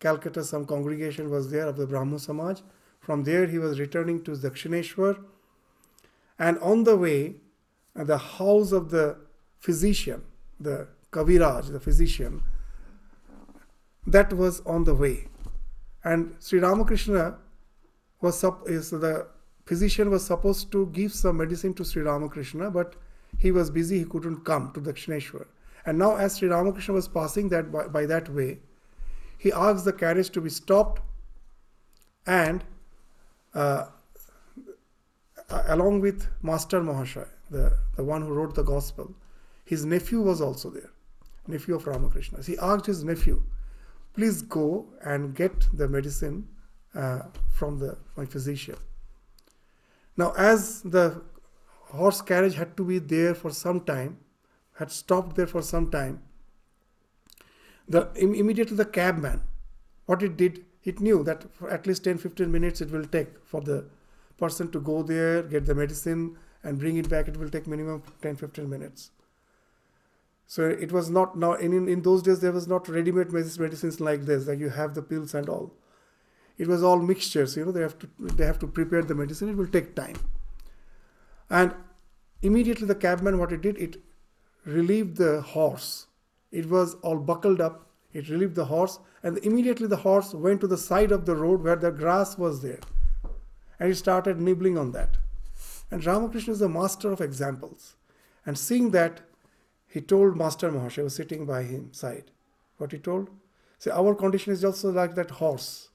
Calcutta, 0.00 0.44
some 0.44 0.66
congregation 0.66 1.30
was 1.30 1.50
there 1.50 1.66
of 1.66 1.76
the 1.76 1.86
Brahmo 1.86 2.18
Samaj. 2.18 2.60
From 3.00 3.24
there, 3.24 3.46
he 3.46 3.58
was 3.58 3.78
returning 3.78 4.22
to 4.24 4.32
Dakshineshwar. 4.32 5.18
And 6.38 6.58
on 6.58 6.84
the 6.84 6.96
way, 6.96 7.36
uh, 7.98 8.04
the 8.04 8.18
house 8.18 8.72
of 8.72 8.90
the 8.90 9.16
physician, 9.58 10.22
the 10.60 10.88
Kaviraj, 11.12 11.72
the 11.72 11.80
physician, 11.80 12.42
that 14.06 14.32
was 14.32 14.60
on 14.60 14.84
the 14.84 14.94
way. 14.94 15.28
And 16.04 16.36
Sri 16.38 16.60
Ramakrishna 16.60 17.38
was 18.20 18.38
sup- 18.38 18.68
is 18.68 18.90
the 18.90 19.26
physician 19.64 20.10
was 20.10 20.24
supposed 20.24 20.70
to 20.72 20.86
give 20.86 21.12
some 21.12 21.38
medicine 21.38 21.74
to 21.74 21.84
Sri 21.84 22.02
Ramakrishna, 22.02 22.70
but 22.70 22.94
he 23.38 23.50
was 23.50 23.70
busy, 23.70 23.98
he 23.98 24.04
couldn't 24.04 24.44
come 24.44 24.72
to 24.72 24.80
Dakshineshwar. 24.80 25.46
And 25.84 25.98
now, 25.98 26.16
as 26.16 26.38
Sri 26.38 26.48
Ramakrishna 26.48 26.94
was 26.94 27.08
passing 27.08 27.48
that 27.50 27.70
by, 27.72 27.86
by 27.88 28.06
that 28.06 28.28
way, 28.28 28.60
he 29.38 29.52
asked 29.52 29.84
the 29.84 29.92
carriage 29.92 30.30
to 30.30 30.40
be 30.40 30.50
stopped 30.50 31.02
and 32.26 32.64
uh, 33.54 33.86
along 35.68 36.00
with 36.00 36.26
Master 36.42 36.80
Mahashay, 36.80 37.28
the, 37.50 37.72
the 37.96 38.04
one 38.04 38.22
who 38.22 38.32
wrote 38.32 38.54
the 38.54 38.62
gospel, 38.62 39.14
his 39.64 39.84
nephew 39.84 40.20
was 40.20 40.40
also 40.40 40.70
there, 40.70 40.90
nephew 41.46 41.74
of 41.74 41.86
Ramakrishna. 41.86 42.42
He 42.42 42.58
asked 42.58 42.86
his 42.86 43.04
nephew, 43.04 43.42
please 44.16 44.42
go 44.42 44.86
and 45.04 45.34
get 45.34 45.66
the 45.72 45.86
medicine 45.86 46.48
uh, 46.94 47.20
from 47.52 47.78
the, 47.78 47.96
my 48.16 48.24
physician. 48.24 48.76
Now, 50.16 50.32
as 50.36 50.82
the 50.82 51.22
horse 51.88 52.22
carriage 52.22 52.54
had 52.54 52.76
to 52.78 52.84
be 52.84 52.98
there 52.98 53.34
for 53.34 53.50
some 53.50 53.80
time, 53.80 54.18
had 54.78 54.90
stopped 54.90 55.36
there 55.36 55.46
for 55.46 55.62
some 55.62 55.90
time, 55.90 56.22
the 57.88 58.10
immediately 58.16 58.76
the 58.76 58.84
cabman, 58.84 59.42
what 60.06 60.22
it 60.22 60.36
did, 60.36 60.64
it 60.84 61.00
knew 61.00 61.22
that 61.22 61.52
for 61.54 61.70
at 61.70 61.86
least 61.86 62.04
10-15 62.04 62.48
minutes 62.48 62.80
it 62.80 62.90
will 62.90 63.04
take 63.04 63.28
for 63.44 63.60
the 63.60 63.84
person 64.38 64.70
to 64.70 64.80
go 64.80 65.02
there, 65.02 65.42
get 65.42 65.66
the 65.66 65.74
medicine, 65.74 66.36
and 66.62 66.78
bring 66.78 66.96
it 66.96 67.08
back. 67.08 67.28
It 67.28 67.36
will 67.36 67.48
take 67.48 67.66
minimum 67.66 68.02
10-15 68.22 68.68
minutes. 68.68 69.10
So 70.46 70.68
it 70.68 70.92
was 70.92 71.10
not 71.10 71.36
now 71.36 71.54
in, 71.54 71.88
in 71.88 72.02
those 72.02 72.22
days 72.22 72.40
there 72.40 72.52
was 72.52 72.68
not 72.68 72.88
ready-made 72.88 73.32
medicines 73.32 74.00
like 74.00 74.26
this, 74.26 74.46
like 74.46 74.60
you 74.60 74.68
have 74.68 74.94
the 74.94 75.02
pills 75.02 75.34
and 75.34 75.48
all. 75.48 75.74
It 76.56 76.68
was 76.68 76.82
all 76.82 76.98
mixtures, 76.98 77.56
you 77.56 77.64
know, 77.64 77.72
they 77.72 77.82
have 77.82 77.98
to 77.98 78.08
they 78.18 78.46
have 78.46 78.58
to 78.60 78.66
prepare 78.66 79.02
the 79.02 79.14
medicine, 79.14 79.48
it 79.48 79.56
will 79.56 79.66
take 79.66 79.94
time. 79.94 80.16
And 81.50 81.74
immediately 82.42 82.86
the 82.86 82.94
cabman 82.94 83.38
what 83.38 83.52
it 83.52 83.60
did, 83.60 83.76
it 83.76 83.96
relieved 84.64 85.16
the 85.16 85.40
horse. 85.40 86.06
It 86.52 86.68
was 86.70 86.94
all 87.02 87.18
buckled 87.18 87.60
up, 87.60 87.90
it 88.12 88.28
relieved 88.28 88.54
the 88.54 88.66
horse, 88.66 88.98
and 89.22 89.38
immediately 89.38 89.88
the 89.88 89.96
horse 89.96 90.32
went 90.32 90.60
to 90.60 90.66
the 90.66 90.78
side 90.78 91.12
of 91.12 91.26
the 91.26 91.34
road 91.34 91.62
where 91.62 91.76
the 91.76 91.90
grass 91.90 92.38
was 92.38 92.62
there. 92.62 92.80
And 93.78 93.90
it 93.90 93.96
started 93.96 94.40
nibbling 94.40 94.78
on 94.78 94.92
that. 94.92 95.18
And 95.90 96.04
Ramakrishna 96.04 96.52
is 96.52 96.60
the 96.60 96.68
master 96.68 97.12
of 97.12 97.20
examples. 97.20 97.96
And 98.46 98.56
seeing 98.56 98.90
that, 98.92 99.20
he 99.96 100.02
told 100.02 100.36
Master 100.36 100.70
Mahasaya, 100.70 101.04
was 101.04 101.14
sitting 101.14 101.46
by 101.46 101.62
him 101.62 101.90
side. 101.90 102.30
What 102.76 102.92
he 102.92 102.98
told? 102.98 103.30
Say, 103.78 103.90
our 103.90 104.14
condition 104.14 104.52
is 104.52 104.62
also 104.62 104.90
like 104.90 105.14
that 105.14 105.30
horse. 105.30 105.88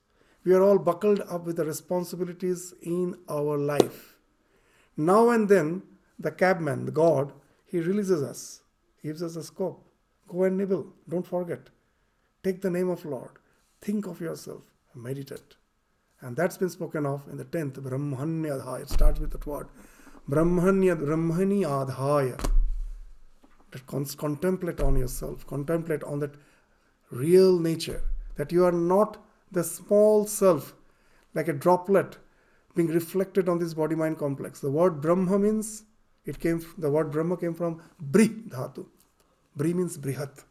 We 0.43 0.55
are 0.55 0.63
all 0.63 0.79
buckled 0.79 1.21
up 1.29 1.45
with 1.45 1.57
the 1.57 1.65
responsibilities 1.65 2.73
in 2.81 3.19
our 3.29 3.59
life. 3.59 4.15
Now 4.97 5.29
and 5.29 5.47
then, 5.47 5.83
the 6.17 6.31
cabman, 6.31 6.85
the 6.85 6.91
God, 6.91 7.31
he 7.63 7.79
releases 7.79 8.23
us, 8.23 8.61
gives 9.03 9.21
us 9.21 9.35
a 9.35 9.43
scope. 9.43 9.85
Go 10.27 10.45
and 10.45 10.57
nibble. 10.57 10.87
Don't 11.07 11.27
forget. 11.27 11.69
Take 12.41 12.61
the 12.61 12.71
name 12.71 12.89
of 12.89 13.05
Lord. 13.05 13.37
Think 13.81 14.07
of 14.07 14.19
yourself. 14.19 14.63
Meditate. 14.95 15.57
And 16.21 16.35
that's 16.35 16.57
been 16.57 16.71
spoken 16.71 17.05
of 17.05 17.27
in 17.29 17.37
the 17.37 17.45
10th, 17.45 17.73
Brahmanya 17.73 18.81
It 18.81 18.89
starts 18.89 19.19
with 19.19 19.29
that 19.33 19.45
word. 19.45 19.67
Brahmanya, 20.27 20.95
Brahmani 20.99 21.61
Adhaya 21.61 22.61
contemplate 24.17 24.80
on 24.82 24.95
yourself, 24.97 25.45
contemplate 25.47 26.03
on 26.03 26.19
that 26.19 26.36
real 27.09 27.59
nature, 27.59 28.01
that 28.36 28.51
you 28.51 28.65
are 28.65 28.72
not 28.72 29.17
the 29.51 29.63
small 29.63 30.26
self, 30.26 30.74
like 31.34 31.47
a 31.47 31.53
droplet 31.53 32.17
being 32.76 32.88
reflected 32.88 33.49
on 33.49 33.59
this 33.59 33.74
body 33.74 33.95
mind 33.95 34.17
complex. 34.17 34.59
The 34.59 34.72
word 34.72 35.01
Brahma 35.01 35.39
means, 35.39 35.84
it 36.26 36.39
came, 36.39 36.65
the 36.78 36.89
word 36.89 37.11
Brahma 37.11 37.38
came 37.38 37.53
from 37.53 37.82
Bri 37.99 38.30
Dhatu. 38.30 38.86
Bri 39.55 39.74
means 39.74 39.97
Brihat. 39.97 40.43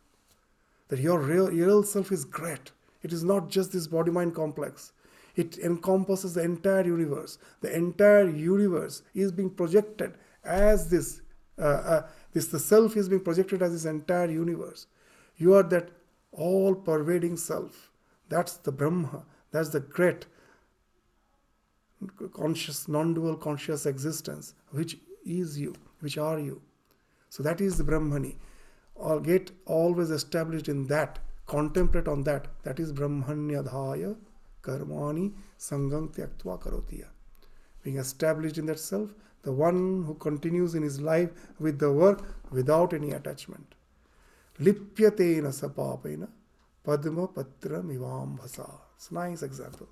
That 0.89 0.99
your 0.99 1.21
real, 1.21 1.49
real 1.49 1.83
self 1.83 2.13
is 2.13 2.25
great. 2.25 2.73
It 3.03 3.13
is 3.13 3.25
not 3.25 3.49
just 3.49 3.73
this 3.73 3.87
body 3.87 4.11
mind 4.11 4.35
complex. 4.35 4.93
It 5.37 5.59
encompasses 5.59 6.35
the 6.35 6.43
entire 6.43 6.85
universe. 6.85 7.39
The 7.61 7.75
entire 7.75 8.29
universe 8.29 9.03
is 9.15 9.33
being 9.33 9.51
projected 9.51 10.15
as 10.45 10.91
this 10.91 11.21
uh, 11.59 11.63
uh, 11.63 12.09
this 12.33 12.47
the 12.47 12.59
self 12.59 12.97
is 12.97 13.09
being 13.09 13.23
projected 13.23 13.63
as 13.63 13.73
this 13.73 13.85
entire 13.85 14.31
universe. 14.31 14.87
You 15.37 15.55
are 15.55 15.63
that 15.65 15.91
all 16.33 16.75
pervading 16.75 17.37
self. 17.37 17.91
That's 18.29 18.55
the 18.55 18.73
Brahma. 18.73 19.25
That's 19.51 19.71
the 19.71 19.81
great 19.81 20.27
conscious, 22.33 22.89
non 22.89 23.15
dual 23.15 23.37
conscious 23.37 23.87
existence, 23.87 24.55
which 24.71 24.97
is 25.25 25.59
you, 25.59 25.75
which 26.01 26.19
are 26.19 26.39
you. 26.39 26.63
So 27.29 27.43
that 27.43 27.61
is 27.61 27.79
the 27.79 27.85
Brahmani. 27.85 28.37
Or 28.95 29.21
get 29.21 29.51
always 29.67 30.11
established 30.11 30.69
in 30.69 30.87
that, 30.89 31.19
contemplate 31.47 32.09
on 32.09 32.23
that. 32.25 32.49
That 32.63 32.79
is 32.79 32.93
Brahmanyadhaya 32.93 34.17
karmani 34.63 35.33
sangam 35.59 36.15
tyaktva 36.15 36.63
karotiya. 36.63 37.07
Being 37.83 37.97
established 37.97 38.59
in 38.59 38.67
that 38.67 38.79
self, 38.79 39.15
the 39.43 39.53
one 39.53 40.05
who 40.05 40.15
continues 40.15 40.75
in 40.75 40.83
his 40.83 41.01
life 41.01 41.31
with 41.59 41.79
the 41.79 41.93
work 41.93 42.23
without 42.51 42.93
any 42.93 43.13
attachment. 43.13 43.75
Lipyatena 44.61 45.53
sapapena 45.53 46.29
padma 46.85 47.29
patra 47.29 47.83
mivambhasa. 47.83 48.71
It's 48.97 49.11
a 49.11 49.15
nice 49.15 49.43
example. 49.43 49.89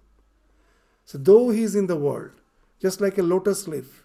So 1.05 1.17
though 1.19 1.51
he 1.51 1.63
is 1.63 1.75
in 1.75 1.87
the 1.87 1.97
world, 1.97 2.33
just 2.81 3.01
like 3.01 3.17
a 3.19 3.23
lotus 3.23 3.67
leaf, 3.67 4.05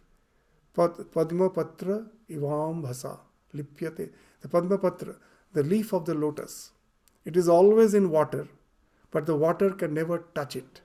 padma 0.73 1.49
patra 1.49 2.05
ivambhasa 2.29 3.19
lipyate. 3.53 4.11
The 4.41 4.47
padma 4.47 4.77
patra, 4.77 5.15
the 5.53 5.63
leaf 5.63 5.93
of 5.93 6.05
the 6.05 6.13
lotus, 6.13 6.71
it 7.25 7.37
is 7.37 7.47
always 7.47 7.93
in 7.93 8.09
water, 8.09 8.47
but 9.11 9.25
the 9.25 9.35
water 9.35 9.71
can 9.71 9.93
never 9.93 10.25
touch 10.35 10.55
it. 10.55 10.81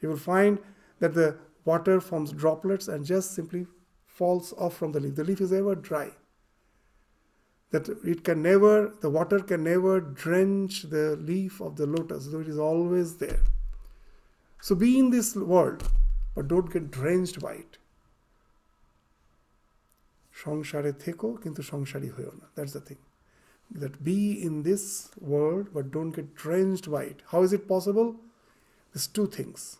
You 0.00 0.08
will 0.10 0.16
find 0.16 0.58
that 1.00 1.14
the 1.14 1.36
water 1.64 2.00
forms 2.00 2.32
droplets 2.32 2.88
and 2.88 3.04
just 3.04 3.34
simply 3.34 3.66
falls 4.15 4.53
off 4.57 4.75
from 4.77 4.91
the 4.91 4.99
leaf. 4.99 5.15
The 5.15 5.23
leaf 5.23 5.41
is 5.41 5.53
ever 5.53 5.75
dry. 5.75 6.11
That 7.71 7.87
it 8.03 8.23
can 8.23 8.41
never, 8.41 8.93
the 9.01 9.09
water 9.09 9.39
can 9.39 9.63
never 9.63 9.99
drench 9.99 10.83
the 10.83 11.15
leaf 11.15 11.61
of 11.61 11.77
the 11.77 11.85
lotus, 11.85 12.27
though 12.27 12.41
it 12.41 12.47
is 12.47 12.59
always 12.59 13.17
there. 13.17 13.43
So 14.61 14.75
be 14.75 14.99
in 14.99 15.09
this 15.09 15.35
world, 15.35 15.89
but 16.35 16.47
don't 16.47 16.71
get 16.71 16.91
drenched 16.91 17.39
by 17.41 17.53
it. 17.63 17.77
সংসারে 20.43 20.91
থেকো 21.05 21.27
কিন্তু 21.43 21.61
সংসারী 21.71 22.09
হয়েও 22.15 22.33
না 22.39 22.47
that's 22.55 22.73
the 22.77 22.83
thing 22.87 22.99
that 23.81 24.03
be 24.03 24.19
in 24.47 24.63
this 24.63 24.83
world 25.31 25.65
but 25.73 25.91
don't 25.95 26.11
get 26.11 26.35
drenched 26.43 26.87
by 26.95 27.03
it. 27.11 27.19
How 27.31 27.41
is 27.45 27.53
it 27.57 27.67
possible? 27.67 28.09
There's 28.91 29.07
two 29.07 29.27
things. 29.37 29.77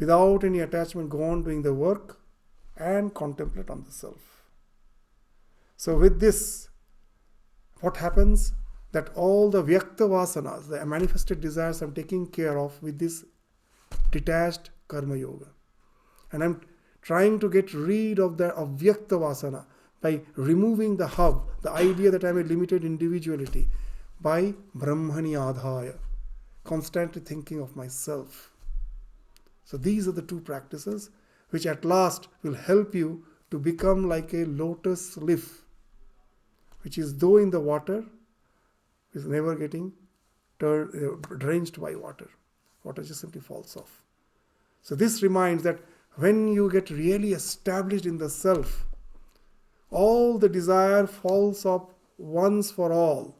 Without 0.00 0.40
any 0.44 0.60
attachment, 0.60 1.08
go 1.16 1.22
on 1.30 1.38
doing 1.46 1.62
the 1.62 1.74
work 1.74 2.06
and 2.77 3.13
contemplate 3.13 3.69
on 3.69 3.83
the 3.83 3.91
self. 3.91 4.43
So, 5.77 5.97
with 5.97 6.19
this, 6.19 6.69
what 7.81 7.97
happens? 7.97 8.53
That 8.91 9.09
all 9.15 9.49
the 9.49 9.61
vyakta 9.61 10.07
vasanas, 10.07 10.69
the 10.69 10.85
manifested 10.85 11.41
desires, 11.41 11.81
I'm 11.81 11.93
taking 11.93 12.27
care 12.27 12.57
of 12.57 12.81
with 12.81 12.97
this 12.97 13.25
detached 14.11 14.69
karma 14.87 15.17
yoga. 15.17 15.47
And 16.31 16.43
I'm 16.43 16.61
trying 17.01 17.39
to 17.39 17.49
get 17.49 17.73
rid 17.73 18.19
of 18.19 18.37
the 18.37 18.51
avyakta 18.51 19.19
vasana 19.19 19.65
by 20.01 20.21
removing 20.35 20.97
the 20.97 21.07
hub, 21.07 21.49
the 21.61 21.71
idea 21.71 22.11
that 22.11 22.23
I'm 22.23 22.37
a 22.37 22.43
limited 22.43 22.85
individuality, 22.85 23.67
by 24.21 24.53
Brahmani 24.75 25.33
Adhaya, 25.33 25.97
constantly 26.63 27.21
thinking 27.21 27.59
of 27.59 27.75
myself. 27.75 28.51
So 29.65 29.77
these 29.77 30.07
are 30.07 30.11
the 30.11 30.21
two 30.21 30.39
practices 30.39 31.09
which 31.55 31.65
at 31.65 31.85
last 31.85 32.27
will 32.43 32.53
help 32.53 32.93
you 32.93 33.23
to 33.49 33.57
become 33.57 34.09
like 34.09 34.33
a 34.33 34.43
lotus 34.43 35.15
leaf, 35.15 35.61
which 36.81 36.97
is 36.97 37.17
though 37.19 37.37
in 37.37 37.51
the 37.51 37.61
water, 37.61 38.03
is 39.13 39.25
never 39.25 39.55
getting 39.55 39.93
tur- 40.59 40.89
uh, 41.03 41.35
drenched 41.37 41.79
by 41.79 41.95
water. 41.95 42.29
Water 42.83 43.03
just 43.03 43.21
simply 43.21 43.39
falls 43.39 43.77
off. 43.77 44.03
So 44.81 44.95
this 44.95 45.23
reminds 45.23 45.63
that 45.63 45.79
when 46.15 46.49
you 46.49 46.69
get 46.69 46.89
really 46.89 47.31
established 47.31 48.05
in 48.05 48.17
the 48.17 48.29
self, 48.29 48.85
all 49.91 50.37
the 50.37 50.49
desire 50.49 51.07
falls 51.07 51.65
off 51.65 51.93
once 52.17 52.69
for 52.69 52.91
all. 52.91 53.37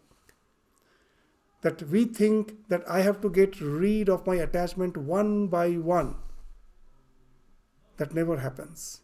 That 1.63 1.83
we 1.89 2.05
think 2.05 2.69
that 2.69 2.89
I 2.89 3.01
have 3.01 3.19
to 3.23 3.29
get 3.29 3.59
rid 3.59 4.07
of 4.07 4.25
my 4.25 4.35
attachment 4.35 4.95
one 4.95 5.47
by 5.47 5.71
one. 5.73 6.15
That 7.97 8.13
never 8.13 8.37
happens. 8.37 9.01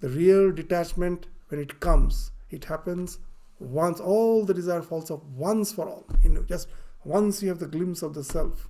The 0.00 0.08
real 0.08 0.52
detachment, 0.52 1.26
when 1.48 1.60
it 1.60 1.80
comes, 1.80 2.32
it 2.50 2.64
happens 2.64 3.18
once 3.58 4.00
all 4.00 4.44
the 4.44 4.54
desire 4.54 4.82
falls 4.82 5.10
off 5.10 5.22
once 5.36 5.72
for 5.72 5.88
all. 5.88 6.06
You 6.22 6.30
know, 6.30 6.42
just 6.42 6.68
once 7.04 7.42
you 7.42 7.48
have 7.48 7.58
the 7.58 7.66
glimpse 7.66 8.02
of 8.02 8.14
the 8.14 8.24
self. 8.24 8.68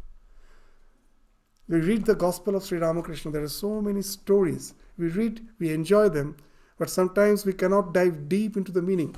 We 1.68 1.78
read 1.78 2.04
the 2.04 2.16
Gospel 2.16 2.56
of 2.56 2.64
Sri 2.64 2.78
Ramakrishna, 2.78 3.30
there 3.30 3.44
are 3.44 3.48
so 3.48 3.80
many 3.80 4.02
stories. 4.02 4.74
We 4.98 5.08
read, 5.08 5.40
we 5.60 5.72
enjoy 5.72 6.08
them, 6.08 6.36
but 6.78 6.90
sometimes 6.90 7.46
we 7.46 7.52
cannot 7.52 7.94
dive 7.94 8.28
deep 8.28 8.56
into 8.56 8.72
the 8.72 8.82
meaning 8.82 9.14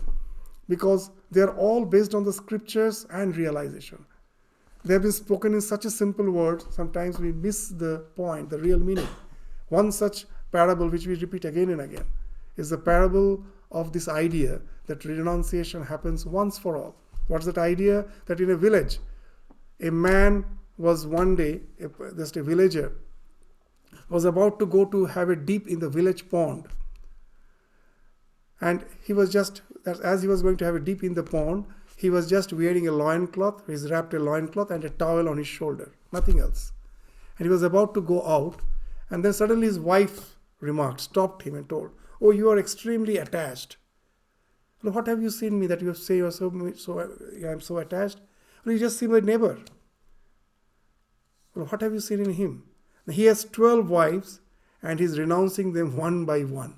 because 0.68 1.10
they 1.30 1.40
are 1.40 1.56
all 1.56 1.86
based 1.86 2.14
on 2.14 2.24
the 2.24 2.32
scriptures 2.32 3.06
and 3.10 3.34
realization. 3.36 4.04
They 4.84 4.92
have 4.94 5.02
been 5.02 5.12
spoken 5.12 5.54
in 5.54 5.60
such 5.62 5.86
a 5.86 5.90
simple 5.90 6.30
word, 6.30 6.62
sometimes 6.70 7.18
we 7.18 7.32
miss 7.32 7.68
the 7.68 8.04
point, 8.16 8.50
the 8.50 8.58
real 8.58 8.78
meaning. 8.78 9.08
One 9.68 9.90
such 9.90 10.26
parable, 10.52 10.88
which 10.88 11.06
we 11.06 11.14
repeat 11.16 11.44
again 11.44 11.70
and 11.70 11.80
again, 11.80 12.04
is 12.56 12.70
the 12.70 12.78
parable 12.78 13.42
of 13.70 13.92
this 13.92 14.06
idea 14.08 14.60
that 14.86 15.04
renunciation 15.04 15.82
happens 15.82 16.26
once 16.26 16.58
for 16.58 16.76
all. 16.76 16.94
What's 17.28 17.46
that 17.46 17.58
idea? 17.58 18.04
That 18.26 18.40
in 18.40 18.50
a 18.50 18.56
village, 18.56 18.98
a 19.80 19.90
man 19.90 20.44
was 20.76 21.06
one 21.06 21.34
day, 21.36 21.60
just 22.16 22.36
a 22.36 22.42
villager, 22.42 22.92
was 24.08 24.24
about 24.24 24.58
to 24.58 24.66
go 24.66 24.84
to 24.84 25.06
have 25.06 25.30
a 25.30 25.36
dip 25.36 25.66
in 25.68 25.78
the 25.78 25.88
village 25.88 26.28
pond. 26.28 26.66
And 28.60 28.84
he 29.02 29.12
was 29.12 29.30
just, 29.32 29.62
as 29.86 30.22
he 30.22 30.28
was 30.28 30.42
going 30.42 30.56
to 30.58 30.64
have 30.64 30.74
a 30.74 30.80
dip 30.80 31.02
in 31.02 31.14
the 31.14 31.22
pond, 31.22 31.66
he 31.96 32.10
was 32.10 32.28
just 32.28 32.52
wearing 32.52 32.88
a 32.88 32.92
loincloth, 32.92 33.62
he's 33.66 33.90
wrapped 33.90 34.14
a 34.14 34.18
loincloth 34.18 34.70
and 34.70 34.84
a 34.84 34.90
towel 34.90 35.28
on 35.28 35.38
his 35.38 35.46
shoulder, 35.46 35.92
nothing 36.10 36.40
else. 36.40 36.72
And 37.38 37.46
he 37.46 37.50
was 37.50 37.62
about 37.62 37.94
to 37.94 38.00
go 38.00 38.26
out, 38.26 38.60
and 39.10 39.24
then 39.24 39.32
suddenly 39.32 39.66
his 39.66 39.78
wife 39.78 40.36
remarked, 40.62 41.00
stopped 41.00 41.42
him 41.42 41.54
and 41.54 41.68
told, 41.68 41.90
Oh, 42.20 42.30
you 42.30 42.48
are 42.48 42.58
extremely 42.58 43.16
attached. 43.18 43.76
What 44.80 45.06
have 45.06 45.20
you 45.20 45.30
seen 45.30 45.60
me 45.60 45.66
that 45.66 45.82
you 45.82 45.92
say 45.94 46.16
you 46.16 46.26
are 46.26 46.30
so, 46.30 46.72
so 46.76 47.10
I'm 47.46 47.60
so 47.60 47.78
attached? 47.78 48.20
Well, 48.64 48.72
you 48.72 48.78
just 48.78 48.98
see 48.98 49.06
my 49.06 49.20
neighbor. 49.20 49.58
Well, 51.54 51.66
what 51.66 51.82
have 51.82 51.92
you 51.92 52.00
seen 52.00 52.20
in 52.20 52.32
him? 52.32 52.64
He 53.10 53.24
has 53.24 53.44
12 53.44 53.90
wives 53.90 54.40
and 54.80 54.98
he's 54.98 55.18
renouncing 55.18 55.72
them 55.72 55.96
one 55.96 56.24
by 56.24 56.40
one. 56.40 56.76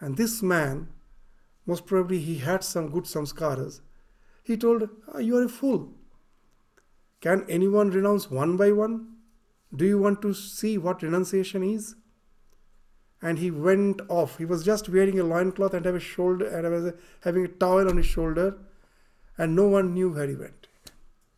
And 0.00 0.16
this 0.16 0.42
man, 0.42 0.88
most 1.66 1.86
probably 1.86 2.20
he 2.20 2.38
had 2.38 2.64
some 2.64 2.90
good 2.90 3.04
samskaras. 3.04 3.80
He 4.42 4.56
told, 4.56 4.88
oh, 5.12 5.18
You 5.18 5.36
are 5.36 5.44
a 5.44 5.48
fool. 5.48 5.92
Can 7.20 7.44
anyone 7.48 7.90
renounce 7.90 8.30
one 8.30 8.56
by 8.56 8.72
one? 8.72 9.16
Do 9.74 9.84
you 9.84 9.98
want 9.98 10.22
to 10.22 10.32
see 10.32 10.78
what 10.78 11.02
renunciation 11.02 11.62
is? 11.62 11.94
And 13.22 13.38
he 13.38 13.50
went 13.50 14.00
off. 14.08 14.38
He 14.38 14.44
was 14.44 14.64
just 14.64 14.88
wearing 14.88 15.18
a 15.20 15.24
loincloth 15.24 15.74
and 15.74 15.84
have 15.84 15.94
a 15.94 16.00
shoulder 16.00 16.46
and 16.46 16.70
was 16.70 16.94
having 17.22 17.44
a 17.44 17.48
towel 17.48 17.88
on 17.88 17.98
his 17.98 18.06
shoulder, 18.06 18.56
and 19.36 19.54
no 19.54 19.68
one 19.68 19.92
knew 19.92 20.10
where 20.10 20.26
he 20.26 20.34
went. 20.34 20.66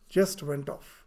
Just 0.09 0.43
went 0.43 0.69
off. 0.69 1.05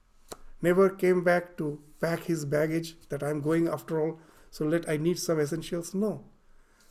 Never 0.61 0.91
came 0.91 1.23
back 1.25 1.57
to 1.59 1.81
pack 2.01 2.25
his 2.25 2.45
baggage 2.45 2.97
that 3.09 3.23
I'm 3.23 3.41
going 3.41 3.69
after 3.69 4.01
all, 4.01 4.19
so 4.51 4.65
let 4.65 4.89
I 4.89 4.97
need 4.97 5.19
some 5.19 5.41
essentials. 5.41 5.95
No. 5.95 6.25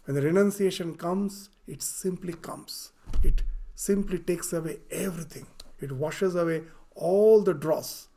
When 0.06 0.16
the 0.16 0.22
renunciation 0.22 0.96
comes, 0.96 1.50
it 1.68 1.82
simply 1.82 2.34
comes. 2.34 2.92
It 3.24 3.44
simply 3.74 4.20
takes 4.20 4.54
away 4.54 4.80
everything. 4.90 5.48
It 5.80 5.92
washes 5.92 6.36
away 6.36 6.64
all 6.96 7.42
the 7.42 7.54
dross. 7.54 8.08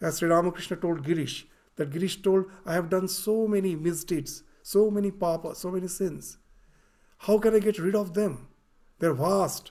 As 0.00 0.18
Sri 0.18 0.28
Ramakrishna 0.28 0.76
told 0.76 1.04
Girish, 1.04 1.44
that 1.76 1.90
Girish 1.90 2.22
told, 2.22 2.46
I 2.64 2.74
have 2.74 2.90
done 2.90 3.08
so 3.08 3.46
many 3.46 3.76
misdeeds, 3.76 4.42
so 4.66 4.90
many 4.90 5.12
papas, 5.12 5.58
so 5.58 5.70
many 5.70 5.86
sins. 5.86 6.38
How 7.18 7.38
can 7.38 7.54
I 7.54 7.60
get 7.60 7.78
rid 7.78 7.94
of 7.94 8.14
them? 8.14 8.48
They're 8.98 9.14
vast. 9.14 9.70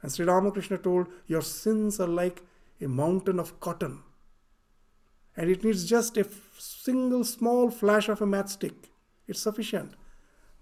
And 0.00 0.10
Sri 0.10 0.24
Ramakrishna 0.24 0.78
told, 0.78 1.08
Your 1.26 1.42
sins 1.42 2.00
are 2.00 2.08
like 2.08 2.42
a 2.80 2.88
mountain 2.88 3.38
of 3.38 3.60
cotton. 3.60 4.02
And 5.36 5.50
it 5.50 5.62
needs 5.62 5.84
just 5.84 6.16
a 6.16 6.26
single 6.58 7.24
small 7.24 7.70
flash 7.70 8.08
of 8.08 8.22
a 8.22 8.26
matchstick. 8.26 8.88
It's 9.28 9.42
sufficient 9.42 9.92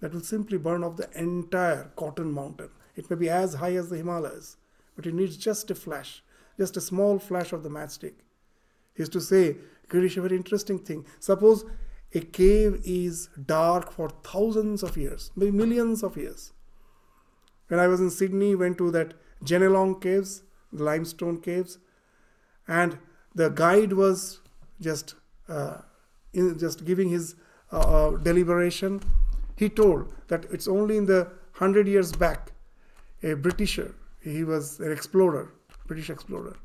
that 0.00 0.12
will 0.12 0.20
simply 0.20 0.58
burn 0.58 0.82
off 0.82 0.96
the 0.96 1.08
entire 1.16 1.92
cotton 1.94 2.32
mountain. 2.32 2.70
It 2.96 3.08
may 3.08 3.16
be 3.16 3.30
as 3.30 3.54
high 3.54 3.76
as 3.76 3.88
the 3.88 3.98
Himalayas, 3.98 4.56
but 4.96 5.06
it 5.06 5.14
needs 5.14 5.36
just 5.36 5.70
a 5.70 5.76
flash, 5.76 6.24
just 6.58 6.76
a 6.76 6.80
small 6.80 7.20
flash 7.20 7.52
of 7.52 7.62
the 7.62 7.70
matchstick. 7.70 8.14
He 8.94 9.02
used 9.02 9.12
to 9.12 9.20
say, 9.20 9.58
Girish, 9.88 10.16
a 10.16 10.22
very 10.22 10.36
interesting 10.36 10.80
thing. 10.80 11.06
Suppose 11.20 11.64
a 12.14 12.20
cave 12.20 12.80
is 12.84 13.28
dark 13.46 13.92
for 13.92 14.10
thousands 14.24 14.82
of 14.82 14.96
years, 14.96 15.30
maybe 15.36 15.52
millions 15.52 16.02
of 16.02 16.16
years. 16.16 16.52
When 17.68 17.78
I 17.78 17.86
was 17.86 18.00
in 18.00 18.10
Sydney, 18.10 18.54
went 18.54 18.78
to 18.78 18.90
that 18.90 19.14
Jenolan 19.44 20.00
caves, 20.00 20.42
the 20.72 20.82
limestone 20.82 21.40
caves, 21.40 21.78
and 22.66 22.98
the 23.34 23.48
guide 23.48 23.92
was 23.92 24.40
just 24.80 25.14
uh, 25.48 25.78
in, 26.32 26.58
just 26.58 26.84
giving 26.84 27.08
his 27.08 27.36
uh, 27.72 27.78
uh 27.78 28.16
deliberation 28.16 29.00
he 29.60 29.68
told 29.68 30.10
that 30.28 30.46
it's 30.50 30.66
only 30.66 30.96
in 30.96 31.04
the 31.04 31.28
hundred 31.52 31.86
years 31.86 32.12
back, 32.12 32.52
a 33.22 33.34
Britisher, 33.34 33.94
he 34.22 34.42
was 34.42 34.80
an 34.80 34.90
explorer, 34.90 35.52
British 35.86 36.08
explorer, 36.08 36.56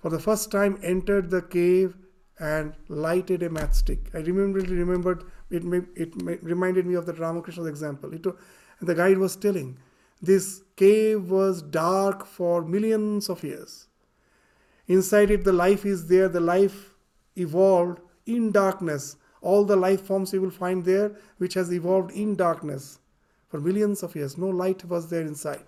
for 0.00 0.10
the 0.10 0.20
first 0.20 0.52
time 0.52 0.78
entered 0.84 1.30
the 1.30 1.42
cave 1.42 1.96
and 2.38 2.74
lighted 2.88 3.42
a 3.42 3.48
matchstick. 3.48 4.14
I 4.14 4.18
remember, 4.18 4.60
remembered 4.60 5.24
it, 5.50 5.62
it 5.94 6.12
reminded 6.42 6.86
me 6.86 6.94
of 6.94 7.06
the 7.06 7.14
Ramakrishna's 7.14 7.66
example. 7.66 8.12
It, 8.12 8.26
the 8.80 8.94
guide 8.94 9.18
was 9.18 9.36
telling 9.36 9.78
this 10.20 10.62
cave 10.76 11.30
was 11.30 11.62
dark 11.62 12.26
for 12.26 12.62
millions 12.62 13.28
of 13.28 13.42
years. 13.44 13.88
Inside 14.86 15.30
it, 15.30 15.44
the 15.44 15.52
life 15.52 15.84
is 15.84 16.08
there, 16.08 16.28
the 16.28 16.40
life 16.40 16.94
evolved 17.36 18.00
in 18.26 18.52
darkness 18.52 19.16
all 19.46 19.64
the 19.64 19.76
life 19.76 20.02
forms 20.02 20.32
you 20.32 20.40
will 20.40 20.50
find 20.50 20.84
there, 20.84 21.12
which 21.38 21.54
has 21.54 21.72
evolved 21.72 22.10
in 22.10 22.34
darkness 22.34 22.98
for 23.48 23.60
millions 23.60 24.02
of 24.02 24.16
years. 24.16 24.36
No 24.36 24.48
light 24.48 24.84
was 24.84 25.08
there 25.08 25.22
inside. 25.22 25.64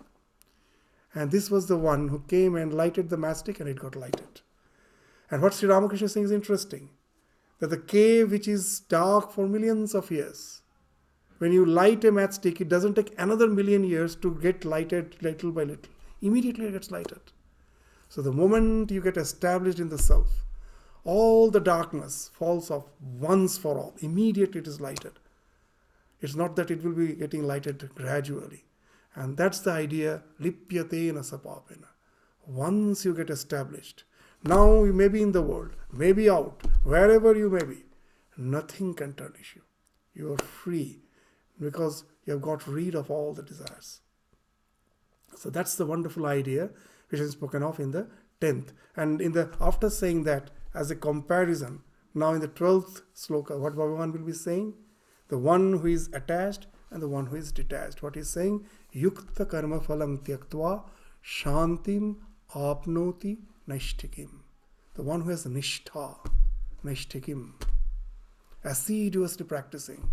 And 1.14 1.30
this 1.30 1.48
was 1.48 1.68
the 1.68 1.76
one 1.76 2.08
who 2.08 2.18
came 2.26 2.56
and 2.56 2.74
lighted 2.74 3.08
the 3.08 3.16
matchstick 3.16 3.60
and 3.60 3.68
it 3.68 3.78
got 3.78 3.94
lighted. 3.94 4.40
And 5.30 5.42
what 5.42 5.54
Sri 5.54 5.68
Ramakrishna 5.68 6.06
is 6.06 6.12
saying 6.12 6.26
is 6.26 6.32
interesting 6.32 6.90
that 7.58 7.68
the 7.68 7.78
cave 7.78 8.30
which 8.30 8.48
is 8.48 8.80
dark 8.80 9.32
for 9.32 9.46
millions 9.48 9.94
of 9.94 10.10
years, 10.10 10.62
when 11.38 11.52
you 11.52 11.64
light 11.64 12.04
a 12.04 12.10
matchstick, 12.10 12.60
it 12.60 12.68
doesn't 12.68 12.94
take 12.94 13.14
another 13.18 13.46
million 13.48 13.84
years 13.84 14.16
to 14.16 14.34
get 14.40 14.64
lighted 14.64 15.16
little 15.22 15.52
by 15.52 15.64
little. 15.64 15.92
Immediately 16.20 16.66
it 16.66 16.72
gets 16.72 16.90
lighted. 16.90 17.20
So 18.08 18.22
the 18.22 18.32
moment 18.32 18.90
you 18.90 19.00
get 19.00 19.16
established 19.16 19.78
in 19.78 19.88
the 19.88 19.98
self, 19.98 20.44
all 21.04 21.50
the 21.50 21.60
darkness 21.60 22.30
falls 22.32 22.70
off 22.70 22.86
once 23.00 23.56
for 23.56 23.78
all. 23.78 23.94
Immediately 24.00 24.60
it 24.60 24.66
is 24.66 24.80
lighted. 24.80 25.12
It's 26.20 26.34
not 26.34 26.56
that 26.56 26.70
it 26.70 26.82
will 26.82 26.92
be 26.92 27.14
getting 27.14 27.46
lighted 27.46 27.90
gradually. 27.94 28.64
And 29.14 29.36
that's 29.36 29.60
the 29.60 29.70
idea, 29.70 30.22
lipyatena 30.40 31.20
sapapena. 31.20 31.88
Once 32.46 33.04
you 33.04 33.14
get 33.14 33.30
established, 33.30 34.04
now 34.48 34.84
you 34.84 34.92
may 34.92 35.08
be 35.08 35.22
in 35.22 35.32
the 35.32 35.42
world, 35.42 35.72
maybe 35.92 36.28
out, 36.30 36.62
wherever 36.84 37.36
you 37.36 37.50
may 37.50 37.64
be, 37.64 37.84
nothing 38.36 38.94
can 38.94 39.14
tarnish 39.14 39.54
you. 39.56 39.62
You 40.14 40.32
are 40.32 40.38
free 40.38 41.00
because 41.60 42.04
you 42.24 42.32
have 42.32 42.42
got 42.42 42.66
rid 42.66 42.94
of 42.94 43.10
all 43.10 43.34
the 43.34 43.42
desires. 43.42 44.00
So 45.36 45.50
that's 45.50 45.76
the 45.76 45.86
wonderful 45.86 46.26
idea 46.26 46.70
which 47.08 47.20
is 47.20 47.32
spoken 47.32 47.62
of 47.62 47.78
in 47.78 47.90
the 47.90 48.08
10th. 48.40 48.72
And 48.96 49.20
in 49.20 49.32
the 49.32 49.50
after 49.60 49.90
saying 49.90 50.24
that, 50.24 50.50
as 50.74 50.90
a 50.90 50.96
comparison. 50.96 51.80
Now 52.14 52.32
in 52.32 52.40
the 52.40 52.48
12th 52.48 53.02
sloka, 53.14 53.58
what 53.58 53.74
Bhagavan 53.74 54.12
will 54.12 54.26
be 54.26 54.32
saying? 54.32 54.74
The 55.28 55.38
one 55.38 55.78
who 55.78 55.86
is 55.86 56.08
attached 56.12 56.66
and 56.90 57.02
the 57.02 57.08
one 57.08 57.26
who 57.26 57.36
is 57.36 57.52
detached. 57.52 58.02
What 58.02 58.14
he's 58.14 58.30
saying? 58.30 58.66
Yukta 58.94 59.48
karma 59.48 59.80
phalam 59.80 60.18
tyaktva 60.24 60.84
Shantim 61.24 62.16
apnoti 62.54 63.38
naishtikim. 63.68 64.37
The 64.98 65.04
one 65.04 65.20
who 65.20 65.30
has 65.30 65.46
nishtha, 65.46 66.16
naishtikim, 66.84 67.52
assiduously 68.64 69.46
practicing. 69.46 70.10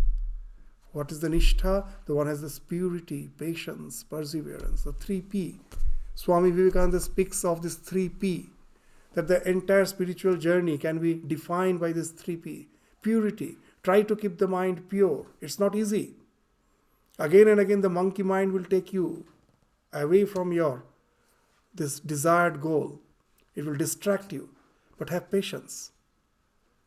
What 0.92 1.10
is 1.10 1.18
the 1.18 1.26
nishtha? 1.26 1.88
The 2.04 2.14
one 2.14 2.28
has 2.28 2.40
this 2.40 2.60
purity, 2.60 3.30
patience, 3.36 4.04
perseverance, 4.04 4.82
the 4.82 4.92
three 4.92 5.22
P. 5.22 5.58
Swami 6.14 6.52
Vivekananda 6.52 7.00
speaks 7.00 7.44
of 7.44 7.62
this 7.62 7.74
three 7.74 8.08
P, 8.08 8.48
that 9.14 9.26
the 9.26 9.42
entire 9.50 9.86
spiritual 9.86 10.36
journey 10.36 10.78
can 10.78 11.00
be 11.00 11.14
defined 11.14 11.80
by 11.80 11.90
this 11.90 12.10
three 12.12 12.36
P. 12.36 12.68
Purity. 13.02 13.56
Try 13.82 14.02
to 14.02 14.14
keep 14.14 14.38
the 14.38 14.46
mind 14.46 14.88
pure. 14.88 15.26
It's 15.40 15.58
not 15.58 15.74
easy. 15.74 16.14
Again 17.18 17.48
and 17.48 17.58
again, 17.58 17.80
the 17.80 17.90
monkey 17.90 18.22
mind 18.22 18.52
will 18.52 18.64
take 18.64 18.92
you 18.92 19.24
away 19.92 20.24
from 20.26 20.52
your 20.52 20.84
this 21.74 21.98
desired 21.98 22.60
goal. 22.60 23.00
It 23.56 23.64
will 23.64 23.74
distract 23.74 24.32
you. 24.32 24.50
But 24.98 25.10
have 25.10 25.30
patience. 25.30 25.92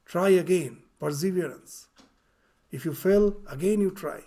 Try 0.06 0.30
again. 0.30 0.80
Perseverance. 1.00 1.88
If 2.72 2.86
you 2.86 2.94
fail, 2.94 3.38
again 3.50 3.80
you 3.80 3.92
try. 3.92 4.24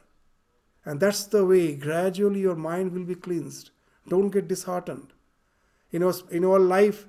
And 0.85 0.99
that's 0.99 1.25
the 1.25 1.45
way 1.45 1.75
gradually 1.75 2.41
your 2.41 2.57
mind 2.57 2.93
will 2.93 3.05
be 3.05 3.15
cleansed. 3.15 3.71
Don't 4.09 4.31
get 4.31 4.49
disheartened. 4.49 5.13
In 5.93 6.03
our, 6.03 6.15
in 6.31 6.45
our 6.45 6.59
life, 6.59 7.07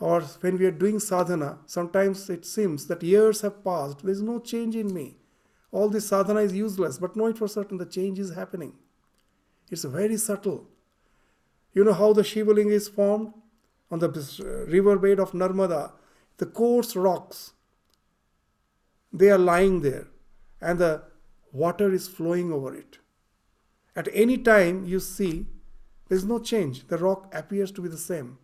or 0.00 0.20
when 0.40 0.58
we 0.58 0.64
are 0.64 0.70
doing 0.70 1.00
sadhana, 1.00 1.58
sometimes 1.66 2.30
it 2.30 2.46
seems 2.46 2.86
that 2.86 3.02
years 3.02 3.40
have 3.40 3.64
passed, 3.64 4.02
there 4.02 4.12
is 4.12 4.22
no 4.22 4.38
change 4.38 4.76
in 4.76 4.94
me. 4.94 5.16
All 5.72 5.88
this 5.88 6.08
sadhana 6.08 6.40
is 6.40 6.54
useless, 6.54 6.98
but 6.98 7.16
know 7.16 7.26
it 7.26 7.36
for 7.36 7.48
certain 7.48 7.78
the 7.78 7.84
change 7.84 8.18
is 8.18 8.34
happening. 8.34 8.74
It's 9.70 9.84
very 9.84 10.16
subtle. 10.16 10.68
You 11.74 11.84
know 11.84 11.92
how 11.92 12.12
the 12.12 12.22
Shivaling 12.22 12.70
is 12.70 12.88
formed? 12.88 13.34
On 13.90 13.98
the 13.98 14.08
riverbed 14.68 15.18
of 15.18 15.32
Narmada, 15.32 15.92
the 16.36 16.46
coarse 16.46 16.94
rocks, 16.94 17.52
they 19.12 19.30
are 19.30 19.38
lying 19.38 19.80
there, 19.80 20.08
and 20.60 20.78
the 20.78 21.02
water 21.52 21.92
is 21.92 22.06
flowing 22.06 22.52
over 22.52 22.74
it. 22.74 22.98
At 23.96 24.08
any 24.12 24.36
time 24.38 24.84
you 24.84 25.00
see, 25.00 25.46
there 26.08 26.18
is 26.18 26.24
no 26.24 26.38
change. 26.38 26.86
The 26.88 26.98
rock 26.98 27.34
appears 27.34 27.72
to 27.72 27.80
be 27.80 27.88
the 27.88 27.98
same. 27.98 28.38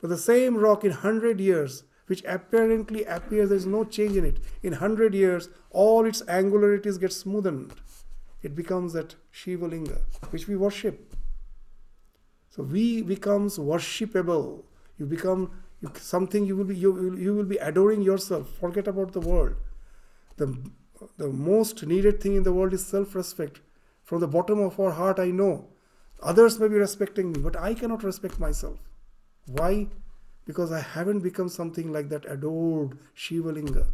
But 0.00 0.08
the 0.08 0.18
same 0.18 0.56
rock 0.56 0.84
in 0.84 0.90
100 0.90 1.40
years, 1.40 1.84
which 2.06 2.24
apparently 2.24 3.04
appears 3.04 3.48
there 3.48 3.56
is 3.56 3.66
no 3.66 3.84
change 3.84 4.16
in 4.16 4.24
it, 4.24 4.38
in 4.62 4.72
100 4.72 5.14
years, 5.14 5.48
all 5.70 6.06
its 6.06 6.22
angularities 6.22 6.98
get 6.98 7.10
smoothened. 7.10 7.72
It 8.42 8.56
becomes 8.56 8.92
that 8.94 9.14
Shiva 9.30 9.66
Linga, 9.66 10.00
which 10.30 10.48
we 10.48 10.56
worship. 10.56 11.11
So 12.54 12.62
we 12.62 13.00
becomes 13.00 13.58
worshipable. 13.58 14.64
You 14.98 15.06
become 15.06 15.50
something 15.96 16.44
you 16.44 16.54
will 16.54 16.66
be 16.66 16.76
you, 16.76 17.16
you 17.16 17.34
will 17.34 17.46
be 17.46 17.56
adoring 17.56 18.02
yourself. 18.02 18.50
Forget 18.60 18.86
about 18.86 19.14
the 19.14 19.20
world. 19.20 19.54
The, 20.36 20.54
the 21.16 21.28
most 21.28 21.86
needed 21.86 22.20
thing 22.20 22.36
in 22.36 22.42
the 22.42 22.52
world 22.52 22.74
is 22.74 22.84
self-respect. 22.84 23.60
From 24.04 24.20
the 24.20 24.28
bottom 24.28 24.60
of 24.60 24.78
our 24.78 24.90
heart, 24.90 25.18
I 25.18 25.30
know 25.30 25.68
others 26.22 26.60
may 26.60 26.68
be 26.68 26.74
respecting 26.74 27.32
me, 27.32 27.40
but 27.40 27.58
I 27.58 27.72
cannot 27.72 28.04
respect 28.04 28.38
myself. 28.38 28.78
Why? 29.46 29.88
Because 30.44 30.70
I 30.72 30.80
haven't 30.80 31.20
become 31.20 31.48
something 31.48 31.90
like 31.90 32.10
that 32.10 32.30
adored 32.30 32.98
Shivalinga, 33.16 33.86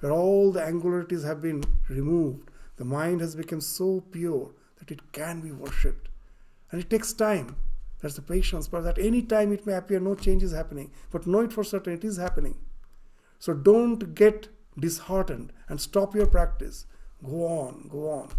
where 0.00 0.12
all 0.12 0.50
the 0.50 0.62
angularities 0.62 1.24
have 1.24 1.42
been 1.42 1.62
removed. 1.90 2.50
The 2.76 2.86
mind 2.86 3.20
has 3.20 3.36
become 3.36 3.60
so 3.60 4.02
pure 4.10 4.52
that 4.78 4.90
it 4.90 5.12
can 5.12 5.42
be 5.42 5.52
worshipped. 5.52 6.08
And 6.70 6.80
it 6.80 6.88
takes 6.88 7.12
time. 7.12 7.56
That's 8.00 8.16
the 8.16 8.22
patience. 8.22 8.68
But 8.68 8.82
that 8.82 8.98
any 8.98 9.22
time 9.22 9.52
it 9.52 9.66
may 9.66 9.74
appear 9.74 10.00
no 10.00 10.14
change 10.14 10.42
is 10.42 10.52
happening. 10.52 10.90
But 11.10 11.26
know 11.26 11.40
it 11.40 11.52
for 11.52 11.64
certain 11.64 11.94
it 11.94 12.04
is 12.04 12.16
happening. 12.16 12.56
So 13.38 13.54
don't 13.54 14.14
get 14.14 14.48
disheartened 14.78 15.52
and 15.68 15.80
stop 15.80 16.14
your 16.14 16.26
practice. 16.26 16.86
Go 17.24 17.46
on, 17.46 17.88
go 17.88 18.10
on. 18.10 18.30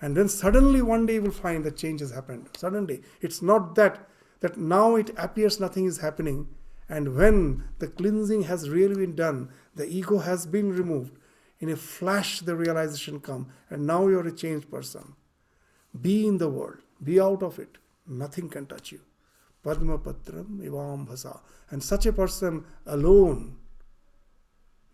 And 0.00 0.16
then 0.16 0.28
suddenly 0.28 0.82
one 0.82 1.06
day 1.06 1.14
you 1.14 1.22
will 1.22 1.30
find 1.30 1.64
that 1.64 1.76
change 1.76 2.00
has 2.00 2.10
happened. 2.10 2.48
Suddenly. 2.56 3.02
It's 3.20 3.42
not 3.42 3.74
that 3.76 4.08
that 4.40 4.58
now 4.58 4.96
it 4.96 5.10
appears 5.16 5.60
nothing 5.60 5.84
is 5.86 5.98
happening. 5.98 6.48
And 6.88 7.16
when 7.16 7.64
the 7.78 7.86
cleansing 7.86 8.42
has 8.42 8.68
really 8.68 8.96
been 8.96 9.14
done, 9.14 9.50
the 9.74 9.86
ego 9.86 10.18
has 10.18 10.46
been 10.46 10.76
removed, 10.76 11.16
in 11.60 11.68
a 11.68 11.76
flash 11.76 12.40
the 12.40 12.56
realization 12.56 13.20
come, 13.20 13.46
and 13.70 13.86
now 13.86 14.08
you're 14.08 14.26
a 14.26 14.32
changed 14.32 14.68
person. 14.68 15.14
Be 15.98 16.26
in 16.26 16.38
the 16.38 16.48
world, 16.48 16.78
be 17.02 17.20
out 17.20 17.42
of 17.42 17.58
it 17.60 17.78
nothing 18.06 18.48
can 18.48 18.66
touch 18.66 18.92
you. 18.92 19.00
Padma 19.62 19.98
Patram 19.98 20.64
Ivam 20.66 21.06
Bhasa. 21.06 21.40
And 21.70 21.82
such 21.82 22.06
a 22.06 22.12
person 22.12 22.64
alone 22.86 23.56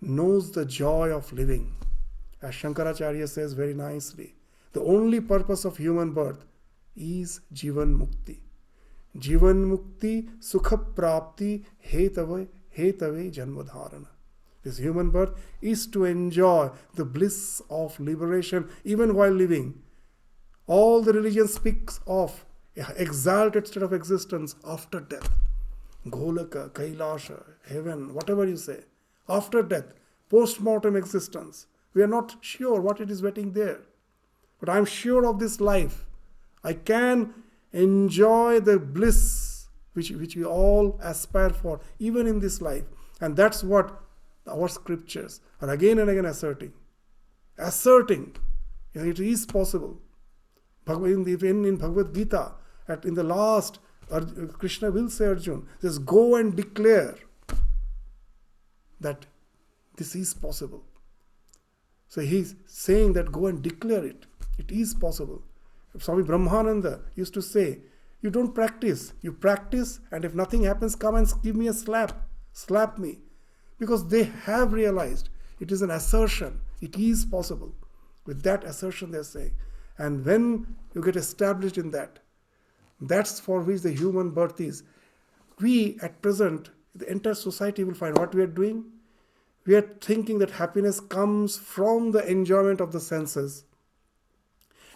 knows 0.01 0.53
the 0.53 0.65
joy 0.65 1.11
of 1.11 1.33
living. 1.33 1.75
As 2.43 2.55
Shankaracharya 2.55 3.29
says 3.29 3.53
very 3.55 3.75
nicely, 3.75 4.35
the 4.73 4.83
only 4.83 5.21
purpose 5.21 5.65
of 5.65 5.77
human 5.77 6.13
birth 6.13 6.45
is 6.95 7.41
Jivan 7.53 7.97
Mukti. 7.99 8.39
Jivan 9.17 9.67
Mukti 9.73 10.29
Sukha 10.39 10.95
Prapti 10.95 11.65
Hetave 11.91 12.49
Hetave 12.77 13.33
Janmadharana. 13.33 14.07
This 14.63 14.77
human 14.79 15.11
birth 15.11 15.31
is 15.63 15.87
to 15.89 16.05
enjoy 16.05 16.71
the 16.95 17.05
bliss 17.05 17.63
of 17.71 17.99
liberation 17.99 18.69
even 18.85 19.15
while 19.15 19.31
living. 19.31 19.83
All 20.67 21.01
the 21.01 21.13
religion 21.13 21.49
speaks 21.49 22.01
of 22.07 22.45
exalted 22.97 23.67
state 23.67 23.83
of 23.83 23.93
existence 23.93 24.55
after 24.65 25.01
death. 25.01 25.31
Goloka, 26.07 26.71
Kailasha, 26.71 27.43
heaven, 27.69 28.15
whatever 28.15 28.47
you 28.47 28.57
say. 28.57 28.81
After 29.29 29.63
death, 29.63 29.93
post-mortem 30.29 30.97
existence. 30.97 31.67
We 31.95 32.03
are 32.03 32.09
not 32.09 32.37
sure 32.41 32.81
what 32.81 33.01
it 33.01 33.11
is 33.11 33.23
waiting 33.23 33.53
there. 33.53 33.81
But 34.61 34.69
I 34.69 34.79
am 34.79 34.85
sure 34.85 35.27
of 35.27 35.39
this 35.39 35.61
life. 35.61 36.07
I 36.63 36.73
can 36.73 37.35
enjoy 37.73 38.61
the 38.61 38.79
bliss 38.79 39.67
which, 39.95 40.11
which 40.11 40.37
we 40.37 40.45
all 40.45 40.99
aspire 41.03 41.51
for, 41.51 41.81
even 41.99 42.27
in 42.27 42.39
this 42.39 42.61
life. 42.61 42.85
And 43.21 43.37
that's 43.37 43.65
what 43.65 44.01
our 44.47 44.69
scriptures 44.69 45.41
are 45.61 45.71
again 45.71 45.99
and 45.99 46.09
again 46.09 46.25
asserting. 46.25 46.73
Asserting 47.59 48.37
that 48.93 49.07
it 49.07 49.19
is 49.19 49.45
possible. 49.45 50.01
In, 50.87 51.27
in, 51.27 51.65
in 51.65 51.77
Bhagavad 51.77 52.15
Gita, 52.15 52.53
at, 52.89 53.05
in 53.05 53.15
the 53.15 53.23
last, 53.23 53.79
Krishna 54.59 54.91
will 54.91 55.11
say 55.11 55.27
Arjun, 55.27 55.67
just 55.81 56.05
go 56.05 56.37
and 56.37 56.57
declare 56.57 57.15
that 59.01 59.27
this 59.97 60.15
is 60.15 60.35
possible. 60.35 60.85
So 62.09 62.23
he's 62.23 62.55
saying 62.67 63.13
that 63.15 63.31
go 63.31 63.47
and 63.47 63.63
declare 63.63 64.05
it. 64.05 64.27
It 64.59 64.73
is 64.73 64.95
possible. 64.95 65.43
Swami 65.99 66.23
Brahmananda 66.23 67.01
used 67.15 67.35
to 67.35 67.43
say, 67.43 67.81
You 68.23 68.31
don't 68.31 68.55
practice. 68.55 69.13
You 69.21 69.33
practice, 69.33 70.01
and 70.11 70.25
if 70.25 70.35
nothing 70.35 70.65
happens, 70.65 70.95
come 70.97 71.17
and 71.17 71.31
give 71.43 71.57
me 71.57 71.69
a 71.69 71.73
slap. 71.73 72.29
Slap 72.53 72.99
me. 72.99 73.19
Because 73.79 74.09
they 74.09 74.25
have 74.25 74.73
realized 74.73 75.29
it 75.61 75.71
is 75.71 75.83
an 75.83 75.91
assertion. 75.91 76.61
It 76.81 76.97
is 76.97 77.25
possible. 77.25 77.75
With 78.27 78.43
that 78.43 78.65
assertion, 78.65 79.11
they're 79.11 79.23
saying. 79.23 79.53
And 79.99 80.25
when 80.25 80.77
you 80.95 81.03
get 81.03 81.17
established 81.17 81.79
in 81.79 81.91
that, 81.91 82.21
that's 83.01 83.41
for 83.41 83.61
which 83.61 83.83
the 83.83 83.93
human 83.93 84.31
birth 84.31 84.61
is. 84.61 84.83
We, 85.61 85.99
at 86.03 86.23
present, 86.23 86.71
the 86.95 87.11
entire 87.11 87.35
society 87.35 87.85
will 87.85 87.95
find 87.95 88.17
what 88.17 88.35
we 88.35 88.43
are 88.43 88.47
doing. 88.47 88.85
We 89.67 89.75
are 89.75 89.97
thinking 90.01 90.39
that 90.39 90.53
happiness 90.53 91.01
comes 91.01 91.59
from 91.59 92.13
the 92.13 92.29
enjoyment 92.29 92.81
of 92.81 92.93
the 92.93 93.01
senses 93.01 93.65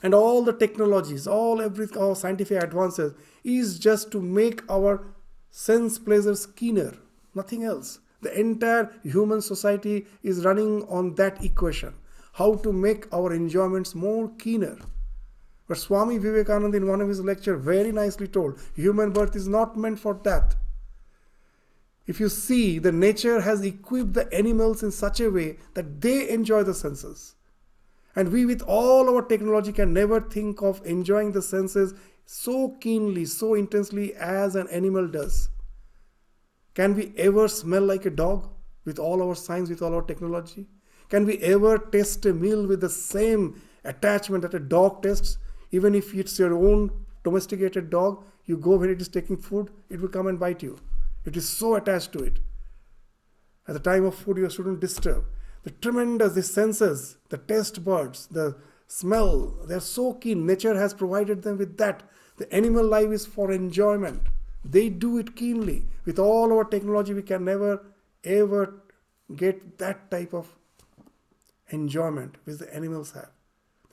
and 0.02 0.14
all 0.14 0.42
the 0.42 0.52
technologies, 0.52 1.26
all 1.26 1.62
every 1.62 1.86
all 1.96 2.14
scientific 2.14 2.62
advances 2.62 3.14
is 3.44 3.78
just 3.78 4.10
to 4.12 4.20
make 4.20 4.62
our 4.70 5.04
sense 5.50 5.98
pleasures 5.98 6.46
keener, 6.46 6.94
nothing 7.34 7.62
else. 7.62 8.00
The 8.20 8.38
entire 8.38 8.92
human 9.02 9.40
society 9.40 10.06
is 10.22 10.44
running 10.44 10.84
on 10.88 11.14
that 11.16 11.44
equation. 11.44 11.94
How 12.34 12.54
to 12.56 12.72
make 12.72 13.12
our 13.12 13.32
enjoyments 13.32 13.94
more 13.94 14.30
keener. 14.38 14.78
But 15.72 15.78
Swami 15.78 16.18
Vivekananda 16.18 16.76
in 16.76 16.86
one 16.86 17.00
of 17.00 17.08
his 17.08 17.22
lectures 17.22 17.64
very 17.64 17.92
nicely 17.92 18.28
told, 18.28 18.60
human 18.74 19.10
birth 19.10 19.34
is 19.34 19.48
not 19.48 19.74
meant 19.74 19.98
for 19.98 20.20
that. 20.22 20.54
If 22.06 22.20
you 22.20 22.28
see, 22.28 22.78
the 22.78 22.92
nature 22.92 23.40
has 23.40 23.64
equipped 23.64 24.12
the 24.12 24.30
animals 24.34 24.82
in 24.82 24.90
such 24.90 25.18
a 25.18 25.30
way 25.30 25.56
that 25.72 26.02
they 26.02 26.28
enjoy 26.28 26.62
the 26.62 26.74
senses. 26.74 27.36
And 28.14 28.30
we, 28.30 28.44
with 28.44 28.60
all 28.66 29.08
our 29.08 29.22
technology, 29.22 29.72
can 29.72 29.94
never 29.94 30.20
think 30.20 30.60
of 30.60 30.84
enjoying 30.84 31.32
the 31.32 31.40
senses 31.40 31.94
so 32.26 32.76
keenly, 32.78 33.24
so 33.24 33.54
intensely 33.54 34.12
as 34.12 34.56
an 34.56 34.68
animal 34.68 35.08
does. 35.08 35.48
Can 36.74 36.94
we 36.94 37.14
ever 37.16 37.48
smell 37.48 37.86
like 37.86 38.04
a 38.04 38.10
dog 38.10 38.46
with 38.84 38.98
all 38.98 39.22
our 39.22 39.34
science, 39.34 39.70
with 39.70 39.80
all 39.80 39.94
our 39.94 40.02
technology? 40.02 40.66
Can 41.08 41.24
we 41.24 41.38
ever 41.38 41.78
taste 41.78 42.26
a 42.26 42.34
meal 42.34 42.66
with 42.66 42.82
the 42.82 42.90
same 42.90 43.62
attachment 43.84 44.42
that 44.42 44.52
a 44.52 44.60
dog 44.60 45.02
tastes, 45.02 45.38
even 45.72 45.94
if 45.94 46.14
it's 46.14 46.38
your 46.38 46.54
own 46.54 46.90
domesticated 47.24 47.90
dog, 47.90 48.24
you 48.44 48.56
go 48.56 48.76
where 48.76 48.90
it 48.90 49.00
is 49.00 49.08
taking 49.08 49.36
food, 49.36 49.70
it 49.88 50.00
will 50.00 50.08
come 50.08 50.26
and 50.26 50.38
bite 50.38 50.62
you. 50.62 50.78
It 51.24 51.36
is 51.36 51.48
so 51.48 51.74
attached 51.74 52.12
to 52.12 52.20
it. 52.20 52.40
At 53.66 53.74
the 53.74 53.80
time 53.80 54.04
of 54.04 54.14
food, 54.14 54.38
you 54.38 54.50
shouldn't 54.50 54.80
disturb. 54.80 55.24
The 55.62 55.70
tremendous, 55.70 56.34
the 56.34 56.42
senses, 56.42 57.16
the 57.28 57.38
taste 57.38 57.84
buds, 57.84 58.26
the 58.26 58.56
smell, 58.88 59.54
they're 59.66 59.80
so 59.80 60.14
keen. 60.14 60.44
Nature 60.46 60.74
has 60.74 60.92
provided 60.92 61.42
them 61.42 61.58
with 61.58 61.78
that. 61.78 62.02
The 62.36 62.52
animal 62.52 62.84
life 62.84 63.10
is 63.10 63.26
for 63.26 63.52
enjoyment. 63.52 64.22
They 64.64 64.88
do 64.88 65.18
it 65.18 65.36
keenly. 65.36 65.86
With 66.04 66.18
all 66.18 66.52
our 66.52 66.64
technology, 66.64 67.14
we 67.14 67.22
can 67.22 67.44
never 67.44 67.84
ever 68.24 68.82
get 69.34 69.78
that 69.78 70.10
type 70.10 70.32
of 70.32 70.48
enjoyment 71.70 72.36
which 72.44 72.58
the 72.58 72.74
animals 72.74 73.12
have. 73.12 73.30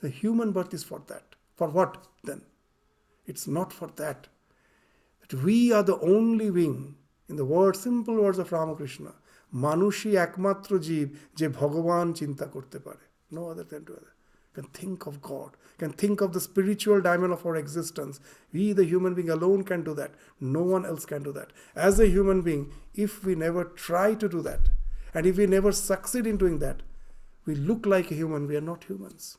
The 0.00 0.08
human 0.08 0.52
birth 0.52 0.74
is 0.74 0.84
for 0.84 1.02
that. 1.08 1.29
For 1.59 1.67
what 1.67 2.07
then? 2.23 2.41
It's 3.25 3.47
not 3.47 3.73
for 3.73 3.87
that. 3.95 4.27
That 5.21 5.41
we 5.41 5.71
are 5.71 5.83
the 5.83 5.99
only 5.99 6.49
being, 6.51 6.95
in 7.29 7.35
the 7.35 7.45
words, 7.45 7.79
simple 7.79 8.15
words 8.15 8.39
of 8.39 8.51
Ramakrishna, 8.51 9.13
মানুষই 9.65 10.11
একমাত্র 10.25 10.71
জীব 10.87 11.07
যে 11.39 11.47
ভগবান 11.59 12.07
চিন্তা 12.19 12.45
করতে 12.55 12.77
পারে 12.85 13.05
no 13.35 13.41
other 13.51 13.67
than 13.71 13.83
two 13.87 13.93
other 13.99 14.15
can 14.55 14.67
think 14.79 15.05
of 15.05 15.21
God, 15.21 15.51
can 15.81 15.91
think 16.01 16.17
of 16.21 16.31
the 16.31 16.39
spiritual 16.39 16.99
dimension 17.01 17.33
of 17.37 17.45
our 17.45 17.57
existence. 17.57 18.15
We, 18.53 18.71
the 18.71 18.85
human 18.85 19.13
being 19.13 19.29
alone, 19.29 19.63
can 19.69 19.83
do 19.83 19.93
that. 19.95 20.11
No 20.39 20.63
one 20.75 20.85
else 20.85 21.05
can 21.05 21.23
do 21.23 21.33
that. 21.33 21.49
As 21.87 21.99
a 21.99 22.07
human 22.07 22.39
being, 22.41 22.63
if 23.05 23.25
we 23.25 23.35
never 23.35 23.65
try 23.87 24.09
to 24.21 24.27
do 24.35 24.41
that, 24.49 24.63
and 25.13 25.25
if 25.25 25.35
we 25.37 25.45
never 25.45 25.71
succeed 25.71 26.25
in 26.25 26.37
doing 26.37 26.59
that, 26.59 26.83
we 27.45 27.53
look 27.69 27.85
like 27.85 28.09
a 28.09 28.15
human, 28.15 28.47
we 28.47 28.55
are 28.55 28.69
not 28.71 28.85
humans. 28.85 29.37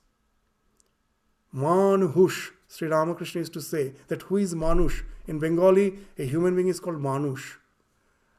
Manush, 1.53 2.51
Sri 2.67 2.87
Ramakrishna 2.87 3.39
used 3.39 3.53
to 3.53 3.61
say 3.61 3.93
that 4.07 4.23
who 4.23 4.37
is 4.37 4.55
Manush? 4.55 5.03
In 5.27 5.39
Bengali, 5.39 5.99
a 6.17 6.25
human 6.25 6.55
being 6.55 6.69
is 6.69 6.79
called 6.79 6.97
Manush. 6.97 7.57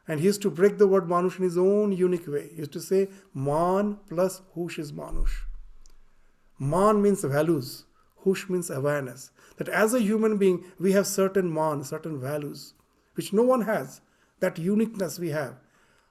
And 0.08 0.20
he 0.20 0.26
used 0.26 0.42
to 0.42 0.50
break 0.50 0.78
the 0.78 0.86
word 0.86 1.06
Manush 1.06 1.38
in 1.38 1.44
his 1.44 1.58
own 1.58 1.92
unique 1.92 2.26
way. 2.26 2.48
He 2.50 2.58
used 2.58 2.72
to 2.72 2.80
say, 2.80 3.08
Man 3.34 3.98
plus 4.08 4.42
Hush 4.54 4.78
is 4.78 4.92
Manush. 4.92 5.44
Man 6.58 7.02
means 7.02 7.22
values, 7.22 7.84
Hush 8.24 8.48
means 8.48 8.70
awareness. 8.70 9.30
That 9.58 9.68
as 9.68 9.94
a 9.94 10.00
human 10.00 10.38
being, 10.38 10.64
we 10.78 10.92
have 10.92 11.06
certain 11.06 11.52
man, 11.52 11.84
certain 11.84 12.20
values, 12.20 12.74
which 13.14 13.32
no 13.32 13.42
one 13.42 13.62
has. 13.62 14.00
That 14.40 14.58
uniqueness 14.58 15.18
we 15.18 15.28
have. 15.30 15.56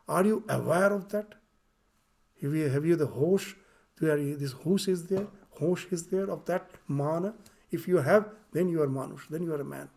Are 0.07 0.25
you 0.25 0.43
aware 0.47 0.93
of 0.93 1.09
that? 1.09 1.35
Have 2.41 2.53
you, 2.53 2.69
have 2.69 2.85
you 2.85 2.95
the 2.95 3.07
Hosh? 3.07 3.55
This 3.99 4.53
Hush 4.53 4.87
is 4.87 5.07
there, 5.07 5.27
Hosh 5.61 5.87
is 5.91 6.07
there 6.07 6.29
of 6.29 6.45
that 6.45 6.69
mana. 6.87 7.33
If 7.71 7.87
you 7.87 7.97
have, 7.97 8.29
then 8.51 8.67
you 8.67 8.81
are 8.81 8.87
Manush, 8.87 9.27
then 9.29 9.43
you 9.43 9.53
are 9.53 9.61
a 9.61 9.65
man. 9.65 9.89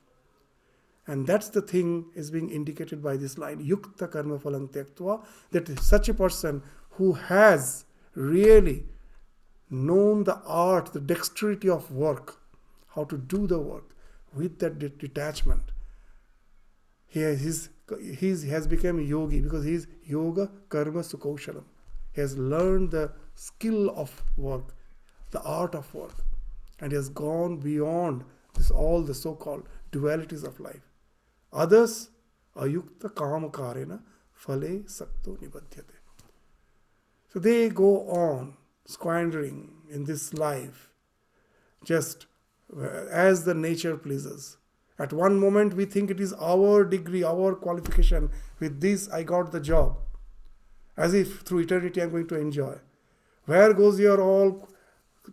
And 1.07 1.27
that's 1.27 1.49
the 1.49 1.61
thing 1.61 2.07
is 2.15 2.31
being 2.31 2.51
indicated 2.51 3.03
by 3.03 3.17
this 3.17 3.37
line, 3.37 3.59
yukta 3.67 4.11
karma 4.11 4.39
phalang 4.39 4.71
tyaktva, 4.71 5.25
that 5.51 5.79
such 5.81 6.09
a 6.09 6.15
person 6.15 6.63
who 6.91 7.13
has 7.13 7.85
really 8.15 8.85
known 9.71 10.25
the 10.25 10.37
art, 10.47 10.93
the 10.93 11.01
dexterity 11.01 11.69
of 11.69 11.91
work, 11.91 12.39
how 12.95 13.05
to 13.05 13.19
do 13.19 13.47
the 13.47 13.59
work 13.59 13.95
with 14.35 14.59
that 14.61 14.79
detachment. 14.99 15.73
He 17.07 17.21
has, 17.21 17.41
he's, 17.43 18.43
he 18.43 18.49
has 18.51 18.67
become 18.67 19.01
yogi 19.01 19.41
because 19.41 19.65
he 19.65 19.75
is 19.75 19.87
yoga 20.05 20.51
karmasu 20.69 21.17
kaushalam. 21.17 21.65
He 22.13 22.21
has 22.21 22.39
learned 22.39 22.93
the 22.93 23.13
skill 23.35 23.91
of 23.91 24.23
work, 24.37 24.75
the 25.35 25.43
art 25.43 25.75
of 25.75 25.93
work, 25.95 26.25
and 26.81 26.93
he 26.93 26.97
has 26.97 27.09
gone 27.09 27.59
beyond 27.59 28.25
this 28.55 28.71
all 28.71 29.03
the 29.03 29.15
so-called 29.15 29.69
dualities 29.93 30.45
of 30.51 30.61
life. 30.61 30.91
Others, 31.53 32.11
ayukta 32.57 33.11
kamakarena 33.21 34.01
phale 34.47 34.73
sakto 34.99 35.37
nibadhyate. 35.41 35.99
So 37.33 37.41
they 37.41 37.69
go 37.69 38.09
on 38.09 38.57
squandering 38.87 39.59
in 39.91 40.05
this 40.05 40.33
life 40.35 40.91
just 41.85 42.27
uh, 42.77 43.07
as 43.11 43.45
the 43.45 43.55
nature 43.55 43.97
pleases. 43.97 44.57
At 44.99 45.13
one 45.13 45.39
moment, 45.41 45.75
we 45.75 45.85
think 45.85 46.11
it 46.11 46.21
is 46.21 46.33
our 46.35 46.85
degree, 46.85 47.25
our 47.25 47.55
qualification. 47.57 48.31
With 48.61 48.81
this, 48.81 49.09
I 49.11 49.25
got 49.25 49.51
the 49.51 49.61
job. 49.61 49.99
As 50.97 51.15
if 51.15 51.41
through 51.41 51.61
eternity, 51.61 52.01
I'm 52.01 52.13
going 52.13 52.29
to 52.29 52.39
enjoy. 52.39 52.77
Where 53.47 53.75
goes 53.75 53.99
your 53.99 54.21
all, 54.21 54.69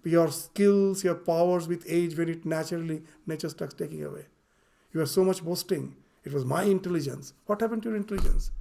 your 0.04 0.32
skills, 0.32 1.04
your 1.04 1.16
powers 1.16 1.68
with 1.68 1.86
age 1.88 2.18
when 2.18 2.30
it 2.30 2.46
naturally, 2.46 3.04
nature 3.26 3.50
starts 3.50 3.74
taking 3.74 4.04
away? 4.04 4.26
You 4.94 5.02
are 5.02 5.06
so 5.06 5.24
much 5.24 5.44
boasting. 5.44 5.96
It 6.24 6.34
was 6.34 6.46
my 6.46 6.64
intelligence. 6.64 7.34
What 7.46 7.62
happened 7.62 7.84
to 7.84 7.90
your 7.90 7.98
intelligence? 7.98 8.52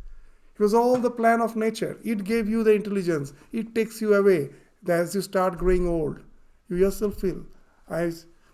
It 0.54 0.60
was 0.60 0.74
all 0.74 0.96
the 0.96 1.10
plan 1.10 1.40
of 1.40 1.56
nature. 1.56 1.98
It 2.04 2.24
gave 2.24 2.48
you 2.48 2.62
the 2.62 2.72
intelligence. 2.72 3.32
It 3.52 3.74
takes 3.74 4.00
you 4.00 4.14
away 4.14 4.50
as 4.88 5.14
you 5.14 5.22
start 5.22 5.58
growing 5.58 5.88
old. 5.88 6.20
You 6.68 6.76
yourself 6.76 7.16
feel, 7.16 7.44
I, 7.88 8.12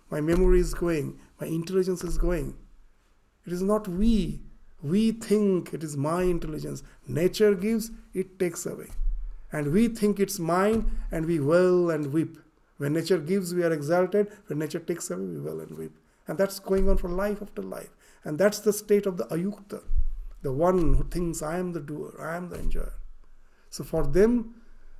my 0.09 0.21
memory 0.21 0.59
is 0.59 0.73
going, 0.73 1.19
my 1.39 1.47
intelligence 1.47 2.03
is 2.03 2.17
going. 2.17 2.55
It 3.45 3.53
is 3.53 3.61
not 3.61 3.87
we. 3.87 4.41
We 4.81 5.11
think 5.11 5.73
it 5.73 5.83
is 5.83 5.95
my 5.97 6.23
intelligence. 6.23 6.83
Nature 7.07 7.55
gives, 7.55 7.91
it 8.13 8.39
takes 8.39 8.65
away. 8.65 8.87
And 9.51 9.71
we 9.71 9.87
think 9.87 10.19
it's 10.19 10.39
mine 10.39 10.91
and 11.11 11.25
we 11.25 11.39
wail 11.39 11.89
and 11.89 12.11
weep. 12.11 12.37
When 12.77 12.93
nature 12.93 13.17
gives, 13.17 13.53
we 13.53 13.63
are 13.63 13.73
exalted. 13.73 14.31
When 14.47 14.59
nature 14.59 14.79
takes 14.79 15.09
away, 15.09 15.25
we 15.25 15.39
wail 15.39 15.59
and 15.59 15.77
weep. 15.77 15.97
And 16.27 16.37
that's 16.37 16.59
going 16.59 16.89
on 16.89 16.97
for 16.97 17.09
life 17.09 17.41
after 17.41 17.61
life. 17.61 17.89
And 18.23 18.37
that's 18.37 18.59
the 18.59 18.73
state 18.73 19.05
of 19.05 19.17
the 19.17 19.25
ayukta, 19.25 19.81
the 20.41 20.51
one 20.51 20.95
who 20.95 21.03
thinks 21.03 21.41
I 21.41 21.57
am 21.57 21.73
the 21.73 21.79
doer, 21.79 22.13
I 22.19 22.35
am 22.35 22.49
the 22.49 22.57
enjoyer. 22.57 22.93
So 23.69 23.83
for 23.83 24.05
them, 24.05 24.55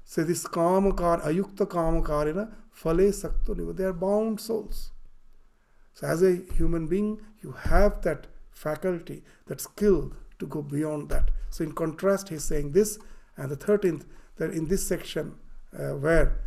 say 0.05 0.23
this 0.23 0.45
kamakar, 0.47 1.21
ayukta 1.23 1.67
kamakarina, 1.67 2.51
phale 2.73 3.09
sakto 3.09 3.55
niva, 3.55 3.75
they 3.75 3.83
are 3.83 3.93
bound 3.93 4.39
souls. 4.39 4.91
So 5.93 6.07
as 6.07 6.23
a 6.23 6.37
human 6.55 6.87
being, 6.87 7.19
you 7.41 7.51
have 7.51 8.01
that 8.03 8.27
faculty, 8.51 9.23
that 9.47 9.59
skill 9.59 10.13
to 10.39 10.47
go 10.47 10.61
beyond 10.61 11.09
that. 11.09 11.31
So 11.49 11.63
in 11.63 11.73
contrast, 11.73 12.29
he's 12.29 12.43
saying 12.43 12.71
this, 12.71 12.99
and 13.35 13.49
the 13.51 13.57
13th, 13.57 14.05
that 14.37 14.51
in 14.51 14.67
this 14.67 14.87
section 14.87 15.35
uh, 15.77 15.93
where 15.95 16.39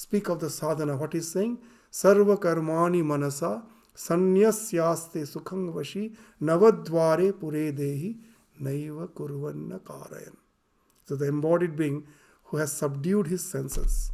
speak 0.00 0.28
of 0.30 0.40
the 0.40 0.48
sadhana. 0.48 0.96
What 0.96 1.14
is 1.14 1.30
saying? 1.30 1.58
Sarva 1.92 2.36
karmani 2.38 3.02
manasa 3.04 3.62
sanyasyaste 3.94 5.20
sukhangvashi 5.32 6.14
navadvare 6.40 7.38
pure 7.38 7.72
dehi 7.80 8.16
naiva 8.62 9.08
kurvanna 9.08 9.80
karayan. 9.80 10.36
So 11.04 11.16
the 11.16 11.26
embodied 11.28 11.76
being 11.76 12.06
who 12.44 12.56
has 12.56 12.72
subdued 12.72 13.26
his 13.26 13.44
senses. 13.44 14.12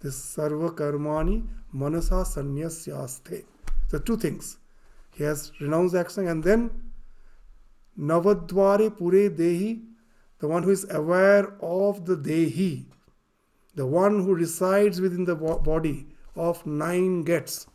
This 0.00 0.16
sarva 0.36 0.70
karmani 0.74 1.44
manasa 1.74 2.24
sanyasyaste. 2.34 3.44
So 3.88 3.98
two 3.98 4.16
things. 4.16 4.56
He 5.10 5.24
has 5.24 5.52
renounced 5.60 5.94
action 5.94 6.26
and 6.28 6.42
then 6.42 6.70
navadvare 7.98 8.96
pure 8.96 9.28
dehi, 9.28 9.82
the 10.38 10.48
one 10.48 10.62
who 10.62 10.70
is 10.70 10.86
aware 10.88 11.54
of 11.60 12.06
the 12.06 12.16
dehi, 12.16 12.86
the 13.74 13.86
one 13.86 14.24
who 14.24 14.34
resides 14.34 15.00
within 15.00 15.24
the 15.24 15.34
body 15.34 16.06
of 16.34 16.64
nine 16.66 17.22
gates 17.22 17.66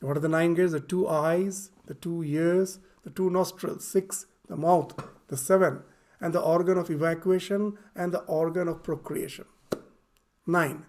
what 0.00 0.16
are 0.16 0.20
the 0.20 0.28
nine 0.28 0.54
gates? 0.54 0.72
The 0.72 0.80
two 0.80 1.08
eyes, 1.08 1.70
the 1.86 1.94
two 1.94 2.22
ears, 2.22 2.78
the 3.02 3.10
two 3.10 3.30
nostrils, 3.30 3.86
six, 3.86 4.26
the 4.48 4.56
mouth, 4.56 4.94
the 5.28 5.36
seven, 5.36 5.82
and 6.20 6.32
the 6.32 6.40
organ 6.40 6.78
of 6.78 6.90
evacuation 6.90 7.76
and 7.94 8.12
the 8.12 8.20
organ 8.20 8.68
of 8.68 8.82
procreation. 8.82 9.44
Nine. 10.46 10.86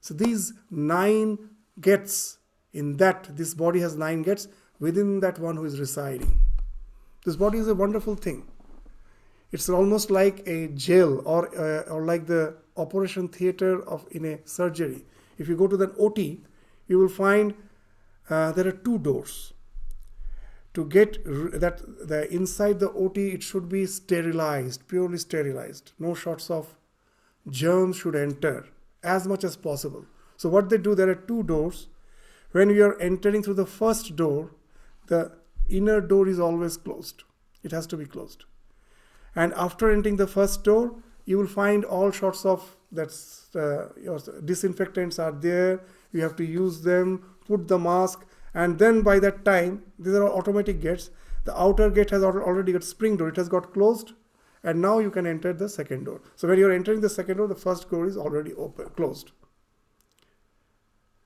So 0.00 0.14
these 0.14 0.52
nine 0.70 1.38
gates, 1.80 2.38
in 2.72 2.96
that, 2.98 3.36
this 3.36 3.54
body 3.54 3.80
has 3.80 3.96
nine 3.96 4.22
gates 4.22 4.48
within 4.78 5.20
that 5.20 5.38
one 5.38 5.56
who 5.56 5.64
is 5.64 5.78
residing. 5.78 6.40
This 7.24 7.36
body 7.36 7.58
is 7.58 7.68
a 7.68 7.74
wonderful 7.74 8.16
thing. 8.16 8.46
It's 9.50 9.68
almost 9.68 10.10
like 10.10 10.46
a 10.46 10.68
jail 10.68 11.20
or, 11.24 11.48
uh, 11.56 11.82
or 11.82 12.04
like 12.04 12.26
the 12.26 12.56
operation 12.76 13.28
theater 13.28 13.82
of 13.88 14.06
in 14.10 14.24
a 14.24 14.38
surgery. 14.44 15.04
If 15.38 15.48
you 15.48 15.56
go 15.56 15.66
to 15.66 15.76
the 15.76 15.94
OT, 15.98 16.40
you 16.86 16.98
will 16.98 17.08
find 17.08 17.54
uh, 18.30 18.52
there 18.52 18.66
are 18.66 18.72
two 18.72 18.98
doors. 18.98 19.52
To 20.74 20.86
get 20.86 21.22
that 21.24 21.82
the 22.08 22.32
inside 22.32 22.80
the 22.80 22.90
OT, 22.92 23.28
it 23.32 23.42
should 23.42 23.68
be 23.68 23.84
sterilized, 23.86 24.88
purely 24.88 25.18
sterilized. 25.18 25.92
No 25.98 26.14
shots 26.14 26.50
of 26.50 26.74
germs 27.50 27.96
should 27.96 28.16
enter 28.16 28.66
as 29.02 29.26
much 29.26 29.44
as 29.44 29.56
possible. 29.56 30.06
So 30.36 30.48
what 30.48 30.70
they 30.70 30.78
do, 30.78 30.94
there 30.94 31.10
are 31.10 31.14
two 31.14 31.42
doors. 31.42 31.88
When 32.52 32.70
you 32.70 32.84
are 32.84 33.00
entering 33.00 33.42
through 33.42 33.54
the 33.54 33.66
first 33.66 34.16
door, 34.16 34.50
the 35.06 35.32
inner 35.68 36.00
door 36.00 36.28
is 36.28 36.40
always 36.40 36.76
closed. 36.76 37.24
It 37.62 37.72
has 37.72 37.86
to 37.88 37.96
be 37.96 38.06
closed. 38.06 38.44
And 39.34 39.52
after 39.54 39.90
entering 39.90 40.16
the 40.16 40.26
first 40.26 40.64
door, 40.64 40.94
you 41.24 41.38
will 41.38 41.46
find 41.46 41.84
all 41.84 42.12
sorts 42.12 42.44
of 42.44 42.76
that's 42.90 43.54
uh, 43.56 43.88
your 44.00 44.18
disinfectants 44.44 45.18
are 45.18 45.32
there. 45.32 45.82
You 46.12 46.22
have 46.22 46.36
to 46.36 46.44
use 46.44 46.82
them 46.82 47.22
put 47.46 47.68
the 47.68 47.78
mask 47.78 48.24
And 48.54 48.78
then 48.78 49.02
by 49.02 49.18
that 49.18 49.44
time, 49.44 49.82
these 49.98 50.14
are 50.14 50.28
automatic 50.28 50.80
gates. 50.80 51.10
The 51.44 51.58
outer 51.58 51.90
gate 51.90 52.10
has 52.10 52.22
already 52.22 52.72
got 52.72 52.84
spring 52.84 53.16
door, 53.16 53.28
it 53.28 53.36
has 53.36 53.48
got 53.48 53.72
closed, 53.72 54.12
and 54.62 54.80
now 54.80 54.98
you 54.98 55.10
can 55.10 55.26
enter 55.26 55.52
the 55.52 55.68
second 55.68 56.04
door. 56.04 56.20
So 56.36 56.48
when 56.48 56.58
you're 56.58 56.72
entering 56.72 57.00
the 57.00 57.08
second 57.08 57.38
door, 57.38 57.48
the 57.48 57.54
first 57.54 57.90
door 57.90 58.06
is 58.06 58.16
already 58.16 58.52
open, 58.54 58.90
closed. 58.90 59.32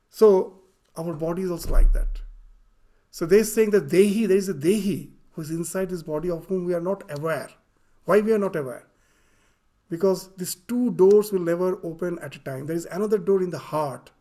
So 0.08 0.60
our 0.96 1.12
body 1.14 1.42
is 1.42 1.50
also 1.50 1.70
like 1.70 1.92
that. 1.92 2.22
So 3.10 3.26
they're 3.26 3.44
saying 3.44 3.70
that 3.70 3.88
Dehi, 3.88 4.28
there 4.28 4.36
is 4.36 4.48
a 4.48 4.54
Dehi 4.54 5.10
who 5.32 5.42
is 5.42 5.50
inside 5.50 5.90
this 5.90 6.02
body 6.02 6.30
of 6.30 6.46
whom 6.46 6.64
we 6.64 6.74
are 6.74 6.80
not 6.80 7.02
aware. 7.18 7.50
Why 8.04 8.20
we 8.20 8.32
are 8.32 8.38
not 8.38 8.56
aware? 8.56 8.86
Because 9.89 10.29
these 10.37 10.55
two 10.55 10.91
doors 10.91 11.31
will 11.31 11.41
never 11.41 11.79
open 11.83 12.17
at 12.19 12.35
a 12.35 12.39
time. 12.39 12.65
There 12.65 12.75
is 12.75 12.85
another 12.85 13.17
door 13.17 13.41
in 13.43 13.49
the 13.49 13.57
heart. 13.57 14.11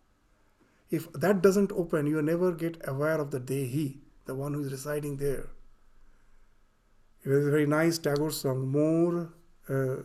If 0.90 1.12
that 1.12 1.42
doesn't 1.42 1.70
open, 1.72 2.06
you 2.06 2.20
never 2.20 2.50
get 2.52 2.76
aware 2.86 3.20
of 3.20 3.30
the 3.30 3.38
Dehi, 3.38 3.98
the 4.24 4.34
one 4.34 4.54
who 4.54 4.62
is 4.62 4.72
residing 4.72 5.18
there. 5.18 5.46
It 7.24 7.28
was 7.28 7.46
a 7.46 7.50
very 7.50 7.66
nice 7.66 7.98
Tagore 7.98 8.32
song, 8.32 8.68
more. 8.68 9.32
Uh, 9.68 10.02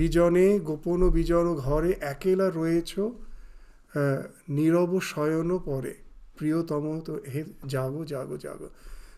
বিজনে 0.00 0.46
গোপন 0.68 1.00
বিজন 1.16 1.46
ঘরে 1.64 1.90
একেলা 2.12 2.46
রয়েছ 2.58 2.92
নীরব 4.56 4.92
শয়ন 5.12 5.50
পরে 5.66 5.92
প্রিয়তম 6.36 6.84
তো 7.06 7.12
হে 7.32 7.40
জাগো 7.72 8.00
জাগো 8.12 8.36
জাগো 8.44 8.68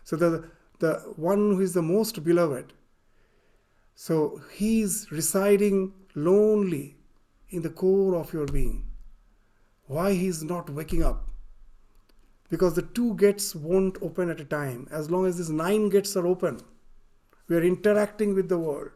so 0.07 0.13
the 0.21 0.29
the 0.78 0.94
one 1.16 1.54
who 1.54 1.60
is 1.60 1.74
the 1.74 1.82
most 1.82 2.22
beloved 2.24 2.72
so 3.94 4.40
he 4.52 4.82
is 4.82 5.10
residing 5.10 5.92
lonely 6.14 6.96
in 7.50 7.62
the 7.62 7.70
core 7.70 8.14
of 8.16 8.32
your 8.32 8.46
being 8.46 8.84
why 9.86 10.12
he 10.12 10.26
is 10.26 10.42
not 10.42 10.68
waking 10.70 11.02
up 11.02 11.26
because 12.48 12.74
the 12.74 12.82
two 12.82 13.14
gates 13.14 13.54
won't 13.54 13.98
open 14.02 14.30
at 14.30 14.40
a 14.40 14.44
time. 14.44 14.86
As 14.90 15.10
long 15.10 15.26
as 15.26 15.38
these 15.38 15.50
nine 15.50 15.88
gates 15.88 16.16
are 16.16 16.26
open, 16.26 16.60
we 17.48 17.56
are 17.56 17.62
interacting 17.62 18.34
with 18.34 18.48
the 18.48 18.58
world. 18.58 18.90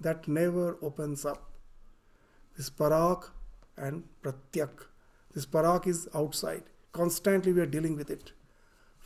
That 0.00 0.28
never 0.28 0.76
opens 0.82 1.24
up. 1.24 1.52
This 2.56 2.70
parak 2.70 3.30
and 3.76 4.04
pratyak. 4.22 4.86
This 5.32 5.46
parak 5.46 5.86
is 5.86 6.08
outside. 6.14 6.64
Constantly 6.92 7.52
we 7.52 7.60
are 7.60 7.66
dealing 7.66 7.96
with 7.96 8.10
it. 8.10 8.32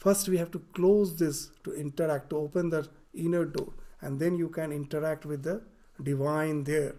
First, 0.01 0.28
we 0.28 0.38
have 0.38 0.51
to 0.53 0.61
close 0.74 1.16
this 1.16 1.51
to 1.64 1.72
interact, 1.74 2.30
to 2.30 2.38
open 2.38 2.70
the 2.70 2.88
inner 3.14 3.44
door, 3.44 3.72
and 4.01 4.18
then 4.18 4.36
you 4.36 4.48
can 4.48 4.72
interact 4.72 5.26
with 5.26 5.42
the 5.42 5.62
divine 6.03 6.64
there. 6.64 6.94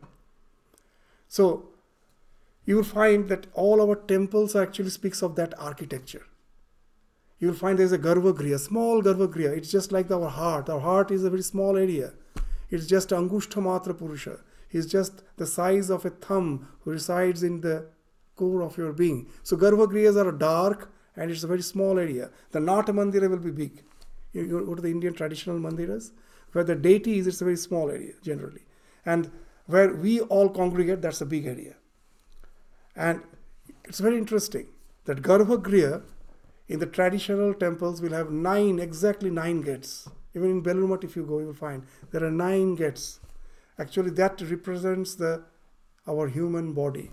So, 1.27 1.69
you 2.65 2.75
will 2.75 2.83
find 2.83 3.27
that 3.29 3.47
all 3.53 3.81
our 3.81 3.95
temples 3.95 4.55
actually 4.55 4.91
speaks 4.91 5.23
of 5.23 5.35
that 5.35 5.59
architecture 5.59 6.25
you 7.41 7.47
will 7.47 7.55
find 7.55 7.79
there's 7.79 7.91
a 7.91 7.97
Garbhagriha, 7.97 8.59
small 8.59 9.01
Garbhagriha. 9.01 9.57
It's 9.57 9.71
just 9.71 9.91
like 9.91 10.11
our 10.11 10.29
heart. 10.29 10.69
Our 10.69 10.79
heart 10.79 11.09
is 11.09 11.23
a 11.23 11.29
very 11.29 11.41
small 11.41 11.75
area. 11.75 12.13
It's 12.69 12.85
just 12.85 13.09
Angushta 13.09 13.97
Purusha. 13.97 14.39
He's 14.69 14.85
just 14.85 15.23
the 15.37 15.47
size 15.47 15.89
of 15.89 16.05
a 16.05 16.11
thumb 16.11 16.67
who 16.81 16.91
resides 16.91 17.41
in 17.41 17.61
the 17.61 17.87
core 18.35 18.61
of 18.61 18.77
your 18.77 18.93
being. 18.93 19.27
So 19.41 19.57
Garbhagrihas 19.57 20.23
are 20.23 20.31
dark 20.31 20.93
and 21.15 21.31
it's 21.31 21.43
a 21.43 21.47
very 21.47 21.61
small 21.61 21.99
area. 21.99 22.29
The 22.51 22.59
Nata 22.59 22.93
Mandira 22.93 23.29
will 23.29 23.37
be 23.37 23.51
big. 23.51 23.83
You 24.33 24.63
go 24.65 24.75
to 24.75 24.81
the 24.81 24.91
Indian 24.91 25.13
traditional 25.13 25.59
mandiras, 25.59 26.11
where 26.53 26.63
the 26.63 26.75
deity 26.75 27.19
is, 27.19 27.27
it's 27.27 27.41
a 27.41 27.45
very 27.45 27.57
small 27.57 27.89
area 27.89 28.13
generally. 28.21 28.61
And 29.05 29.31
where 29.65 29.93
we 29.93 30.21
all 30.21 30.49
congregate, 30.49 31.01
that's 31.01 31.21
a 31.21 31.25
big 31.25 31.45
area. 31.45 31.75
And 32.95 33.21
it's 33.85 33.99
very 33.99 34.17
interesting 34.17 34.67
that 35.05 35.21
Garbhagriha 35.21 36.03
in 36.71 36.79
the 36.79 36.85
traditional 36.85 37.53
temples, 37.53 38.01
we'll 38.01 38.13
have 38.13 38.31
nine, 38.31 38.79
exactly 38.79 39.29
nine 39.29 39.59
gates. 39.59 40.07
Even 40.33 40.51
in 40.51 40.63
Belur 40.63 40.87
Math, 40.87 41.03
if 41.03 41.17
you 41.17 41.25
go, 41.25 41.39
you 41.39 41.47
will 41.47 41.53
find 41.53 41.83
there 42.11 42.23
are 42.23 42.31
nine 42.31 42.75
gates. 42.75 43.19
Actually, 43.77 44.11
that 44.11 44.41
represents 44.49 45.15
the 45.15 45.43
our 46.07 46.29
human 46.29 46.71
body. 46.71 47.11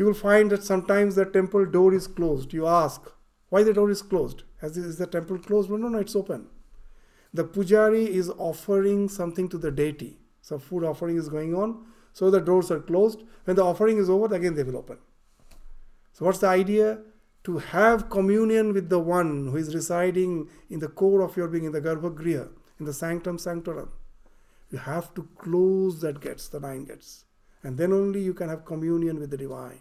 You 0.00 0.06
will 0.06 0.14
find 0.14 0.50
that 0.50 0.64
sometimes 0.64 1.14
the 1.14 1.26
temple 1.26 1.66
door 1.66 1.92
is 1.92 2.06
closed. 2.06 2.54
You 2.54 2.66
ask, 2.66 3.02
why 3.50 3.62
the 3.64 3.74
door 3.74 3.90
is 3.90 4.00
closed? 4.00 4.44
Is 4.62 4.96
the 4.96 5.06
temple 5.06 5.38
closed? 5.38 5.68
No, 5.68 5.76
no, 5.76 5.88
no, 5.88 5.98
it's 5.98 6.16
open. 6.16 6.46
The 7.34 7.44
pujari 7.44 8.06
is 8.06 8.30
offering 8.30 9.10
something 9.10 9.46
to 9.50 9.58
the 9.58 9.70
deity. 9.70 10.16
So 10.40 10.58
food 10.58 10.84
offering 10.84 11.18
is 11.18 11.28
going 11.28 11.54
on. 11.54 11.84
So 12.14 12.30
the 12.30 12.40
doors 12.40 12.70
are 12.70 12.80
closed. 12.80 13.24
When 13.44 13.56
the 13.56 13.62
offering 13.62 13.98
is 13.98 14.08
over, 14.08 14.34
again 14.34 14.54
they 14.54 14.62
will 14.62 14.78
open. 14.78 14.96
So 16.14 16.24
what's 16.24 16.38
the 16.38 16.48
idea? 16.48 17.00
to 17.42 17.58
have 17.58 18.10
communion 18.10 18.72
with 18.72 18.88
the 18.90 18.98
one 18.98 19.48
who 19.48 19.56
is 19.56 19.74
residing 19.74 20.48
in 20.68 20.78
the 20.78 20.88
core 20.88 21.22
of 21.22 21.36
your 21.36 21.48
being, 21.48 21.64
in 21.64 21.72
the 21.72 21.80
Garbhagriha, 21.80 22.48
in 22.78 22.84
the 22.84 22.92
sanctum 22.92 23.38
sanctorum, 23.38 23.90
you 24.70 24.78
have 24.78 25.14
to 25.14 25.26
close 25.38 26.00
that 26.00 26.20
gates, 26.20 26.48
the 26.48 26.60
nine 26.60 26.84
gates. 26.84 27.24
And 27.62 27.78
then 27.78 27.92
only 27.92 28.20
you 28.20 28.34
can 28.34 28.48
have 28.48 28.64
communion 28.64 29.18
with 29.18 29.30
the 29.30 29.38
divine. 29.38 29.80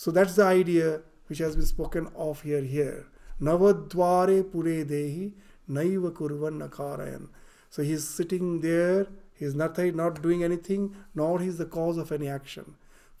So 0.00 0.10
that's 0.10 0.36
the 0.36 0.44
idea 0.44 1.02
which 1.26 1.40
has 1.40 1.56
been 1.56 1.66
spoken 1.66 2.08
of 2.16 2.40
here. 2.40 2.62
Here, 2.62 3.08
Navadware 3.38 4.50
Pure 4.50 4.86
Dehi 4.92 5.32
Naiva 5.68 6.10
Kurvan 6.10 6.54
Nakarayan. 6.58 7.28
So 7.68 7.82
he's 7.82 8.08
sitting 8.08 8.62
there, 8.62 9.08
he's 9.34 9.54
nothing, 9.54 9.96
not 9.96 10.22
doing 10.22 10.42
anything, 10.42 10.96
nor 11.14 11.38
he's 11.38 11.58
the 11.58 11.66
cause 11.66 11.98
of 11.98 12.12
any 12.12 12.28
action. 12.28 12.76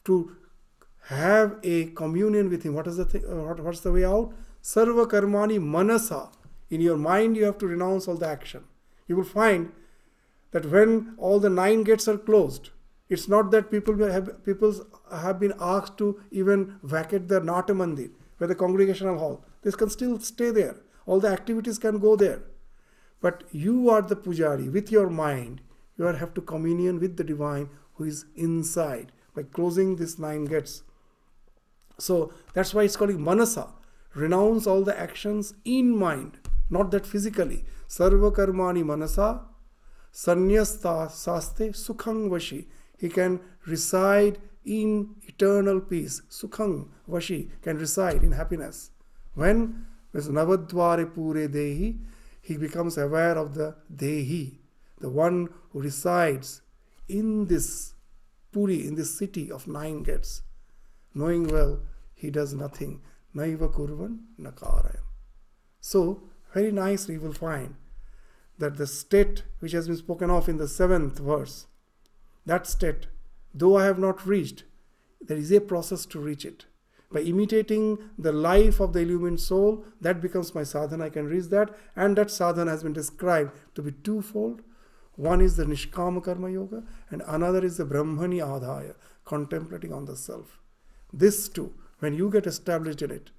To 0.06 0.34
have 1.08 1.58
a 1.62 1.90
communion 1.90 2.48
with 2.48 2.62
him. 2.62 2.72
What 2.72 2.86
is 2.86 2.96
the 2.96 3.04
thing, 3.04 3.26
uh, 3.30 3.42
what, 3.48 3.60
what's 3.60 3.80
the 3.80 3.92
way 3.92 4.06
out? 4.06 4.32
Sarva 4.62 5.06
karmani 5.06 5.60
manasa. 5.60 6.30
In 6.70 6.80
your 6.80 6.96
mind, 6.96 7.36
you 7.36 7.44
have 7.44 7.58
to 7.58 7.66
renounce 7.66 8.08
all 8.08 8.16
the 8.16 8.26
action. 8.26 8.64
You 9.06 9.16
will 9.16 9.24
find 9.24 9.72
that 10.52 10.64
when 10.64 11.14
all 11.18 11.40
the 11.40 11.50
nine 11.50 11.82
gates 11.82 12.08
are 12.08 12.16
closed, 12.16 12.70
it's 13.10 13.28
not 13.28 13.50
that 13.50 13.70
people 13.70 13.96
have 14.10 14.44
people 14.44 14.74
have 15.12 15.40
been 15.40 15.52
asked 15.60 15.98
to 15.98 16.20
even 16.30 16.76
vacate 16.82 17.26
the 17.28 17.40
Nata 17.40 17.74
Mandir, 17.74 18.10
where 18.38 18.48
the 18.48 18.54
congregational 18.54 19.18
hall. 19.18 19.44
This 19.62 19.74
can 19.74 19.90
still 19.90 20.18
stay 20.20 20.50
there. 20.50 20.76
All 21.06 21.20
the 21.20 21.28
activities 21.28 21.78
can 21.78 21.98
go 21.98 22.14
there. 22.16 22.42
But 23.20 23.42
you 23.50 23.90
are 23.90 24.00
the 24.00 24.16
pujari 24.16 24.72
with 24.72 24.92
your 24.92 25.10
mind. 25.10 25.60
You 25.98 26.04
have 26.04 26.32
to 26.34 26.40
communion 26.40 27.00
with 27.00 27.16
the 27.16 27.24
divine 27.24 27.68
who 27.94 28.04
is 28.04 28.24
inside 28.36 29.12
by 29.34 29.42
closing 29.42 29.96
these 29.96 30.18
nine 30.18 30.44
gates. 30.44 30.82
So 31.98 32.32
that's 32.54 32.72
why 32.72 32.84
it's 32.84 32.96
called 32.96 33.18
manasa. 33.18 33.68
Renounce 34.14 34.66
all 34.66 34.82
the 34.82 34.98
actions 34.98 35.54
in 35.64 35.96
mind, 35.96 36.38
not 36.70 36.90
that 36.92 37.06
physically. 37.06 37.64
Sarva 37.88 38.32
karmani 38.32 38.84
manasa, 38.84 39.42
sanyasta 40.12 41.10
saste 41.10 41.74
sukhang 41.74 42.28
vashi. 42.30 42.66
He 43.00 43.08
can 43.08 43.40
reside 43.66 44.38
in 44.64 45.16
eternal 45.22 45.80
peace. 45.80 46.20
Sukhang 46.28 46.88
vashi 47.08 47.48
can 47.62 47.78
reside 47.78 48.22
in 48.22 48.32
happiness. 48.32 48.90
When 49.34 49.86
with 50.12 50.28
Navadware 50.28 51.14
Pure 51.14 51.48
Dehi, 51.48 51.98
he 52.42 52.56
becomes 52.56 52.98
aware 52.98 53.38
of 53.38 53.54
the 53.54 53.76
Dehi, 53.94 54.58
the 55.00 55.08
one 55.08 55.48
who 55.72 55.80
resides 55.80 56.60
in 57.08 57.46
this 57.46 57.94
Puri, 58.52 58.86
in 58.86 58.96
this 58.96 59.16
city 59.16 59.50
of 59.50 59.68
nine 59.68 60.02
gates, 60.02 60.42
knowing 61.14 61.46
well 61.46 61.80
he 62.14 62.30
does 62.30 62.52
nothing. 62.52 63.00
Naiva 63.34 63.72
kurvan 63.72 64.18
nakarayam. 64.38 65.04
So, 65.80 66.24
very 66.52 66.72
nicely 66.72 67.14
you 67.14 67.20
will 67.20 67.32
find 67.32 67.76
that 68.58 68.76
the 68.76 68.86
state 68.86 69.44
which 69.60 69.72
has 69.72 69.86
been 69.86 69.96
spoken 69.96 70.30
of 70.30 70.48
in 70.48 70.56
the 70.56 70.66
seventh 70.68 71.18
verse, 71.18 71.66
that 72.50 72.66
state, 72.66 73.06
though 73.54 73.76
I 73.78 73.84
have 73.84 73.98
not 74.00 74.26
reached, 74.26 74.64
there 75.20 75.36
is 75.36 75.52
a 75.52 75.60
process 75.60 76.04
to 76.06 76.18
reach 76.18 76.44
it. 76.44 76.66
By 77.12 77.20
imitating 77.20 77.98
the 78.18 78.32
life 78.32 78.80
of 78.80 78.92
the 78.92 79.00
illumined 79.00 79.38
soul, 79.38 79.84
that 80.00 80.20
becomes 80.20 80.52
my 80.52 80.64
sadhana. 80.64 81.04
I 81.04 81.10
can 81.10 81.26
reach 81.26 81.46
that, 81.50 81.70
and 81.94 82.16
that 82.16 82.30
sadhana 82.30 82.72
has 82.72 82.82
been 82.82 82.92
described 82.92 83.52
to 83.76 83.82
be 83.82 83.92
twofold. 83.92 84.62
One 85.14 85.40
is 85.40 85.54
the 85.56 85.64
Nishkama 85.64 86.24
Karma 86.24 86.50
Yoga, 86.50 86.82
and 87.10 87.22
another 87.26 87.64
is 87.64 87.76
the 87.76 87.84
Brahmani 87.84 88.38
Adhaya, 88.38 88.96
contemplating 89.24 89.92
on 89.92 90.06
the 90.06 90.16
self. 90.16 90.58
This 91.12 91.48
too, 91.48 91.72
when 92.00 92.14
you 92.14 92.30
get 92.30 92.48
established 92.48 93.02
in 93.02 93.12
it, 93.12 93.30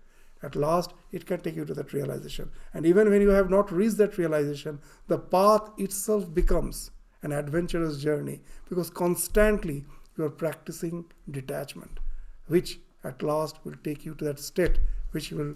at 0.42 0.56
last 0.56 0.94
it 1.12 1.26
can 1.26 1.42
take 1.42 1.58
you 1.58 1.66
to 1.66 1.74
that 1.74 1.92
realization. 1.92 2.50
And 2.74 2.86
even 2.86 3.10
when 3.10 3.22
you 3.22 3.30
have 3.30 3.50
not 3.50 3.74
reached 3.74 3.98
that 3.98 4.18
realization, 4.18 4.80
the 5.08 5.18
path 5.18 5.70
itself 5.78 6.34
becomes 6.34 6.92
an 7.24 7.32
adventurous 7.32 8.02
journey 8.02 8.42
because 8.70 8.90
constantly 8.90 9.86
you 10.18 10.24
are 10.24 10.30
practicing 10.30 11.06
detachment, 11.30 12.00
which 12.48 12.80
at 13.04 13.24
last 13.24 13.58
will 13.64 13.76
take 13.84 14.06
you 14.06 14.14
to 14.16 14.26
that 14.26 14.40
state 14.40 14.80
which 15.12 15.32
will 15.32 15.56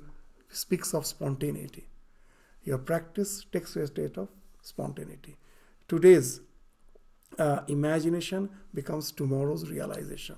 speaks 0.50 0.94
of 0.94 1.06
spontaneity. 1.06 1.88
Your 2.64 2.78
practice 2.78 3.46
takes 3.52 3.76
you 3.76 3.84
a 3.84 3.88
state 3.88 4.18
of 4.18 4.30
spontaneity. 4.62 5.38
Today's 5.88 6.42
uh, 7.38 7.62
imagination 7.68 8.50
becomes 8.74 9.12
tomorrow's 9.12 9.70
realization. 9.70 10.38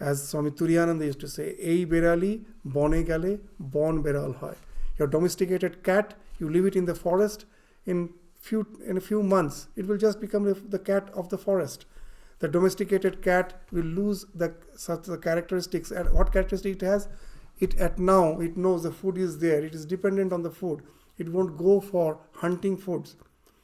as 0.00 0.28
Swami 0.28 0.50
Turiyananda 0.50 1.06
used 1.06 1.20
to 1.20 1.28
say, 1.28 1.54
Ei 1.58 1.86
berali, 1.86 2.44
bone 2.64 3.04
gale, 3.04 3.38
bon 3.58 4.02
beral. 4.02 4.56
Your 4.98 5.08
domesticated 5.08 5.82
cat, 5.82 6.14
you 6.38 6.50
leave 6.50 6.66
it 6.66 6.76
in 6.76 6.84
the 6.84 6.94
forest, 6.94 7.46
in 7.86 8.10
few 8.44 8.66
in 8.86 8.96
a 8.98 9.00
few 9.00 9.22
months, 9.22 9.68
it 9.74 9.86
will 9.88 9.96
just 9.96 10.20
become 10.20 10.44
the 10.68 10.78
cat 10.78 11.10
of 11.14 11.28
the 11.30 11.38
forest. 11.38 11.86
The 12.40 12.48
domesticated 12.48 13.22
cat 13.22 13.54
will 13.72 13.84
lose 13.98 14.26
the 14.34 14.54
such 14.76 15.04
the 15.12 15.16
characteristics. 15.16 15.90
And 15.90 16.12
what 16.12 16.32
characteristic 16.32 16.74
it 16.76 16.82
has? 16.82 17.08
It 17.58 17.78
at 17.78 17.98
now 17.98 18.40
it 18.40 18.56
knows 18.56 18.82
the 18.82 18.90
food 18.90 19.16
is 19.16 19.38
there. 19.38 19.64
It 19.64 19.74
is 19.74 19.86
dependent 19.86 20.32
on 20.32 20.42
the 20.42 20.50
food. 20.50 20.82
It 21.16 21.30
won't 21.30 21.56
go 21.56 21.80
for 21.80 22.18
hunting 22.42 22.76
foods. 22.76 23.16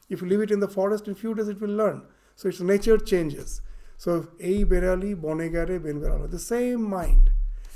If 0.08 0.22
you 0.22 0.28
leave 0.28 0.40
it 0.40 0.50
in 0.50 0.60
the 0.60 0.68
forest, 0.68 1.08
in 1.08 1.14
few 1.14 1.34
days 1.34 1.48
it 1.48 1.60
will 1.60 1.76
learn. 1.82 2.02
So 2.36 2.48
its 2.48 2.60
nature 2.60 2.96
changes. 2.96 3.60
So 3.98 4.28
ei 4.40 4.64
berali 4.64 5.14
bonegare 5.14 5.82
ben 5.82 6.00
berala. 6.00 6.30
The 6.30 6.38
same 6.38 6.82
mind, 6.82 7.30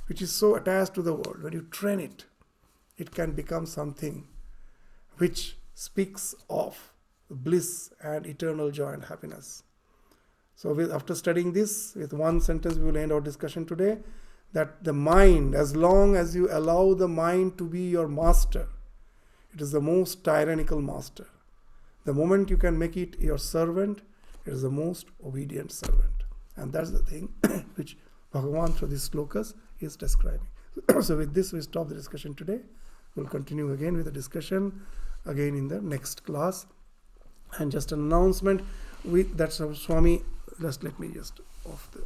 which 0.06 0.22
is 0.22 0.32
so 0.32 0.54
attached 0.54 0.94
to 0.94 1.02
the 1.02 1.12
world, 1.12 1.42
when 1.42 1.52
you 1.52 1.66
train 1.70 2.00
it, 2.00 2.24
it 2.96 3.10
can 3.10 3.32
become 3.32 3.66
something 3.66 4.26
which 5.18 5.58
speaks 5.74 6.34
of 6.48 6.93
bliss 7.30 7.90
and 8.02 8.26
eternal 8.26 8.70
joy 8.70 8.92
and 8.92 9.04
happiness. 9.04 9.62
So, 10.56 10.72
with, 10.72 10.92
after 10.92 11.14
studying 11.14 11.52
this, 11.52 11.94
with 11.94 12.12
one 12.12 12.40
sentence, 12.40 12.76
we 12.76 12.84
will 12.84 12.96
end 12.96 13.12
our 13.12 13.20
discussion 13.20 13.66
today 13.66 13.98
that 14.52 14.84
the 14.84 14.92
mind, 14.92 15.54
as 15.54 15.74
long 15.74 16.14
as 16.14 16.34
you 16.36 16.48
allow 16.50 16.94
the 16.94 17.08
mind 17.08 17.58
to 17.58 17.64
be 17.64 17.88
your 17.88 18.06
master, 18.06 18.68
it 19.52 19.60
is 19.60 19.72
the 19.72 19.80
most 19.80 20.24
tyrannical 20.24 20.80
master. 20.80 21.26
The 22.04 22.14
moment 22.14 22.50
you 22.50 22.56
can 22.56 22.78
make 22.78 22.96
it 22.96 23.18
your 23.18 23.38
servant, 23.38 24.02
it 24.46 24.52
is 24.52 24.62
the 24.62 24.70
most 24.70 25.06
obedient 25.26 25.72
servant. 25.72 26.24
And 26.56 26.72
that's 26.72 26.90
the 26.90 26.98
thing 26.98 27.34
which 27.74 27.96
Bhagavan 28.32 28.74
through 28.74 28.88
these 28.88 29.08
slokas 29.08 29.54
is 29.80 29.96
describing. 29.96 30.46
so, 31.00 31.16
with 31.16 31.34
this, 31.34 31.52
we 31.52 31.60
stop 31.60 31.88
the 31.88 31.94
discussion 31.94 32.34
today. 32.34 32.60
We'll 33.16 33.26
continue 33.26 33.72
again 33.72 33.96
with 33.96 34.04
the 34.06 34.12
discussion 34.12 34.82
again 35.26 35.56
in 35.56 35.68
the 35.68 35.80
next 35.80 36.24
class. 36.24 36.66
And 37.58 37.70
just 37.70 37.92
an 37.92 38.00
announcement. 38.00 38.62
We, 39.04 39.22
that's 39.22 39.60
Swami, 39.74 40.22
just 40.60 40.82
let 40.82 40.98
me 40.98 41.08
just 41.08 41.40
off 41.64 41.88
the 41.92 42.04